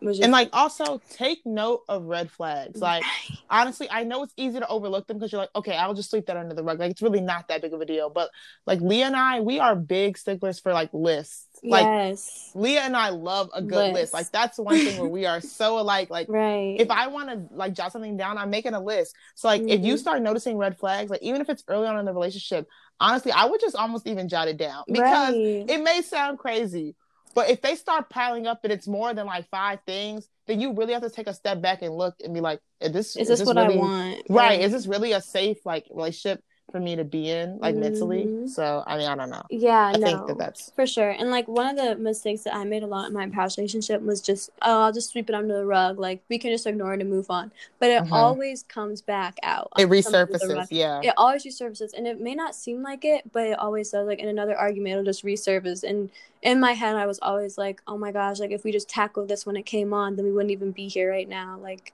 was 0.00 0.18
just... 0.18 0.24
And 0.24 0.32
like 0.32 0.50
also 0.52 1.00
take 1.10 1.44
note 1.44 1.82
of 1.88 2.04
red 2.04 2.30
flags. 2.30 2.80
Like 2.80 3.04
honestly, 3.50 3.88
I 3.90 4.04
know 4.04 4.22
it's 4.22 4.34
easy 4.36 4.60
to 4.60 4.68
overlook 4.68 5.06
them 5.06 5.18
because 5.18 5.32
you're 5.32 5.40
like, 5.40 5.50
okay, 5.56 5.76
I'll 5.76 5.94
just 5.94 6.10
sweep 6.10 6.26
that 6.26 6.36
under 6.36 6.54
the 6.54 6.62
rug. 6.62 6.78
Like 6.78 6.92
it's 6.92 7.02
really 7.02 7.20
not 7.20 7.48
that 7.48 7.62
big 7.62 7.74
of 7.74 7.80
a 7.80 7.86
deal. 7.86 8.08
But 8.10 8.30
like 8.66 8.80
Leah 8.80 9.06
and 9.06 9.16
I, 9.16 9.40
we 9.40 9.58
are 9.58 9.74
big 9.74 10.16
sticklers 10.16 10.60
for 10.60 10.72
like 10.72 10.90
lists. 10.92 11.51
Like 11.64 11.84
yes. 11.84 12.50
Leah 12.54 12.80
and 12.80 12.96
I 12.96 13.10
love 13.10 13.48
a 13.54 13.62
good 13.62 13.92
list. 13.92 13.94
list. 13.94 14.14
Like 14.14 14.32
that's 14.32 14.58
one 14.58 14.76
thing 14.76 15.00
where 15.00 15.08
we 15.08 15.26
are 15.26 15.40
so 15.40 15.78
alike. 15.78 16.10
Like 16.10 16.28
right. 16.28 16.76
if 16.78 16.90
I 16.90 17.06
want 17.06 17.28
to 17.28 17.54
like 17.54 17.72
jot 17.72 17.92
something 17.92 18.16
down, 18.16 18.36
I'm 18.36 18.50
making 18.50 18.74
a 18.74 18.80
list. 18.80 19.14
So 19.36 19.46
like 19.46 19.60
mm-hmm. 19.60 19.70
if 19.70 19.80
you 19.82 19.94
mm-hmm. 19.94 20.00
start 20.00 20.22
noticing 20.22 20.56
red 20.56 20.76
flags, 20.76 21.10
like 21.10 21.22
even 21.22 21.40
if 21.40 21.48
it's 21.48 21.62
early 21.68 21.86
on 21.86 21.98
in 21.98 22.04
the 22.04 22.12
relationship, 22.12 22.66
honestly, 22.98 23.30
I 23.30 23.46
would 23.46 23.60
just 23.60 23.76
almost 23.76 24.08
even 24.08 24.28
jot 24.28 24.48
it 24.48 24.56
down 24.56 24.84
because 24.88 25.34
right. 25.34 25.64
it 25.68 25.82
may 25.82 26.02
sound 26.02 26.38
crazy, 26.38 26.96
but 27.34 27.48
if 27.48 27.62
they 27.62 27.76
start 27.76 28.10
piling 28.10 28.46
up 28.46 28.60
and 28.64 28.72
it's 28.72 28.88
more 28.88 29.14
than 29.14 29.26
like 29.26 29.48
five 29.48 29.78
things, 29.86 30.28
then 30.46 30.60
you 30.60 30.74
really 30.74 30.92
have 30.92 31.02
to 31.02 31.10
take 31.10 31.28
a 31.28 31.34
step 31.34 31.62
back 31.62 31.82
and 31.82 31.94
look 31.94 32.16
and 32.24 32.34
be 32.34 32.40
like, 32.40 32.60
is 32.80 32.92
this 32.92 33.16
is 33.16 33.28
this, 33.28 33.30
is 33.30 33.38
this 33.40 33.46
what 33.46 33.56
really, 33.56 33.74
I 33.74 33.78
want? 33.78 34.22
Right. 34.28 34.60
Is 34.60 34.72
this 34.72 34.86
really 34.86 35.12
a 35.12 35.20
safe 35.20 35.58
like 35.64 35.86
relationship 35.92 36.42
for 36.70 36.80
me 36.80 36.96
to 36.96 37.04
be 37.04 37.30
in, 37.30 37.58
like 37.58 37.74
mm-hmm. 37.74 37.82
mentally? 37.82 38.48
So 38.48 38.82
I 38.86 38.96
mean, 38.96 39.08
I 39.08 39.14
don't 39.14 39.30
know. 39.30 39.42
Yeah, 39.50 39.78
I 39.78 39.92
no, 39.92 40.06
think 40.06 40.26
that 40.28 40.38
that's 40.38 40.70
for 40.70 40.86
sure. 40.86 41.10
And 41.10 41.30
like 41.30 41.48
one 41.48 41.66
of 41.66 41.76
the 41.76 41.96
mistakes 41.96 42.42
that 42.42 42.54
I 42.54 42.64
made 42.64 42.82
a 42.82 42.86
lot 42.86 43.08
in 43.08 43.12
my 43.12 43.28
past 43.28 43.58
relationship 43.58 44.00
was 44.02 44.20
just, 44.20 44.50
oh, 44.62 44.82
I'll 44.82 44.92
just 44.92 45.10
sweep 45.10 45.28
it 45.28 45.34
under 45.34 45.56
the 45.56 45.66
rug. 45.66 45.98
Like 45.98 46.22
we 46.28 46.38
can 46.38 46.50
just 46.50 46.66
ignore 46.66 46.94
it 46.94 47.00
and 47.00 47.10
move 47.10 47.30
on. 47.30 47.52
But 47.78 47.90
it 47.90 48.02
mm-hmm. 48.04 48.12
always 48.12 48.62
comes 48.62 49.02
back 49.02 49.38
out. 49.42 49.70
It 49.78 49.88
resurfaces. 49.88 50.68
Yeah. 50.70 51.00
It 51.02 51.14
always 51.16 51.44
resurfaces, 51.44 51.92
and 51.96 52.06
it 52.06 52.20
may 52.20 52.34
not 52.34 52.54
seem 52.54 52.82
like 52.82 53.04
it, 53.04 53.30
but 53.32 53.46
it 53.46 53.58
always 53.58 53.90
does. 53.90 54.06
Like 54.06 54.20
in 54.20 54.28
another 54.28 54.56
argument, 54.56 54.92
it'll 54.92 55.04
just 55.04 55.24
resurface 55.24 55.82
and 55.82 56.10
in 56.42 56.58
my 56.58 56.72
head 56.72 56.96
i 56.96 57.06
was 57.06 57.20
always 57.22 57.56
like 57.56 57.80
oh 57.86 57.96
my 57.96 58.10
gosh 58.10 58.40
like 58.40 58.50
if 58.50 58.64
we 58.64 58.72
just 58.72 58.88
tackled 58.88 59.28
this 59.28 59.46
when 59.46 59.56
it 59.56 59.62
came 59.62 59.94
on 59.94 60.16
then 60.16 60.24
we 60.24 60.32
wouldn't 60.32 60.50
even 60.50 60.72
be 60.72 60.88
here 60.88 61.08
right 61.10 61.28
now 61.28 61.56
like 61.62 61.92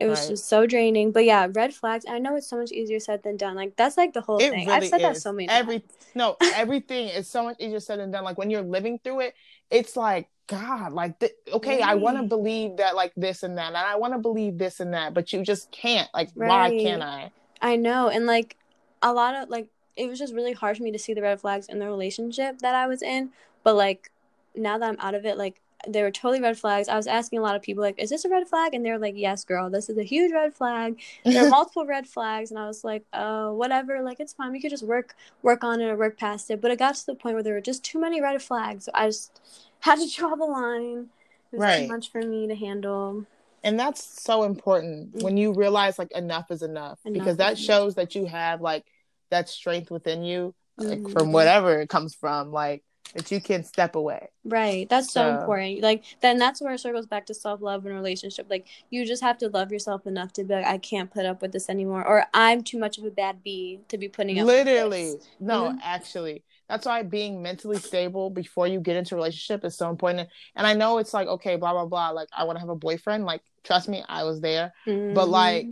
it 0.00 0.08
was 0.08 0.20
right. 0.20 0.30
just 0.30 0.48
so 0.48 0.66
draining 0.66 1.12
but 1.12 1.24
yeah 1.24 1.46
red 1.52 1.72
flags 1.72 2.04
i 2.08 2.18
know 2.18 2.34
it's 2.34 2.48
so 2.48 2.56
much 2.56 2.72
easier 2.72 2.98
said 2.98 3.22
than 3.22 3.36
done 3.36 3.54
like 3.54 3.76
that's 3.76 3.96
like 3.96 4.12
the 4.12 4.20
whole 4.20 4.38
it 4.38 4.50
thing 4.50 4.66
really 4.66 4.72
i've 4.72 4.86
said 4.86 5.00
is. 5.00 5.02
that 5.02 5.16
so 5.18 5.32
many 5.32 5.48
Every, 5.48 5.80
times 5.80 5.92
no 6.14 6.36
everything 6.54 7.08
is 7.08 7.28
so 7.28 7.44
much 7.44 7.56
easier 7.60 7.80
said 7.80 8.00
than 8.00 8.10
done 8.10 8.24
like 8.24 8.38
when 8.38 8.50
you're 8.50 8.62
living 8.62 8.98
through 9.02 9.20
it 9.20 9.34
it's 9.70 9.96
like 9.96 10.28
god 10.46 10.92
like 10.92 11.18
th- 11.20 11.32
okay 11.52 11.80
right. 11.80 11.90
i 11.90 11.94
want 11.94 12.16
to 12.16 12.24
believe 12.24 12.78
that 12.78 12.96
like 12.96 13.12
this 13.16 13.42
and 13.42 13.58
that 13.58 13.68
and 13.68 13.76
i 13.76 13.96
want 13.96 14.12
to 14.12 14.18
believe 14.18 14.58
this 14.58 14.80
and 14.80 14.94
that 14.94 15.14
but 15.14 15.32
you 15.32 15.42
just 15.42 15.70
can't 15.70 16.08
like 16.12 16.30
right. 16.34 16.48
why 16.48 16.70
can't 16.70 17.02
i 17.02 17.30
i 17.62 17.76
know 17.76 18.08
and 18.08 18.26
like 18.26 18.56
a 19.02 19.12
lot 19.12 19.34
of 19.34 19.48
like 19.48 19.68
it 19.96 20.08
was 20.08 20.18
just 20.18 20.34
really 20.34 20.52
hard 20.52 20.76
for 20.76 20.82
me 20.82 20.90
to 20.90 20.98
see 20.98 21.14
the 21.14 21.22
red 21.22 21.40
flags 21.40 21.66
in 21.66 21.78
the 21.78 21.86
relationship 21.86 22.58
that 22.60 22.74
i 22.74 22.86
was 22.86 23.02
in 23.02 23.30
but 23.62 23.76
like 23.76 24.10
now 24.54 24.78
that 24.78 24.88
I'm 24.88 24.96
out 24.98 25.14
of 25.14 25.24
it, 25.24 25.36
like 25.36 25.60
they 25.88 26.02
were 26.02 26.10
totally 26.10 26.40
red 26.40 26.58
flags. 26.58 26.88
I 26.88 26.96
was 26.96 27.06
asking 27.06 27.38
a 27.38 27.42
lot 27.42 27.56
of 27.56 27.62
people, 27.62 27.82
like, 27.82 27.98
is 27.98 28.10
this 28.10 28.24
a 28.24 28.28
red 28.28 28.48
flag? 28.48 28.74
And 28.74 28.84
they're 28.84 28.98
like, 28.98 29.14
yes, 29.16 29.44
girl, 29.44 29.70
this 29.70 29.88
is 29.88 29.98
a 29.98 30.02
huge 30.02 30.32
red 30.32 30.54
flag. 30.54 31.00
There 31.24 31.46
are 31.46 31.48
multiple 31.50 31.86
red 31.86 32.06
flags. 32.06 32.50
And 32.50 32.58
I 32.58 32.66
was 32.66 32.84
like, 32.84 33.04
oh, 33.12 33.54
whatever. 33.54 34.02
Like, 34.02 34.20
it's 34.20 34.32
fine. 34.32 34.52
We 34.52 34.60
could 34.60 34.70
just 34.70 34.82
work 34.82 35.14
work 35.42 35.64
on 35.64 35.80
it 35.80 35.86
or 35.86 35.96
work 35.96 36.18
past 36.18 36.50
it. 36.50 36.60
But 36.60 36.70
it 36.70 36.78
got 36.78 36.94
to 36.96 37.06
the 37.06 37.14
point 37.14 37.34
where 37.34 37.42
there 37.42 37.54
were 37.54 37.60
just 37.60 37.84
too 37.84 38.00
many 38.00 38.20
red 38.20 38.42
flags. 38.42 38.84
So 38.84 38.92
I 38.94 39.06
just 39.06 39.40
had 39.80 39.98
to 39.98 40.08
draw 40.08 40.34
the 40.34 40.44
line. 40.44 41.08
It 41.52 41.56
was 41.56 41.60
right. 41.60 41.82
too 41.82 41.88
much 41.88 42.12
for 42.12 42.22
me 42.22 42.46
to 42.46 42.54
handle. 42.54 43.26
And 43.62 43.78
that's 43.78 44.22
so 44.22 44.44
important 44.44 45.12
mm-hmm. 45.14 45.24
when 45.24 45.36
you 45.36 45.52
realize 45.52 45.98
like 45.98 46.12
enough 46.12 46.50
is 46.50 46.62
enough, 46.62 46.98
enough 47.04 47.18
because 47.18 47.36
that 47.38 47.58
shows 47.58 47.96
that 47.96 48.14
you 48.14 48.26
have 48.26 48.60
like 48.60 48.84
that 49.30 49.48
strength 49.48 49.90
within 49.90 50.22
you, 50.22 50.54
like 50.78 51.00
mm-hmm. 51.00 51.12
from 51.12 51.32
whatever 51.32 51.80
it 51.80 51.88
comes 51.88 52.14
from. 52.14 52.52
Like 52.52 52.82
that 53.14 53.30
you 53.30 53.40
can 53.40 53.64
step 53.64 53.94
away. 53.94 54.28
Right. 54.44 54.88
That's 54.88 55.12
so, 55.12 55.22
so 55.22 55.40
important. 55.40 55.80
Like 55.80 56.04
then 56.20 56.38
that's 56.38 56.60
where 56.60 56.72
it 56.72 56.80
circles 56.80 57.06
back 57.06 57.26
to 57.26 57.34
self 57.34 57.60
love 57.60 57.84
and 57.86 57.94
relationship. 57.94 58.46
Like 58.48 58.66
you 58.90 59.04
just 59.04 59.22
have 59.22 59.38
to 59.38 59.48
love 59.48 59.72
yourself 59.72 60.06
enough 60.06 60.32
to 60.34 60.44
be 60.44 60.54
like, 60.54 60.66
I 60.66 60.78
can't 60.78 61.10
put 61.10 61.26
up 61.26 61.42
with 61.42 61.52
this 61.52 61.68
anymore, 61.68 62.06
or 62.06 62.24
I'm 62.32 62.62
too 62.62 62.78
much 62.78 62.98
of 62.98 63.04
a 63.04 63.10
bad 63.10 63.42
bee 63.42 63.80
to 63.88 63.98
be 63.98 64.08
putting 64.08 64.38
up. 64.38 64.46
Literally, 64.46 65.14
no, 65.38 65.64
mm-hmm. 65.64 65.78
actually, 65.82 66.44
that's 66.68 66.86
why 66.86 67.02
being 67.02 67.42
mentally 67.42 67.78
stable 67.78 68.30
before 68.30 68.66
you 68.66 68.80
get 68.80 68.96
into 68.96 69.14
a 69.14 69.18
relationship 69.18 69.64
is 69.64 69.76
so 69.76 69.90
important. 69.90 70.28
And 70.56 70.66
I 70.66 70.74
know 70.74 70.98
it's 70.98 71.14
like 71.14 71.28
okay, 71.28 71.56
blah 71.56 71.72
blah 71.72 71.86
blah. 71.86 72.10
Like 72.10 72.28
I 72.36 72.44
want 72.44 72.56
to 72.56 72.60
have 72.60 72.68
a 72.68 72.76
boyfriend. 72.76 73.24
Like 73.24 73.42
trust 73.64 73.88
me, 73.88 74.04
I 74.08 74.24
was 74.24 74.40
there. 74.40 74.72
Mm-hmm. 74.86 75.14
But 75.14 75.28
like 75.28 75.66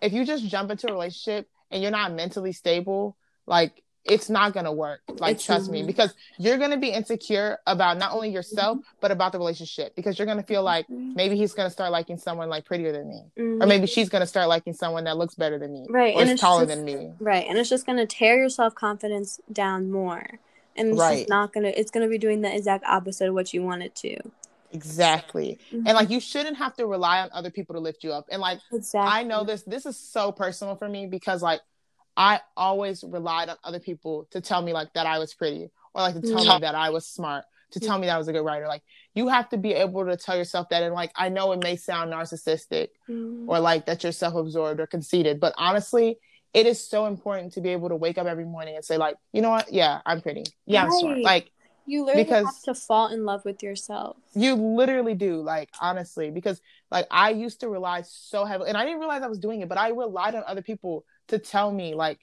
if 0.00 0.12
you 0.12 0.24
just 0.24 0.46
jump 0.46 0.70
into 0.70 0.88
a 0.88 0.92
relationship 0.92 1.48
and 1.70 1.82
you're 1.82 1.90
not 1.90 2.12
mentally 2.12 2.52
stable, 2.52 3.16
like 3.46 3.82
it's 4.04 4.28
not 4.28 4.52
gonna 4.52 4.72
work. 4.72 5.00
Like 5.18 5.36
it's 5.36 5.44
trust 5.44 5.70
me, 5.70 5.82
because 5.82 6.14
you're 6.38 6.58
gonna 6.58 6.76
be 6.76 6.88
insecure 6.88 7.58
about 7.66 7.98
not 7.98 8.12
only 8.12 8.30
yourself 8.30 8.78
mm-hmm. 8.78 8.96
but 9.00 9.10
about 9.10 9.32
the 9.32 9.38
relationship 9.38 9.94
because 9.96 10.18
you're 10.18 10.26
gonna 10.26 10.42
feel 10.42 10.62
like 10.62 10.86
mm-hmm. 10.86 11.14
maybe 11.14 11.36
he's 11.36 11.54
gonna 11.54 11.70
start 11.70 11.90
liking 11.90 12.18
someone 12.18 12.48
like 12.48 12.64
prettier 12.64 12.92
than 12.92 13.08
me, 13.08 13.22
mm-hmm. 13.38 13.62
or 13.62 13.66
maybe 13.66 13.86
she's 13.86 14.08
gonna 14.08 14.26
start 14.26 14.48
liking 14.48 14.74
someone 14.74 15.04
that 15.04 15.16
looks 15.16 15.34
better 15.34 15.58
than 15.58 15.72
me, 15.72 15.86
right? 15.88 16.14
Or 16.14 16.20
and 16.22 16.30
is 16.30 16.40
taller 16.40 16.66
just, 16.66 16.76
than 16.76 16.84
me, 16.84 17.12
right? 17.18 17.46
And 17.48 17.58
it's 17.58 17.70
just 17.70 17.86
gonna 17.86 18.06
tear 18.06 18.38
your 18.38 18.48
self 18.50 18.74
confidence 18.74 19.40
down 19.52 19.90
more, 19.90 20.38
and 20.76 20.90
it's 20.90 20.98
right. 20.98 21.28
not 21.28 21.52
gonna. 21.52 21.72
It's 21.74 21.90
gonna 21.90 22.08
be 22.08 22.18
doing 22.18 22.42
the 22.42 22.54
exact 22.54 22.84
opposite 22.86 23.28
of 23.28 23.34
what 23.34 23.54
you 23.54 23.62
want 23.62 23.82
it 23.82 23.94
to. 23.96 24.16
Exactly. 24.74 25.58
Mm-hmm. 25.72 25.86
And 25.86 25.94
like 25.94 26.10
you 26.10 26.20
shouldn't 26.20 26.56
have 26.56 26.74
to 26.76 26.86
rely 26.86 27.20
on 27.20 27.30
other 27.32 27.50
people 27.50 27.74
to 27.76 27.80
lift 27.80 28.02
you 28.02 28.12
up. 28.12 28.26
And 28.30 28.40
like 28.40 28.58
exactly. 28.72 29.20
I 29.20 29.22
know 29.22 29.44
this 29.44 29.62
this 29.62 29.86
is 29.86 29.96
so 29.96 30.32
personal 30.32 30.74
for 30.76 30.88
me 30.88 31.06
because 31.06 31.42
like 31.42 31.60
I 32.16 32.40
always 32.56 33.02
relied 33.02 33.48
on 33.48 33.56
other 33.64 33.80
people 33.80 34.26
to 34.30 34.40
tell 34.40 34.62
me 34.62 34.72
like 34.72 34.92
that 34.94 35.06
I 35.06 35.18
was 35.18 35.34
pretty 35.34 35.70
or 35.94 36.02
like 36.02 36.14
to 36.14 36.20
tell 36.20 36.36
me 36.36 36.46
mm-hmm. 36.46 36.60
that 36.62 36.74
I 36.74 36.90
was 36.90 37.06
smart, 37.06 37.44
to 37.72 37.80
tell 37.80 37.98
me 37.98 38.06
that 38.06 38.14
I 38.14 38.18
was 38.18 38.28
a 38.28 38.32
good 38.32 38.44
writer. 38.44 38.66
Like 38.68 38.82
you 39.14 39.28
have 39.28 39.48
to 39.50 39.56
be 39.56 39.72
able 39.72 40.04
to 40.06 40.16
tell 40.16 40.36
yourself 40.36 40.68
that 40.68 40.82
and 40.82 40.94
like 40.94 41.12
I 41.16 41.28
know 41.28 41.52
it 41.52 41.62
may 41.62 41.76
sound 41.76 42.12
narcissistic 42.12 42.88
mm. 43.08 43.44
or 43.48 43.58
like 43.60 43.86
that 43.86 44.02
you're 44.02 44.12
self-absorbed 44.12 44.80
or 44.80 44.86
conceited, 44.86 45.40
but 45.40 45.54
honestly, 45.56 46.18
it 46.52 46.66
is 46.66 46.80
so 46.80 47.06
important 47.06 47.52
to 47.54 47.60
be 47.60 47.70
able 47.70 47.88
to 47.88 47.96
wake 47.96 48.16
up 48.16 48.26
every 48.26 48.44
morning 48.44 48.76
and 48.76 48.84
say 48.84 48.96
like, 48.96 49.16
you 49.32 49.42
know 49.42 49.50
what? 49.50 49.72
Yeah, 49.72 50.00
I'm 50.06 50.20
pretty. 50.20 50.44
Yeah, 50.66 50.84
right. 50.84 50.92
I'm 50.92 50.98
smart. 50.98 51.18
Like 51.20 51.50
you 51.86 52.04
literally 52.04 52.24
because 52.24 52.46
have 52.46 52.62
to 52.62 52.74
fall 52.74 53.08
in 53.08 53.24
love 53.24 53.44
with 53.44 53.62
yourself. 53.62 54.16
You 54.34 54.54
literally 54.54 55.14
do, 55.14 55.42
like 55.42 55.70
honestly, 55.80 56.30
because 56.30 56.60
like 56.90 57.06
I 57.10 57.30
used 57.30 57.60
to 57.60 57.68
rely 57.68 58.02
so 58.02 58.44
heavily, 58.44 58.68
and 58.68 58.78
I 58.78 58.84
didn't 58.84 59.00
realize 59.00 59.22
I 59.22 59.26
was 59.26 59.38
doing 59.38 59.60
it, 59.60 59.68
but 59.68 59.78
I 59.78 59.88
relied 59.90 60.34
on 60.34 60.44
other 60.46 60.62
people 60.62 61.04
to 61.28 61.38
tell 61.38 61.70
me 61.72 61.94
like 61.94 62.20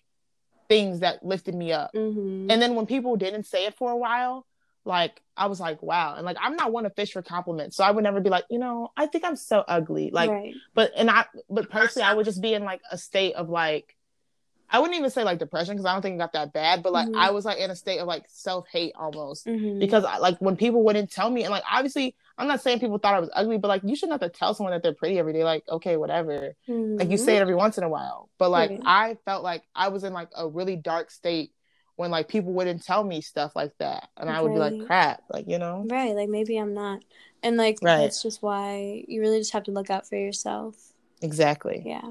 things 0.70 1.02
that 1.02 1.26
lifted 1.26 1.56
me 1.56 1.72
up. 1.72 1.92
Mm-hmm. 1.94 2.50
And 2.50 2.62
then 2.62 2.76
when 2.76 2.86
people 2.86 3.16
didn't 3.18 3.46
say 3.46 3.66
it 3.66 3.76
for 3.76 3.92
a 3.92 3.98
while, 3.98 4.46
like 4.86 5.22
I 5.36 5.48
was 5.48 5.60
like, 5.60 5.82
wow. 5.82 6.16
And 6.16 6.26
like 6.26 6.38
I'm 6.40 6.56
not 6.56 6.72
one 6.72 6.86
to 6.86 6.90
fish 6.90 7.12
for 7.12 7.22
compliments. 7.22 7.78
So 7.78 7.84
I 7.84 7.92
would 7.92 8.04
never 8.04 8.22
be 8.22 8.30
like, 8.30 8.46
you 8.50 8.60
know, 8.60 8.92
I 8.96 9.06
think 9.08 9.26
I'm 9.26 9.36
so 9.36 9.64
ugly. 9.68 10.12
Like 10.12 10.30
right. 10.30 10.54
but 10.74 10.92
and 10.96 11.10
I 11.10 11.26
but 11.50 11.70
personally 11.70 12.08
I 12.08 12.14
would 12.14 12.26
just 12.26 12.42
be 12.42 12.54
in 12.54 12.64
like 12.64 12.82
a 12.92 12.98
state 12.98 13.36
of 13.36 13.50
like 13.50 13.96
I 14.70 14.80
wouldn't 14.80 14.98
even 14.98 15.10
say 15.10 15.24
like 15.24 15.40
depression 15.40 15.76
because 15.76 15.86
I 15.86 15.92
don't 15.92 16.02
think 16.02 16.16
it 16.16 16.20
got 16.20 16.34
that 16.34 16.54
bad, 16.54 16.82
but 16.82 16.94
like 16.94 17.08
mm-hmm. 17.08 17.20
I 17.20 17.32
was 17.32 17.44
like 17.44 17.58
in 17.58 17.70
a 17.70 17.76
state 17.76 18.00
of 18.00 18.08
like 18.08 18.24
self 18.30 18.68
hate 18.70 18.94
almost 18.96 19.46
mm-hmm. 19.46 19.80
because 19.80 20.06
I, 20.06 20.18
like 20.18 20.38
when 20.40 20.56
people 20.56 20.84
wouldn't 20.84 21.12
tell 21.12 21.30
me 21.30 21.44
and 21.44 21.52
like 21.52 21.64
obviously 21.70 22.16
I'm 22.42 22.48
not 22.48 22.62
saying 22.62 22.80
people 22.80 22.98
thought 22.98 23.14
I 23.16 23.20
was 23.20 23.30
ugly, 23.34 23.58
but 23.58 23.68
like 23.68 23.84
you 23.86 23.96
shouldn't 23.96 24.20
have 24.22 24.32
to 24.32 24.38
tell 24.38 24.54
someone 24.54 24.74
that 24.74 24.82
they're 24.84 24.94
pretty 24.96 25.20
every 25.20 25.34
day. 25.34 25.44
Like 25.44 25.64
okay, 25.70 25.96
whatever. 25.98 26.56
Mm-hmm. 26.68 26.98
Like 26.98 27.10
you 27.10 27.18
say 27.18 27.38
it 27.38 27.42
every 27.42 27.56
once 27.56 27.78
in 27.78 27.84
a 27.84 27.90
while, 27.90 28.30
but 28.40 28.50
like 28.50 28.80
I 28.86 29.18
felt 29.26 29.44
like 29.44 29.64
I 29.76 29.90
was 29.90 30.04
in 30.04 30.12
like 30.14 30.30
a 30.36 30.48
really 30.48 30.76
dark 30.76 31.12
state 31.12 31.52
when 31.98 32.10
like 32.10 32.28
people 32.28 32.52
wouldn't 32.54 32.84
tell 32.84 33.04
me 33.04 33.22
stuff 33.22 33.52
like 33.56 33.74
that 33.78 34.08
and 34.18 34.28
i 34.28 34.42
would 34.42 34.54
be 34.54 34.58
like 34.58 34.88
crap 34.88 35.22
like 35.30 35.46
you 35.48 35.60
know 35.60 35.86
Right, 35.88 36.16
like 36.16 36.30
maybe 36.30 36.58
I'm 36.58 36.74
not. 36.74 37.04
And 37.44 37.58
like 37.58 37.78
Right. 37.82 37.98
that's 37.98 38.24
just 38.24 38.42
why 38.42 39.04
you 39.08 39.22
really 39.22 39.38
just 39.40 39.54
have 39.54 39.66
to 39.66 39.72
look 39.72 39.92
out 39.92 40.08
for 40.08 40.16
yourself. 40.16 40.74
exactly 41.22 41.84
Yeah. 41.86 42.02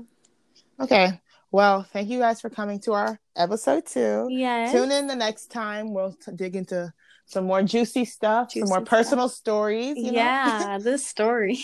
okay 0.79 1.19
well 1.51 1.83
thank 1.93 2.09
you 2.09 2.21
guys 2.21 2.41
for 2.41 2.51
coming 2.51 2.79
to 2.81 2.93
our 2.93 3.19
episode 3.35 3.87
two 3.87 4.29
Yes. 4.31 4.71
tune 4.71 4.93
in 4.93 5.09
the 5.09 5.17
next 5.17 5.51
time 5.51 5.93
we'll 5.93 6.13
t- 6.13 6.33
dig 6.37 6.55
into 6.55 6.93
some 7.31 7.45
more 7.45 7.63
juicy 7.63 8.05
stuff 8.05 8.51
some 8.51 8.61
Juicy 8.63 8.69
more 8.71 8.79
stuff. 8.81 8.89
personal 8.89 9.29
stories 9.29 9.97
you 9.97 10.13
know? 10.13 10.19
Yeah, 10.25 10.79
this 10.83 11.07
story. 11.07 11.59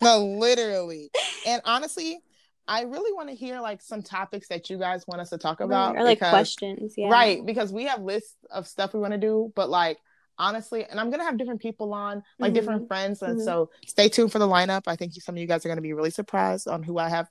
no 0.00 0.24
literally 0.24 1.10
and 1.46 1.60
honestly 1.64 2.20
i 2.68 2.82
really 2.82 3.12
want 3.12 3.28
to 3.28 3.34
hear 3.34 3.60
like 3.60 3.80
some 3.82 4.02
topics 4.02 4.48
that 4.48 4.70
you 4.70 4.78
guys 4.78 5.04
want 5.08 5.20
us 5.20 5.30
to 5.30 5.38
talk 5.38 5.60
about 5.60 5.96
or 5.96 6.04
like 6.04 6.18
because- 6.18 6.30
questions. 6.30 6.94
Yeah. 6.96 7.08
right 7.08 7.44
because 7.44 7.72
we 7.72 7.84
have 7.84 8.02
lists 8.02 8.36
of 8.50 8.66
stuff 8.68 8.94
we 8.94 9.00
want 9.00 9.12
to 9.12 9.18
do 9.18 9.52
but 9.56 9.68
like 9.68 9.98
honestly 10.38 10.84
and 10.84 10.98
i'm 11.00 11.10
gonna 11.10 11.24
have 11.24 11.36
different 11.36 11.60
people 11.60 11.92
on 11.92 12.22
like 12.38 12.52
Mhm. 12.52 12.54
different 12.54 12.88
friends 12.88 13.20
and 13.22 13.38
Mhm. 13.40 13.44
so 13.44 13.70
stay 13.86 14.08
tuned 14.08 14.32
for 14.32 14.38
the 14.38 14.46
lineup 14.48 14.82
i 14.86 14.96
think 14.96 15.12
some 15.14 15.34
of 15.34 15.38
you 15.40 15.46
guys 15.46 15.66
are 15.66 15.68
gonna 15.68 15.80
be 15.82 15.92
really 15.92 16.10
surprised 16.10 16.66
on 16.68 16.82
who 16.82 16.96
i 16.98 17.08
have 17.08 17.28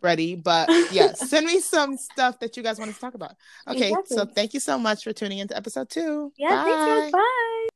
ready 0.00 0.34
but 0.34 0.68
yeah, 0.92 1.12
send 1.14 1.46
me 1.46 1.60
some 1.60 1.96
stuff 1.96 2.38
that 2.40 2.56
you 2.56 2.62
guys 2.62 2.78
want 2.78 2.92
to 2.92 3.00
talk 3.00 3.14
about 3.14 3.32
okay 3.66 3.92
so 4.06 4.24
thank 4.24 4.54
you 4.54 4.60
so 4.60 4.78
much 4.78 5.04
for 5.04 5.12
tuning 5.12 5.38
into 5.38 5.56
episode 5.56 5.88
two 5.88 6.32
Yeah, 6.36 6.64
thanks 6.64 7.12
guys. 7.12 7.12
Bye. 7.12 7.68